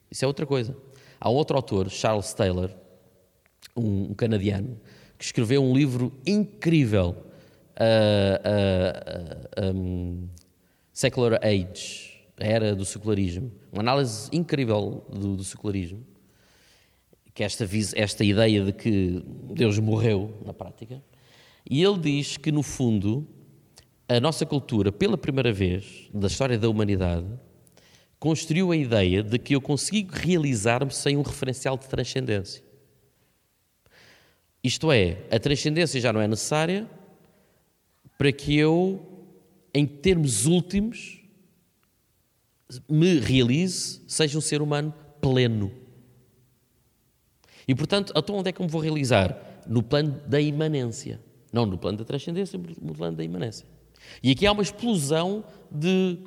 Isso 0.10 0.24
é 0.24 0.28
outra 0.28 0.46
coisa. 0.46 0.76
Há 1.20 1.30
um 1.30 1.34
outro 1.34 1.56
autor, 1.56 1.90
Charles 1.90 2.34
Taylor, 2.34 2.72
um, 3.76 4.14
canadiano, 4.14 4.80
que 5.18 5.26
escreveu 5.26 5.62
um 5.64 5.74
livro 5.74 6.14
incrível, 6.26 7.16
uh, 7.76 8.40
uh, 9.62 9.72
uh, 9.72 9.76
um, 9.76 10.30
Secular 10.94 11.40
Age, 11.44 12.22
a 12.40 12.46
Era 12.46 12.76
do 12.76 12.86
Secularismo. 12.86 13.52
Uma 13.72 13.82
análise 13.82 14.30
incrível 14.32 15.06
do, 15.12 15.36
do 15.36 15.44
secularismo, 15.44 16.06
que 17.34 17.44
é 17.44 17.46
esta, 17.46 17.68
esta 17.96 18.24
ideia 18.24 18.64
de 18.64 18.72
que 18.72 19.24
Deus 19.54 19.78
morreu 19.80 20.34
na 20.46 20.54
prática. 20.54 21.04
E 21.70 21.84
ele 21.84 22.00
diz 22.00 22.38
que, 22.38 22.52
no 22.52 22.64
fundo, 22.64 23.28
a 24.10 24.20
nossa 24.20 24.44
cultura, 24.44 24.92
pela 24.92 25.18
primeira 25.18 25.54
vez 25.54 26.10
da 26.12 26.26
história 26.26 26.58
da 26.58 26.68
humanidade, 26.68 27.28
construiu 28.20 28.72
a 28.72 28.76
ideia 28.76 29.22
de 29.22 29.38
que 29.38 29.56
eu 29.56 29.62
consigo 29.62 30.12
realizar-me 30.12 30.92
sem 30.92 31.16
um 31.16 31.22
referencial 31.22 31.78
de 31.78 31.88
transcendência. 31.88 32.64
Isto 34.64 34.92
é, 34.92 35.20
a 35.32 35.40
transcendência 35.40 36.02
já 36.02 36.12
não 36.12 36.20
é 36.20 36.28
necessária 36.28 36.90
para 38.18 38.32
que 38.32 38.58
eu, 38.58 39.00
em 39.74 39.86
termos 39.86 40.48
últimos, 40.48 41.22
me 42.90 43.20
realize, 43.20 44.02
seja 44.08 44.40
um 44.40 44.42
ser 44.42 44.60
humano 44.60 44.94
pleno. 45.22 45.72
E 47.68 47.76
portanto, 47.76 48.12
então 48.16 48.36
onde 48.36 48.50
é 48.50 48.52
que 48.52 48.60
eu 48.60 48.66
me 48.66 48.72
vou 48.72 48.82
realizar? 48.82 49.62
No 49.68 49.84
plano 49.84 50.20
da 50.26 50.42
imanência. 50.42 51.22
Não 51.54 51.66
no 51.66 51.78
plano 51.78 52.00
da 52.00 52.04
transcendência, 52.04 52.60
mas 52.60 52.76
no 52.78 52.94
plano 52.94 53.16
da 53.16 53.24
imanência. 53.24 53.66
E 54.22 54.32
aqui 54.32 54.46
há 54.46 54.52
uma 54.52 54.62
explosão 54.62 55.44
de, 55.72 56.20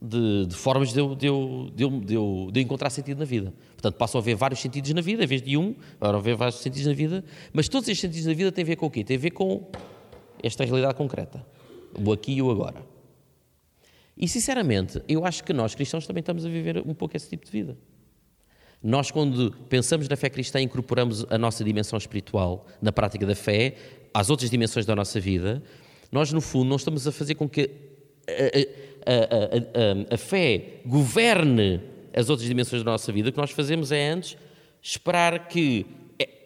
de, 0.00 0.46
de 0.46 0.54
formas 0.54 0.92
de 0.92 1.00
eu, 1.00 1.14
de, 1.14 1.26
eu, 1.26 1.70
de, 1.74 1.84
eu, 1.84 2.00
de, 2.00 2.14
eu, 2.14 2.62
encontrar 2.62 2.90
sentido 2.90 3.18
na 3.18 3.24
vida. 3.24 3.52
Portanto, 3.72 3.94
passam 3.96 4.18
a 4.18 4.22
haver 4.22 4.34
vários 4.34 4.60
sentidos 4.60 4.92
na 4.92 5.00
vida, 5.00 5.24
em 5.24 5.26
vez 5.26 5.42
de 5.42 5.56
um, 5.56 5.74
agora 6.00 6.18
haver 6.18 6.36
vários 6.36 6.60
sentidos 6.60 6.86
na 6.86 6.94
vida, 6.94 7.24
mas 7.52 7.68
todos 7.68 7.88
estes 7.88 8.00
sentidos 8.00 8.26
na 8.26 8.34
vida 8.34 8.52
têm 8.52 8.62
a 8.62 8.66
ver 8.66 8.76
com 8.76 8.86
o 8.86 8.90
quê? 8.90 9.04
Têm 9.04 9.16
a 9.16 9.20
ver 9.20 9.30
com 9.30 9.70
esta 10.42 10.64
realidade 10.64 10.94
concreta, 10.94 11.46
o 11.94 12.12
aqui 12.12 12.32
e 12.32 12.42
o 12.42 12.50
agora. 12.50 12.84
E, 14.16 14.28
sinceramente, 14.28 15.02
eu 15.08 15.24
acho 15.24 15.42
que 15.42 15.52
nós, 15.52 15.74
cristãos, 15.74 16.06
também 16.06 16.20
estamos 16.20 16.44
a 16.44 16.48
viver 16.48 16.78
um 16.86 16.94
pouco 16.94 17.16
esse 17.16 17.28
tipo 17.28 17.44
de 17.44 17.50
vida. 17.50 17.76
Nós, 18.82 19.10
quando 19.10 19.52
pensamos 19.68 20.08
na 20.08 20.16
fé 20.16 20.28
cristã, 20.28 20.60
incorporamos 20.60 21.24
a 21.30 21.38
nossa 21.38 21.62
dimensão 21.62 21.96
espiritual 21.96 22.66
na 22.80 22.90
prática 22.90 23.24
da 23.24 23.34
fé 23.34 23.76
às 24.12 24.28
outras 24.28 24.50
dimensões 24.50 24.84
da 24.84 24.94
nossa 24.94 25.18
vida, 25.20 25.62
nós, 26.12 26.30
no 26.30 26.42
fundo, 26.42 26.68
não 26.68 26.76
estamos 26.76 27.08
a 27.08 27.12
fazer 27.12 27.34
com 27.34 27.48
que 27.48 27.70
a, 28.28 29.10
a, 29.10 30.12
a, 30.12 30.14
a, 30.14 30.18
fé 30.18 30.80
governe 30.84 31.80
as 32.14 32.28
outras 32.28 32.46
dimensões 32.46 32.84
da 32.84 32.90
nossa 32.90 33.10
vida. 33.10 33.30
O 33.30 33.32
que 33.32 33.38
nós 33.38 33.50
fazemos 33.50 33.90
é 33.90 34.10
antes 34.10 34.36
esperar 34.82 35.48
que 35.48 35.86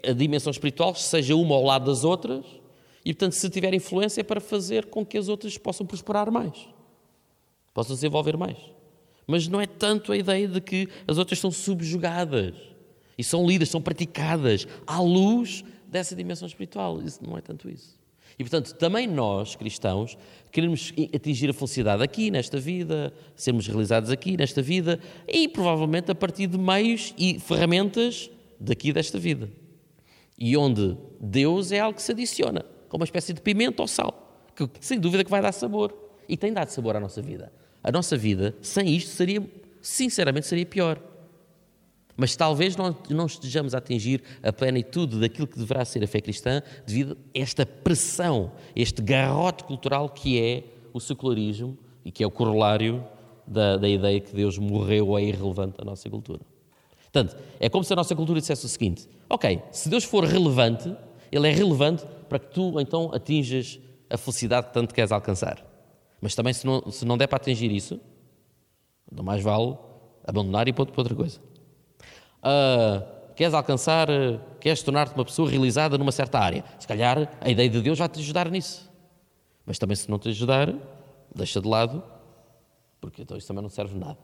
a 0.08 0.12
dimensão 0.12 0.52
espiritual 0.52 0.94
seja 0.94 1.34
uma 1.34 1.56
ao 1.56 1.64
lado 1.64 1.86
das 1.86 2.04
outras 2.04 2.44
e, 3.04 3.12
portanto, 3.12 3.32
se 3.32 3.50
tiver 3.50 3.74
influência, 3.74 4.20
é 4.20 4.24
para 4.24 4.40
fazer 4.40 4.86
com 4.86 5.04
que 5.04 5.18
as 5.18 5.28
outras 5.28 5.58
possam 5.58 5.84
prosperar 5.84 6.30
mais, 6.30 6.68
possam 7.74 7.94
desenvolver 7.94 8.36
mais. 8.36 8.56
Mas 9.26 9.48
não 9.48 9.60
é 9.60 9.66
tanto 9.66 10.12
a 10.12 10.16
ideia 10.16 10.46
de 10.46 10.60
que 10.60 10.88
as 11.08 11.18
outras 11.18 11.40
são 11.40 11.50
subjugadas 11.50 12.54
e 13.18 13.24
são 13.24 13.44
lidas, 13.44 13.68
são 13.68 13.82
praticadas 13.82 14.68
à 14.86 15.00
luz 15.00 15.64
dessa 15.88 16.14
dimensão 16.14 16.46
espiritual. 16.46 17.02
Isso 17.02 17.20
não 17.24 17.36
é 17.36 17.40
tanto 17.40 17.68
isso. 17.68 17.95
E, 18.39 18.45
portanto, 18.45 18.74
também 18.74 19.07
nós, 19.07 19.57
cristãos, 19.57 20.16
queremos 20.53 20.93
atingir 21.14 21.49
a 21.49 21.55
felicidade 21.55 22.03
aqui, 22.03 22.30
nesta 22.30 22.59
vida, 22.59 23.12
sermos 23.34 23.66
realizados 23.66 24.11
aqui, 24.11 24.37
nesta 24.37 24.61
vida, 24.61 25.01
e 25.26 25.49
provavelmente 25.49 26.11
a 26.11 26.14
partir 26.14 26.47
de 26.47 26.59
meios 26.59 27.14
e 27.16 27.39
ferramentas 27.39 28.30
daqui 28.61 28.93
desta 28.93 29.18
vida. 29.18 29.49
E 30.39 30.57
onde 30.57 30.97
Deus 31.18 31.72
é 31.72 31.80
algo 31.80 31.97
que 31.97 32.03
se 32.03 32.12
adiciona, 32.12 32.64
como 32.89 33.03
uma 33.03 33.07
espécie 33.07 33.32
de 33.32 33.41
pimenta 33.41 33.82
ou 33.82 33.89
sal, 33.89 34.49
que 34.55 34.68
sem 34.80 34.99
dúvida 35.01 35.24
que 35.24 35.30
vai 35.30 35.41
dar 35.41 35.53
sabor. 35.53 35.95
E 36.28 36.37
tem 36.37 36.53
dado 36.53 36.68
sabor 36.68 36.97
à 36.97 37.01
nossa 37.01 37.22
vida. 37.22 37.53
A 37.82 37.93
nossa 37.93 38.16
vida, 38.16 38.55
sem 38.61 38.95
isto, 38.95 39.11
seria, 39.11 39.43
sinceramente, 39.80 40.47
seria 40.47 40.66
pior. 40.66 41.01
Mas 42.16 42.34
talvez 42.34 42.76
não, 42.76 42.96
não 43.10 43.26
estejamos 43.26 43.74
a 43.74 43.78
atingir 43.78 44.22
a 44.42 44.52
plenitude 44.52 45.20
daquilo 45.20 45.46
que 45.46 45.58
deverá 45.58 45.84
ser 45.84 46.02
a 46.02 46.06
fé 46.06 46.20
cristã 46.20 46.62
devido 46.86 47.12
a 47.12 47.38
esta 47.38 47.66
pressão, 47.66 48.52
este 48.74 49.02
garrote 49.02 49.64
cultural 49.64 50.08
que 50.08 50.40
é 50.40 50.64
o 50.94 51.00
secularismo 51.00 51.76
e 52.04 52.10
que 52.10 52.24
é 52.24 52.26
o 52.26 52.30
corolário 52.30 53.04
da, 53.46 53.76
da 53.76 53.88
ideia 53.88 54.18
que 54.18 54.34
Deus 54.34 54.56
morreu 54.56 55.08
ou 55.08 55.18
é 55.18 55.24
irrelevante 55.24 55.76
da 55.76 55.84
nossa 55.84 56.08
cultura. 56.08 56.40
Portanto, 57.12 57.36
é 57.60 57.68
como 57.68 57.84
se 57.84 57.92
a 57.92 57.96
nossa 57.96 58.16
cultura 58.16 58.40
dissesse 58.40 58.64
o 58.64 58.68
seguinte: 58.68 59.06
ok, 59.28 59.62
se 59.70 59.88
Deus 59.88 60.04
for 60.04 60.24
relevante, 60.24 60.94
Ele 61.30 61.48
é 61.48 61.52
relevante 61.52 62.04
para 62.28 62.38
que 62.38 62.46
tu 62.46 62.80
então 62.80 63.10
atinjas 63.12 63.78
a 64.08 64.16
felicidade 64.16 64.68
que 64.68 64.72
tanto 64.72 64.94
queres 64.94 65.12
alcançar. 65.12 65.64
Mas 66.20 66.34
também, 66.34 66.52
se 66.52 66.66
não, 66.66 66.90
se 66.90 67.04
não 67.04 67.18
der 67.18 67.26
para 67.26 67.36
atingir 67.36 67.70
isso, 67.70 68.00
não 69.10 69.22
mais 69.22 69.42
vale 69.42 69.76
abandonar 70.26 70.66
e 70.66 70.70
ir 70.70 70.72
para 70.72 70.84
outra 70.84 71.14
coisa 71.14 71.38
uh, 72.43 73.34
queres 73.34 73.55
alcançar, 73.55 74.09
uh, 74.11 74.41
queres 74.61 74.82
tornar-te 74.82 75.14
uma 75.14 75.24
pessoa 75.24 75.49
realizada 75.49 75.97
numa 75.99 76.12
certa 76.12 76.39
área. 76.39 76.64
Se 76.78 76.87
calhar 76.87 77.30
a 77.41 77.51
ideia 77.51 77.68
de 77.68 77.80
Deus 77.80 77.99
vai 77.99 78.09
te 78.09 78.20
ajudar 78.20 78.51
nisso. 78.51 78.91
Mas 79.64 79.78
também, 79.78 79.97
se 79.97 80.09
não 80.11 80.18
te 80.18 80.28
ajudar, 80.28 80.72
deixa 81.34 81.61
de 81.61 81.68
lado, 81.68 82.03
porque 83.01 83.22
então 83.22 83.37
isso 83.37 83.49
também 83.49 83.62
não 83.62 83.68
serve 83.68 83.99
nada. 83.99 84.18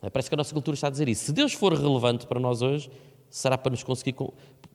É, 0.00 0.10
parece 0.10 0.28
que 0.28 0.34
a 0.34 0.36
nossa 0.36 0.52
cultura 0.52 0.74
está 0.74 0.88
a 0.88 0.90
dizer 0.90 1.08
isso. 1.08 1.24
Se 1.24 1.32
Deus 1.32 1.52
for 1.52 1.72
relevante 1.72 2.26
para 2.26 2.40
nós 2.40 2.62
hoje, 2.62 2.90
será 3.30 3.56
para 3.56 3.70
nos 3.70 3.82
conseguir, 3.82 4.16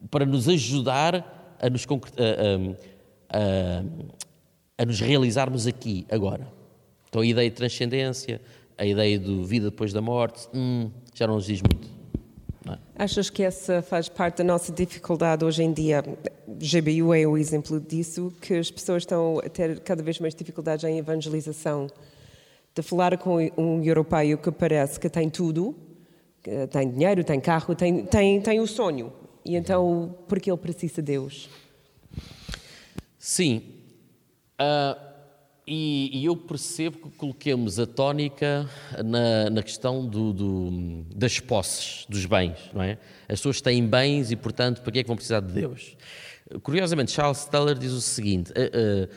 para 0.10 0.26
nos 0.26 0.48
ajudar 0.48 1.58
a 1.60 1.70
nos, 1.70 1.86
a, 1.86 3.38
a, 3.38 4.82
a 4.82 4.86
nos 4.86 5.00
realizarmos 5.00 5.68
aqui, 5.68 6.06
agora. 6.10 6.48
Então 7.10 7.22
a 7.22 7.26
ideia 7.26 7.50
de 7.50 7.56
transcendência, 7.56 8.42
a 8.78 8.86
ideia 8.86 9.18
de 9.18 9.44
vida 9.44 9.70
depois 9.70 9.92
da 9.92 10.02
morte, 10.02 10.48
hum, 10.54 10.90
já 11.14 11.28
não 11.28 11.36
nos 11.36 11.46
diz 11.46 11.62
muito. 11.62 11.97
Achas 13.00 13.30
que 13.30 13.44
essa 13.44 13.84
faz 13.84 14.10
parte 14.10 14.38
da 14.38 14.44
nossa 14.44 14.72
dificuldade 14.72 15.46
hoje 15.46 15.62
em 15.62 15.72
dia? 15.72 16.04
GBU 16.48 17.14
é 17.14 17.28
o 17.28 17.38
exemplo 17.38 17.80
disso, 17.80 18.34
que 18.42 18.56
as 18.56 18.72
pessoas 18.72 19.04
estão 19.04 19.38
a 19.38 19.48
ter 19.48 19.80
cada 19.82 20.02
vez 20.02 20.20
mais 20.20 20.34
dificuldades 20.34 20.84
em 20.84 20.98
evangelização. 20.98 21.86
De 22.74 22.82
falar 22.82 23.16
com 23.20 23.38
um 23.56 23.84
europeu 23.84 24.40
que 24.40 24.52
parece 24.52 25.00
que 25.00 25.08
tem 25.10 25.30
tudo, 25.30 25.76
que 26.42 26.66
tem 26.68 26.90
dinheiro, 26.90 27.24
tem 27.24 27.40
carro, 27.40 27.76
tem, 27.76 28.04
tem, 28.04 28.42
tem 28.42 28.60
o 28.60 28.66
sonho. 28.66 29.14
E 29.46 29.56
então, 29.56 30.16
por 30.28 30.40
que 30.40 30.50
ele 30.50 30.58
precisa 30.58 30.96
de 30.96 31.04
Deus? 31.04 31.52
Sim. 33.20 33.62
Uh, 34.60 35.07
e, 35.68 36.10
e, 36.14 36.26
eu 36.26 36.36
percebo 36.36 36.98
que 36.98 37.18
coloquemos 37.18 37.78
a 37.78 37.86
tónica 37.86 38.70
na, 39.04 39.50
na 39.50 39.62
questão 39.62 40.06
do, 40.06 40.32
do, 40.32 41.04
das 41.14 41.42
posses, 41.42 42.06
dos 42.08 42.26
bens, 42.26 42.58
não 42.74 42.82
é? 42.82 42.98
As 43.24 43.40
pessoas 43.40 43.60
têm 43.60 43.86
bens 43.86 44.32
e, 44.32 44.38
portanto, 44.38 44.82
para 44.82 44.92
que 44.94 45.00
é 45.00 45.04
que 45.04 45.08
vão 45.08 45.18
precisar 45.18 45.42
de 45.42 45.52
Deus? 45.52 45.98
Curiosamente, 46.64 47.12
Charles 47.12 47.44
Taylor 47.46 47.78
diz 47.78 47.92
o 47.92 48.00
seguinte: 48.00 48.52
uh, 48.52 48.54
uh, 48.54 49.16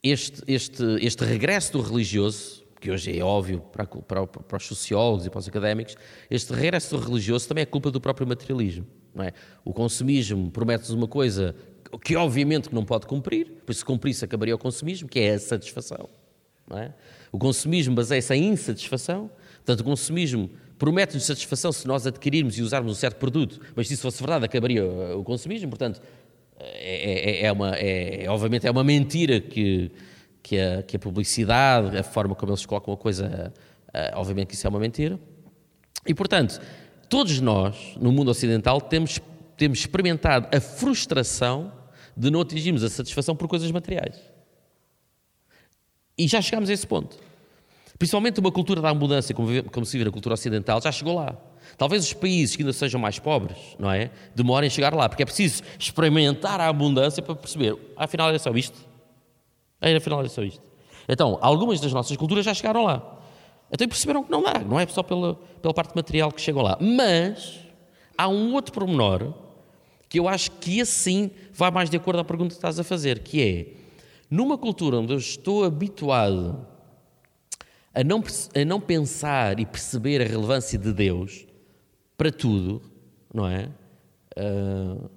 este, 0.00 0.42
este, 0.46 0.84
este 1.00 1.24
regresso 1.24 1.72
do 1.72 1.80
religioso, 1.80 2.62
que 2.80 2.90
hoje 2.90 3.18
é 3.18 3.24
óbvio 3.24 3.60
para, 3.60 3.84
para, 3.84 4.26
para, 4.26 4.56
os 4.56 4.64
sociólogos 4.64 5.26
e 5.26 5.30
para 5.30 5.40
os 5.40 5.48
académicos, 5.48 5.96
este 6.30 6.52
regresso 6.52 6.96
do 6.96 7.04
religioso 7.04 7.48
também 7.48 7.62
é 7.62 7.66
culpa 7.66 7.90
do 7.90 8.00
próprio 8.00 8.26
materialismo. 8.26 8.86
É? 9.18 9.32
O 9.64 9.72
consumismo 9.72 10.48
promete-nos 10.52 10.90
uma 10.90 11.08
coisa 11.08 11.56
que 12.02 12.16
obviamente 12.16 12.74
não 12.74 12.84
pode 12.84 13.06
cumprir, 13.06 13.52
pois 13.64 13.78
se 13.78 13.84
cumprisse 13.84 14.24
acabaria 14.24 14.54
o 14.54 14.58
consumismo, 14.58 15.08
que 15.08 15.20
é 15.20 15.34
a 15.34 15.38
satisfação. 15.38 16.08
É? 16.70 16.92
O 17.32 17.38
consumismo 17.38 17.94
baseia-se 17.94 18.34
em 18.34 18.48
insatisfação, 18.48 19.30
portanto, 19.56 19.80
o 19.80 19.84
consumismo 19.84 20.50
promete-nos 20.78 21.24
satisfação 21.24 21.72
se 21.72 21.86
nós 21.86 22.06
adquirirmos 22.06 22.58
e 22.58 22.62
usarmos 22.62 22.92
um 22.92 22.94
certo 22.94 23.16
produto, 23.16 23.60
mas 23.74 23.88
se 23.88 23.94
isso 23.94 24.02
fosse 24.02 24.18
verdade, 24.18 24.44
acabaria 24.44 24.84
o 24.84 25.24
consumismo, 25.24 25.70
portanto, 25.70 26.00
é, 26.58 27.42
é, 27.42 27.46
é 27.46 27.52
uma, 27.52 27.70
é, 27.76 28.26
obviamente 28.28 28.66
é 28.66 28.70
uma 28.70 28.84
mentira 28.84 29.40
que, 29.40 29.90
que, 30.42 30.58
a, 30.58 30.82
que 30.82 30.96
a 30.96 30.98
publicidade, 30.98 31.96
a 31.96 32.02
forma 32.02 32.34
como 32.34 32.52
eles 32.52 32.66
colocam 32.66 32.92
a 32.92 32.96
coisa, 32.96 33.52
obviamente 34.14 34.48
que 34.48 34.54
isso 34.54 34.66
é 34.66 34.70
uma 34.70 34.80
mentira. 34.80 35.18
E, 36.06 36.14
portanto, 36.14 36.60
todos 37.08 37.40
nós, 37.40 37.94
no 38.00 38.12
mundo 38.12 38.30
ocidental, 38.30 38.80
temos, 38.80 39.20
temos 39.56 39.78
experimentado 39.78 40.48
a 40.54 40.60
frustração 40.60 41.72
de 42.18 42.30
não 42.32 42.40
atingirmos 42.40 42.82
a 42.82 42.88
satisfação 42.88 43.36
por 43.36 43.46
coisas 43.46 43.70
materiais. 43.70 44.20
E 46.18 46.26
já 46.26 46.42
chegámos 46.42 46.68
a 46.68 46.72
esse 46.72 46.84
ponto. 46.84 47.16
Principalmente 47.96 48.40
uma 48.40 48.50
cultura 48.50 48.80
da 48.80 48.90
abundância, 48.90 49.32
como, 49.32 49.62
como 49.70 49.86
se 49.86 49.96
vê 49.96 50.04
na 50.04 50.10
cultura 50.10 50.34
ocidental, 50.34 50.82
já 50.82 50.90
chegou 50.90 51.14
lá. 51.14 51.36
Talvez 51.76 52.04
os 52.04 52.12
países 52.12 52.56
que 52.56 52.62
ainda 52.62 52.72
sejam 52.72 53.00
mais 53.00 53.20
pobres, 53.20 53.56
não 53.78 53.90
é? 53.90 54.10
Demorem 54.34 54.66
a 54.66 54.70
chegar 54.70 54.92
lá, 54.94 55.08
porque 55.08 55.22
é 55.22 55.26
preciso 55.26 55.62
experimentar 55.78 56.60
a 56.60 56.66
abundância 56.66 57.22
para 57.22 57.36
perceber, 57.36 57.76
afinal 57.96 58.30
é 58.30 58.38
só 58.38 58.50
isto. 58.50 58.78
Afinal 59.80 60.24
é 60.24 60.28
só 60.28 60.42
isto. 60.42 60.62
Então, 61.08 61.38
algumas 61.40 61.80
das 61.80 61.92
nossas 61.92 62.16
culturas 62.16 62.44
já 62.44 62.52
chegaram 62.52 62.84
lá. 62.84 63.16
Então 63.70 63.86
perceberam 63.86 64.24
que 64.24 64.30
não 64.30 64.42
dá, 64.42 64.58
não 64.58 64.80
é 64.80 64.86
só 64.86 65.02
pela, 65.02 65.34
pela 65.62 65.74
parte 65.74 65.94
material 65.94 66.32
que 66.32 66.40
chegam 66.40 66.62
lá. 66.62 66.76
Mas 66.80 67.60
há 68.16 68.28
um 68.28 68.54
outro 68.54 68.72
pormenor 68.72 69.34
que 70.08 70.18
eu 70.18 70.28
acho 70.28 70.52
que 70.52 70.80
assim 70.80 71.30
vai 71.52 71.70
mais 71.70 71.90
de 71.90 71.96
acordo 71.96 72.20
à 72.20 72.24
pergunta 72.24 72.50
que 72.50 72.58
estás 72.58 72.78
a 72.78 72.84
fazer, 72.84 73.20
que 73.20 73.42
é, 73.42 73.66
numa 74.30 74.56
cultura 74.56 74.98
onde 74.98 75.12
eu 75.12 75.18
estou 75.18 75.64
habituado 75.64 76.66
a 77.94 78.04
não, 78.04 78.22
a 78.54 78.64
não 78.64 78.80
pensar 78.80 79.58
e 79.58 79.66
perceber 79.66 80.22
a 80.22 80.24
relevância 80.24 80.78
de 80.78 80.92
Deus 80.92 81.46
para 82.16 82.30
tudo, 82.30 82.80
não 83.32 83.46
é? 83.46 83.70
Uh, 84.36 85.10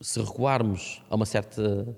se 0.00 0.20
recuarmos 0.20 1.02
a 1.10 1.16
uma 1.16 1.26
certa. 1.26 1.96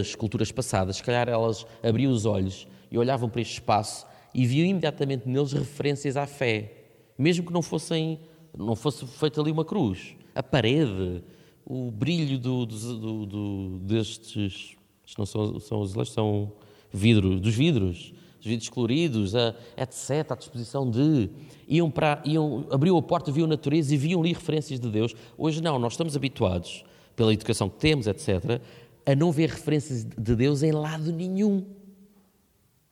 as 0.00 0.14
culturas 0.14 0.52
passadas, 0.52 0.96
se 0.96 1.02
calhar 1.02 1.28
elas 1.28 1.66
abriam 1.82 2.12
os 2.12 2.26
olhos 2.26 2.66
e 2.90 2.98
olhavam 2.98 3.28
para 3.28 3.40
este 3.40 3.54
espaço 3.54 4.06
e 4.34 4.46
viam 4.46 4.66
imediatamente 4.66 5.28
neles 5.28 5.52
referências 5.52 6.16
à 6.16 6.26
fé, 6.26 6.72
mesmo 7.18 7.44
que 7.44 7.52
não 7.52 7.62
fossem 7.62 8.20
não 8.56 8.76
fosse 8.76 9.06
feita 9.06 9.40
ali 9.40 9.50
uma 9.50 9.64
cruz. 9.64 10.14
A 10.34 10.42
parede, 10.42 11.22
o 11.64 11.90
brilho 11.90 12.38
do, 12.38 12.66
do, 12.66 13.26
do, 13.26 13.78
destes. 13.80 14.76
Não 15.18 15.26
são, 15.26 15.58
são 15.58 15.82
azulejos, 15.82 16.12
são 16.12 16.52
vidro, 16.92 17.40
dos 17.40 17.54
vidros, 17.54 18.12
os 18.38 18.46
vidros 18.46 18.68
coloridos, 18.68 19.34
a, 19.34 19.54
etc., 19.76 20.30
à 20.30 20.34
disposição 20.34 20.88
de. 20.88 21.28
Iam 21.68 21.90
para, 21.90 22.22
iam, 22.24 22.66
abriam 22.70 22.96
a 22.96 23.02
porta, 23.02 23.30
viam 23.30 23.44
a 23.44 23.48
natureza 23.48 23.94
e 23.94 23.98
viam 23.98 24.20
ali 24.20 24.32
referências 24.32 24.78
de 24.80 24.88
Deus. 24.88 25.14
Hoje 25.36 25.60
não, 25.60 25.78
nós 25.78 25.92
estamos 25.94 26.16
habituados, 26.16 26.84
pela 27.14 27.32
educação 27.32 27.68
que 27.68 27.78
temos, 27.78 28.06
etc., 28.06 28.60
a 29.04 29.14
não 29.14 29.32
ver 29.32 29.48
referências 29.50 30.04
de 30.04 30.36
Deus 30.36 30.62
em 30.62 30.72
lado 30.72 31.12
nenhum. 31.12 31.64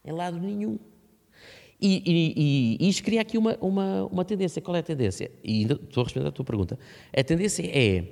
Em 0.04 0.12
lado 0.12 0.38
nenhum. 0.38 0.78
E, 1.80 2.02
e, 2.04 2.84
e, 2.84 2.88
isto 2.88 3.04
cria 3.04 3.20
aqui 3.20 3.38
uma, 3.38 3.56
uma, 3.60 4.04
uma 4.06 4.24
tendência. 4.24 4.60
Qual 4.60 4.76
é 4.76 4.80
a 4.80 4.82
tendência? 4.82 5.30
E 5.44 5.62
estou 5.62 6.00
a 6.00 6.04
responder 6.04 6.26
à 6.26 6.32
tua 6.32 6.44
pergunta. 6.44 6.78
A 7.16 7.22
tendência 7.22 7.64
é: 7.64 8.04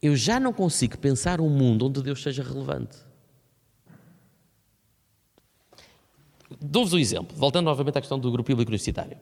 eu 0.00 0.14
já 0.14 0.38
não 0.38 0.52
consigo 0.52 0.96
pensar 0.96 1.40
um 1.40 1.50
mundo 1.50 1.86
onde 1.86 2.02
Deus 2.02 2.22
seja 2.22 2.42
relevante. 2.42 2.96
Dou-vos 6.60 6.92
um 6.92 6.98
exemplo, 6.98 7.36
voltando 7.36 7.66
novamente 7.66 7.98
à 7.98 8.00
questão 8.00 8.18
do 8.18 8.30
grupo 8.30 8.46
bíblico 8.48 8.70
universitário. 8.70 9.18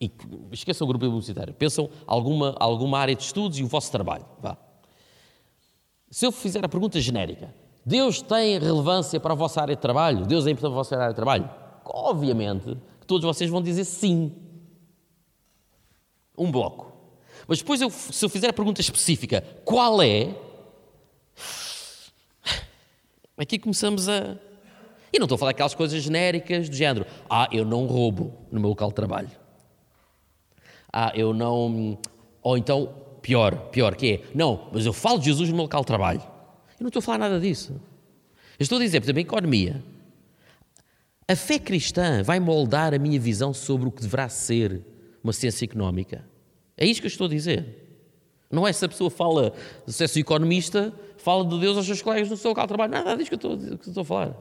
E 0.00 0.10
esqueçam 0.52 0.84
o 0.84 0.88
grupo 0.88 1.04
universitário. 1.06 1.52
Pensam 1.54 1.90
alguma, 2.06 2.54
alguma 2.60 2.98
área 2.98 3.16
de 3.16 3.22
estudos 3.22 3.58
e 3.58 3.64
o 3.64 3.66
vosso 3.66 3.90
trabalho. 3.90 4.24
Vá. 4.40 4.56
Se 6.10 6.24
eu 6.24 6.30
fizer 6.30 6.64
a 6.64 6.68
pergunta 6.68 7.00
genérica, 7.00 7.52
Deus 7.84 8.22
tem 8.22 8.58
relevância 8.58 9.18
para 9.18 9.32
a 9.32 9.36
vossa 9.36 9.60
área 9.60 9.74
de 9.74 9.80
trabalho? 9.80 10.24
Deus 10.26 10.46
é 10.46 10.50
importante 10.50 10.70
para 10.70 10.80
a 10.80 10.82
vossa 10.82 10.96
área 10.96 11.08
de 11.08 11.16
trabalho? 11.16 11.50
Obviamente 11.84 12.76
todos 13.08 13.24
vocês 13.24 13.50
vão 13.50 13.60
dizer 13.62 13.84
sim. 13.84 14.32
Um 16.36 16.52
bloco. 16.52 16.92
Mas 17.48 17.58
depois, 17.58 17.80
eu, 17.80 17.90
se 17.90 18.24
eu 18.24 18.28
fizer 18.28 18.48
a 18.50 18.52
pergunta 18.52 18.80
específica, 18.80 19.42
qual 19.64 20.00
é? 20.02 20.36
Aqui 23.36 23.58
começamos 23.58 24.08
a. 24.08 24.36
E 25.12 25.18
não 25.18 25.24
estou 25.24 25.36
a 25.36 25.38
falar 25.38 25.52
aquelas 25.52 25.74
coisas 25.74 26.02
genéricas 26.02 26.68
do 26.68 26.76
género. 26.76 27.06
Ah, 27.30 27.48
eu 27.50 27.64
não 27.64 27.86
roubo 27.86 28.34
no 28.52 28.60
meu 28.60 28.68
local 28.68 28.90
de 28.90 28.94
trabalho. 28.94 29.30
Ah, 30.92 31.10
eu 31.14 31.32
não. 31.32 31.98
Ou 32.42 32.58
então, 32.58 32.94
pior, 33.22 33.70
pior, 33.70 33.96
que 33.96 34.12
é. 34.12 34.30
Não, 34.34 34.68
mas 34.70 34.84
eu 34.84 34.92
falo 34.92 35.18
de 35.18 35.26
Jesus 35.26 35.48
no 35.48 35.54
meu 35.54 35.64
local 35.64 35.80
de 35.80 35.86
trabalho. 35.86 36.20
Eu 36.20 36.82
não 36.82 36.88
estou 36.88 37.00
a 37.00 37.02
falar 37.02 37.18
nada 37.18 37.40
disso. 37.40 37.72
Eu 38.58 38.62
estou 38.64 38.76
a 38.76 38.82
dizer, 38.82 39.00
por 39.00 39.06
exemplo, 39.06 39.20
em 39.20 39.24
economia. 39.24 39.82
A 41.30 41.36
fé 41.36 41.58
cristã 41.58 42.22
vai 42.22 42.40
moldar 42.40 42.94
a 42.94 42.98
minha 42.98 43.20
visão 43.20 43.52
sobre 43.52 43.86
o 43.86 43.92
que 43.92 44.00
deverá 44.00 44.30
ser 44.30 44.82
uma 45.22 45.30
ciência 45.32 45.66
económica. 45.66 46.24
É 46.74 46.86
isto 46.86 47.00
que 47.00 47.06
eu 47.06 47.10
estou 47.10 47.26
a 47.26 47.30
dizer. 47.30 47.84
Não 48.50 48.66
é 48.66 48.72
se 48.72 48.82
a 48.82 48.88
pessoa 48.88 49.10
fala, 49.10 49.52
se 49.86 50.02
é 50.02 50.20
economista, 50.20 50.90
fala 51.18 51.44
de 51.44 51.60
Deus 51.60 51.76
aos 51.76 51.84
seus 51.84 52.00
colegas 52.00 52.30
no 52.30 52.36
seu 52.38 52.52
local 52.52 52.64
de 52.64 52.68
trabalho. 52.68 52.92
Nada 52.92 53.14
disto 53.14 53.28
que 53.38 53.46
eu 53.46 53.52
estou, 53.52 53.78
que 53.78 53.88
estou 53.90 54.00
a 54.00 54.04
falar. 54.06 54.36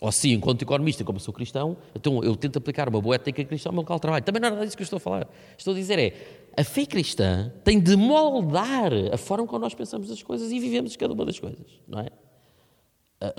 Ou 0.00 0.10
se, 0.10 0.32
enquanto 0.32 0.62
economista, 0.62 1.04
como 1.04 1.20
sou 1.20 1.34
cristão, 1.34 1.76
então 1.94 2.24
eu 2.24 2.34
tento 2.34 2.58
aplicar 2.58 2.88
uma 2.88 3.00
boa 3.02 3.16
ética 3.16 3.44
cristã 3.44 3.68
ao 3.68 3.74
meu 3.74 3.82
local 3.82 3.98
de 3.98 4.02
trabalho. 4.02 4.24
Também 4.24 4.40
não 4.40 4.48
é 4.48 4.50
nada 4.52 4.64
disso 4.64 4.76
que 4.76 4.82
eu 4.82 4.84
estou 4.84 4.96
a 4.96 5.00
falar. 5.00 5.28
Estou 5.58 5.74
a 5.74 5.76
dizer 5.76 5.98
é, 5.98 6.14
a 6.56 6.64
fé 6.64 6.86
cristã 6.86 7.52
tem 7.62 7.78
de 7.78 7.94
moldar 7.94 8.90
a 9.12 9.18
forma 9.18 9.46
como 9.46 9.58
nós 9.58 9.74
pensamos 9.74 10.10
as 10.10 10.22
coisas 10.22 10.50
e 10.50 10.58
vivemos 10.58 10.96
cada 10.96 11.12
uma 11.12 11.26
das 11.26 11.38
coisas, 11.38 11.66
não 11.86 12.00
é? 12.00 12.08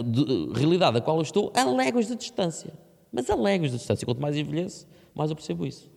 De, 0.04 0.60
realidade 0.60 0.98
a 0.98 1.02
qual 1.02 1.18
eu 1.18 1.22
estou 1.22 1.52
a 1.56 1.64
léguas 1.64 2.08
de 2.08 2.16
distância. 2.16 2.74
Mas 3.12 3.30
a 3.30 3.36
léguas 3.36 3.72
de 3.72 3.78
distância. 3.78 4.06
Quanto 4.06 4.22
mais 4.22 4.36
envelheço, 4.36 4.88
mais 5.14 5.30
eu 5.30 5.36
percebo 5.36 5.66
isso. 5.66 5.90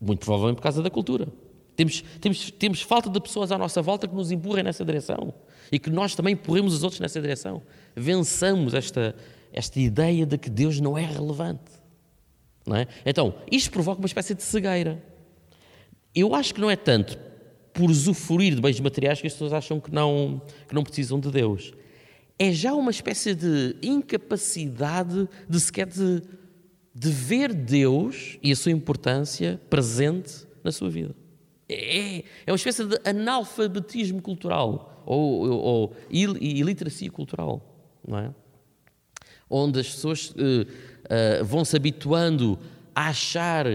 Muito 0.00 0.20
provavelmente 0.20 0.56
por 0.56 0.62
causa 0.62 0.82
da 0.82 0.90
cultura. 0.90 1.28
Temos, 1.76 2.02
temos, 2.20 2.50
temos 2.50 2.82
falta 2.82 3.08
de 3.08 3.20
pessoas 3.20 3.50
à 3.50 3.56
nossa 3.56 3.80
volta 3.80 4.06
que 4.06 4.14
nos 4.14 4.30
empurrem 4.30 4.62
nessa 4.62 4.84
direção 4.84 5.32
e 5.70 5.78
que 5.78 5.88
nós 5.88 6.14
também 6.14 6.34
empurremos 6.34 6.74
os 6.74 6.82
outros 6.82 7.00
nessa 7.00 7.20
direção. 7.20 7.62
Vençamos 7.96 8.74
esta, 8.74 9.14
esta 9.52 9.80
ideia 9.80 10.26
de 10.26 10.36
que 10.36 10.50
Deus 10.50 10.80
não 10.80 10.98
é 10.98 11.04
relevante. 11.04 11.72
Não 12.66 12.76
é? 12.76 12.86
Então, 13.06 13.34
isto 13.50 13.70
provoca 13.70 14.00
uma 14.00 14.06
espécie 14.06 14.34
de 14.34 14.42
cegueira. 14.42 15.02
Eu 16.14 16.34
acho 16.34 16.52
que 16.52 16.60
não 16.60 16.70
é 16.70 16.76
tanto 16.76 17.18
por 17.72 17.90
usufruir 17.90 18.54
de 18.54 18.60
bens 18.60 18.78
materiais 18.78 19.20
que 19.20 19.26
as 19.26 19.32
pessoas 19.32 19.52
acham 19.54 19.80
que 19.80 19.90
não, 19.90 20.42
que 20.68 20.74
não 20.74 20.82
precisam 20.82 21.18
de 21.18 21.30
Deus 21.30 21.72
é 22.42 22.50
já 22.50 22.74
uma 22.74 22.90
espécie 22.90 23.36
de 23.36 23.76
incapacidade 23.80 25.28
de 25.48 25.60
sequer 25.60 25.86
de, 25.86 26.20
de 26.92 27.08
ver 27.08 27.54
Deus 27.54 28.36
e 28.42 28.50
a 28.50 28.56
sua 28.56 28.72
importância 28.72 29.60
presente 29.70 30.44
na 30.64 30.72
sua 30.72 30.90
vida. 30.90 31.14
É, 31.68 32.24
é 32.44 32.50
uma 32.50 32.56
espécie 32.56 32.84
de 32.84 32.98
analfabetismo 33.04 34.20
cultural 34.20 35.04
ou, 35.06 35.48
ou, 35.48 35.60
ou 35.60 35.96
iliteracia 36.10 37.08
cultural, 37.12 37.94
não 38.06 38.18
é? 38.18 38.34
Onde 39.48 39.78
as 39.78 39.90
pessoas 39.90 40.30
uh, 40.30 40.34
uh, 40.34 41.44
vão 41.44 41.64
se 41.64 41.76
habituando 41.76 42.58
a 42.92 43.10
achar 43.10 43.66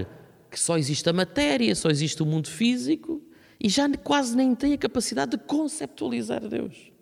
que 0.51 0.59
só 0.59 0.77
existe 0.77 1.07
a 1.09 1.13
matéria, 1.13 1.73
só 1.73 1.89
existe 1.89 2.21
o 2.21 2.25
mundo 2.25 2.49
físico 2.49 3.21
e 3.57 3.69
já 3.69 3.89
quase 4.03 4.35
nem 4.35 4.53
têm 4.53 4.73
a 4.73 4.77
capacidade 4.77 5.31
de 5.31 5.37
conceptualizar 5.37 6.45
Deus. 6.45 6.96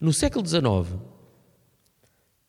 No 0.00 0.12
século 0.12 0.46
XIX, 0.46 1.00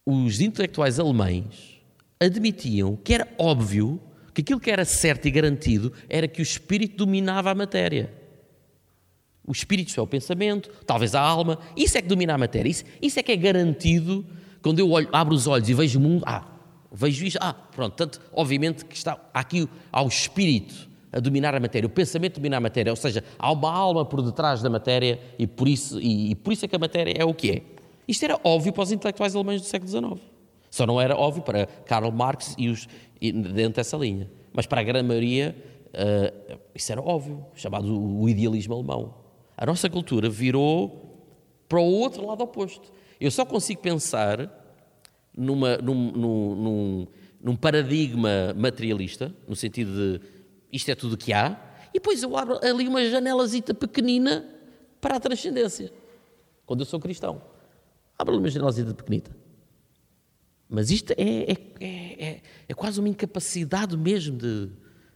os 0.05 0.41
intelectuais 0.41 0.99
alemães 0.99 1.81
admitiam 2.19 2.95
que 2.95 3.13
era 3.13 3.27
óbvio 3.37 4.01
que 4.33 4.41
aquilo 4.41 4.59
que 4.59 4.69
era 4.69 4.83
certo 4.83 5.27
e 5.27 5.31
garantido 5.31 5.93
era 6.09 6.27
que 6.27 6.41
o 6.41 6.43
espírito 6.43 6.97
dominava 6.97 7.51
a 7.51 7.55
matéria. 7.55 8.13
O 9.47 9.51
espírito 9.51 9.97
é 9.97 10.03
o 10.03 10.07
pensamento, 10.07 10.69
talvez 10.85 11.13
a 11.13 11.21
alma, 11.21 11.59
isso 11.77 11.97
é 11.97 12.01
que 12.01 12.07
domina 12.07 12.33
a 12.33 12.37
matéria, 12.37 12.69
isso, 12.69 12.83
isso 13.01 13.19
é 13.19 13.23
que 13.23 13.31
é 13.31 13.35
garantido 13.35 14.25
quando 14.61 14.79
eu 14.79 14.89
olho, 14.89 15.07
abro 15.11 15.35
os 15.35 15.45
olhos 15.45 15.69
e 15.69 15.73
vejo 15.73 15.99
o 15.99 16.01
mundo, 16.01 16.23
ah, 16.25 16.43
vejo 16.91 17.23
isto, 17.23 17.37
ah, 17.39 17.53
pronto, 17.53 17.93
tanto, 17.93 18.19
obviamente 18.33 18.83
que 18.83 18.95
está 18.95 19.19
aqui 19.31 19.69
ao 19.91 20.07
espírito 20.07 20.89
a 21.15 21.19
dominar 21.21 21.55
a 21.55 21.59
matéria, 21.61 21.87
o 21.87 21.89
pensamento 21.89 22.35
domina 22.35 22.57
a 22.57 22.59
matéria, 22.59 22.91
ou 22.91 22.95
seja, 22.97 23.23
há 23.39 23.49
uma 23.49 23.71
alma 23.71 24.03
por 24.03 24.21
detrás 24.21 24.61
da 24.61 24.69
matéria 24.69 25.17
e 25.39 25.47
por 25.47 25.65
isso, 25.65 25.97
e, 26.01 26.31
e 26.31 26.35
por 26.35 26.51
isso 26.51 26.65
é 26.65 26.67
que 26.67 26.75
a 26.75 26.79
matéria 26.79 27.13
é 27.17 27.23
o 27.23 27.33
que 27.33 27.51
é. 27.51 27.61
Isto 28.05 28.25
era 28.25 28.39
óbvio 28.43 28.73
para 28.73 28.83
os 28.83 28.91
intelectuais 28.91 29.33
alemães 29.33 29.61
do 29.61 29.67
século 29.67 29.89
XIX. 29.89 30.21
Só 30.69 30.85
não 30.85 30.99
era 30.99 31.15
óbvio 31.15 31.41
para 31.41 31.67
Karl 31.85 32.11
Marx 32.11 32.53
e 32.57 32.67
os 32.67 32.85
e 33.21 33.31
dentro 33.31 33.77
dessa 33.77 33.95
linha. 33.95 34.29
Mas 34.51 34.65
para 34.65 34.81
a 34.81 34.83
grande 34.83 35.07
maioria, 35.07 35.55
uh, 35.93 36.59
isso 36.75 36.91
era 36.91 37.01
óbvio, 37.01 37.45
chamado 37.55 38.19
o 38.19 38.27
idealismo 38.27 38.73
alemão. 38.73 39.13
A 39.57 39.65
nossa 39.65 39.89
cultura 39.89 40.29
virou 40.29 41.23
para 41.69 41.79
o 41.79 41.83
outro 41.83 42.27
lado 42.27 42.43
oposto. 42.43 42.91
Eu 43.21 43.31
só 43.31 43.45
consigo 43.45 43.81
pensar 43.81 44.49
numa, 45.35 45.77
num, 45.77 46.11
num, 46.11 46.55
num, 46.55 47.07
num 47.41 47.55
paradigma 47.55 48.53
materialista, 48.57 49.33
no 49.47 49.55
sentido 49.55 49.91
de 49.93 50.34
isto 50.75 50.89
é 50.89 50.95
tudo 50.95 51.13
o 51.13 51.17
que 51.17 51.31
há, 51.31 51.59
e 51.89 51.93
depois 51.93 52.21
eu 52.21 52.35
abro 52.35 52.59
ali 52.61 52.87
uma 52.87 53.07
janelazita 53.09 53.73
pequenina 53.73 54.45
para 54.99 55.15
a 55.15 55.19
transcendência. 55.19 55.91
Quando 56.65 56.81
eu 56.81 56.85
sou 56.85 56.99
cristão, 56.99 57.41
abro 58.17 58.33
ali 58.33 58.43
uma 58.43 58.49
janelazita 58.49 58.93
pequenita. 58.93 59.35
Mas 60.67 60.91
isto 60.91 61.11
é, 61.11 61.51
é, 61.51 61.57
é, 61.79 62.41
é, 62.67 62.73
quase 62.73 62.99
uma 62.99 63.07
incapacidade 63.07 63.95
mesmo 63.95 64.37
de, 64.37 64.69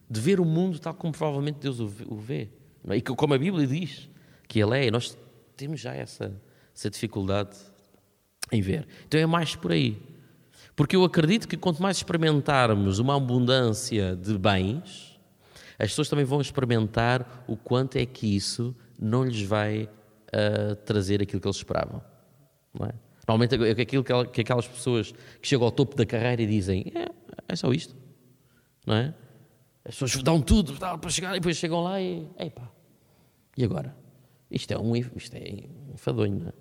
de 0.10 0.20
ver 0.22 0.39
o 0.39 0.45
mundo 0.45 0.80
tal 0.80 0.93
como 0.93 1.12
provavelmente 1.12 1.57
Deus 1.60 1.80
o 1.80 2.16
vê. 2.16 2.49
E 2.95 3.01
como 3.01 3.34
a 3.34 3.38
Bíblia 3.38 3.68
diz 3.68 4.07
que 4.47 4.60
Ele 4.60 4.78
é, 4.78 4.88
e 4.88 4.91
nós 4.91 5.18
temos 5.57 5.82
já 5.82 5.93
essa, 5.93 6.32
essa 6.74 6.89
dificuldade 6.89 7.57
em 8.51 8.62
ver. 8.62 8.88
Então 9.05 9.20
é 9.20 9.26
mais 9.26 9.55
por 9.55 9.72
aí. 9.72 10.01
Porque 10.76 10.95
eu 10.95 11.03
acredito 11.03 11.47
que 11.47 11.57
quanto 11.57 11.82
mais 11.82 11.97
experimentarmos 11.97 12.99
uma 12.99 13.18
abundância 13.18 14.16
de 14.16 14.38
bens, 14.38 15.09
as 15.80 15.90
pessoas 15.90 16.10
também 16.10 16.26
vão 16.26 16.42
experimentar 16.42 17.46
o 17.48 17.56
quanto 17.56 17.96
é 17.96 18.06
que 18.06 18.36
isso 18.36 18.76
não 19.00 19.24
lhes 19.24 19.42
vai 19.42 19.84
uh, 19.84 20.76
trazer 20.86 21.22
aquilo 21.22 21.40
que 21.40 21.48
eles 21.48 21.56
esperavam. 21.56 22.04
É? 22.82 22.94
Normalmente 23.28 23.56
é 23.56 23.82
aquilo 23.82 24.04
que 24.04 24.42
aquelas 24.42 24.68
pessoas 24.68 25.12
que 25.42 25.48
chegam 25.48 25.66
ao 25.66 25.72
topo 25.72 25.96
da 25.96 26.06
carreira 26.06 26.42
e 26.42 26.48
dizem 26.48 26.92
é, 26.94 27.08
é 27.48 27.56
só 27.56 27.72
isto. 27.72 27.96
Não 28.86 28.96
é? 28.96 29.14
As 29.86 29.96
pessoas 29.96 30.22
dão 30.22 30.42
tudo 30.42 30.74
para 30.74 31.10
chegar 31.10 31.32
e 31.32 31.40
depois 31.40 31.56
chegam 31.56 31.82
lá 31.82 32.02
e. 32.02 32.28
Epá, 32.38 32.70
e 33.56 33.64
agora? 33.64 33.96
Isto 34.52 34.74
é 34.74 34.78
um, 34.78 34.96
isto 34.96 35.36
é 35.36 35.66
enfadonho, 35.94 36.40
não 36.40 36.48
é? 36.50 36.54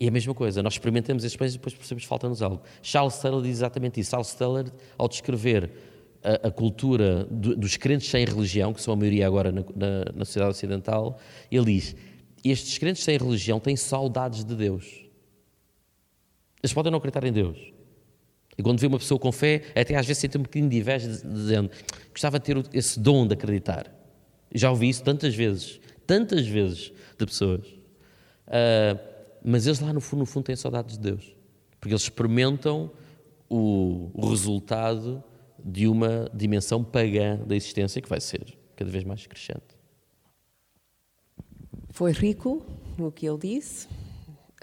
E 0.00 0.08
a 0.08 0.10
mesma 0.10 0.34
coisa, 0.34 0.62
nós 0.62 0.74
experimentamos 0.74 1.22
estes 1.22 1.38
bens 1.38 1.54
e 1.54 1.58
depois 1.58 1.74
percebemos 1.74 2.04
que 2.04 2.08
falta-nos 2.08 2.42
algo. 2.42 2.62
Charles 2.82 3.18
Taylor 3.18 3.42
diz 3.42 3.52
exatamente 3.52 4.00
isso. 4.00 4.10
Charles 4.10 4.34
Taylor, 4.34 4.64
ao 4.98 5.08
descrever 5.08 5.70
a, 6.22 6.48
a 6.48 6.50
cultura 6.50 7.24
do, 7.24 7.56
dos 7.56 7.76
crentes 7.76 8.08
sem 8.08 8.24
religião, 8.24 8.72
que 8.72 8.80
são 8.80 8.94
a 8.94 8.96
maioria 8.96 9.26
agora 9.26 9.50
na, 9.50 9.62
na, 9.74 10.04
na 10.14 10.24
sociedade 10.24 10.52
ocidental, 10.52 11.18
ele 11.50 11.74
diz: 11.74 11.96
estes 12.44 12.78
crentes 12.78 13.02
sem 13.02 13.16
religião 13.16 13.60
têm 13.60 13.76
saudades 13.76 14.44
de 14.44 14.54
Deus. 14.54 15.04
Eles 16.62 16.72
podem 16.72 16.90
não 16.90 16.98
acreditar 16.98 17.24
em 17.24 17.32
Deus. 17.32 17.58
E 18.56 18.62
quando 18.62 18.78
vê 18.78 18.86
uma 18.86 18.98
pessoa 18.98 19.18
com 19.18 19.32
fé, 19.32 19.62
até 19.74 19.96
às 19.96 20.06
vezes 20.06 20.20
sente 20.20 20.38
um 20.38 20.42
bocadinho 20.42 20.70
de 20.70 20.78
inveja, 20.78 21.08
dizendo: 21.08 21.70
gostava 22.10 22.38
de 22.38 22.44
ter 22.44 22.64
esse 22.72 22.98
dom 23.00 23.26
de 23.26 23.34
acreditar. 23.34 23.92
Já 24.54 24.70
ouvi 24.70 24.88
isso 24.88 25.02
tantas 25.02 25.34
vezes, 25.34 25.80
tantas 26.06 26.46
vezes 26.46 26.92
de 27.18 27.26
pessoas. 27.26 27.66
Uh, 28.46 29.12
mas 29.44 29.66
eles 29.66 29.80
lá 29.80 29.92
no 29.92 30.00
fundo, 30.00 30.20
no 30.20 30.26
fundo 30.26 30.44
têm 30.44 30.56
saudades 30.56 30.96
de 30.96 31.02
Deus, 31.02 31.34
porque 31.80 31.92
eles 31.92 32.02
experimentam 32.02 32.90
o, 33.48 34.10
o 34.14 34.28
resultado 34.28 35.24
de 35.64 35.86
uma 35.86 36.30
dimensão 36.32 36.82
pagã 36.82 37.36
da 37.36 37.54
existência 37.54 38.00
que 38.00 38.08
vai 38.08 38.20
ser 38.20 38.56
cada 38.76 38.90
vez 38.90 39.04
mais 39.04 39.26
crescente. 39.26 39.76
Foi 41.90 42.12
rico 42.12 42.64
no 42.98 43.12
que 43.12 43.26
ele 43.28 43.38
disse. 43.38 43.86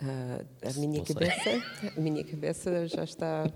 Uh, 0.02 0.46
a 0.64 0.80
minha 0.80 1.04
cabeça, 1.04 1.50
a 1.98 2.00
minha 2.00 2.24
cabeça 2.24 2.88
já 2.88 3.04
está 3.04 3.52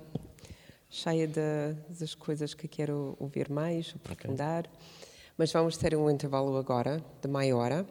cheia 0.89 1.27
de, 1.27 1.73
das 1.97 2.13
coisas 2.13 2.53
que 2.53 2.67
quero 2.67 3.15
ouvir 3.19 3.49
mais, 3.49 3.95
aprofundar. 3.95 4.65
Okay. 4.65 4.71
Mas 5.37 5.51
vamos 5.51 5.77
ter 5.77 5.95
um 5.95 6.09
intervalo 6.09 6.55
agora 6.57 7.03
de 7.21 7.27
meia 7.27 7.55
hora. 7.55 7.87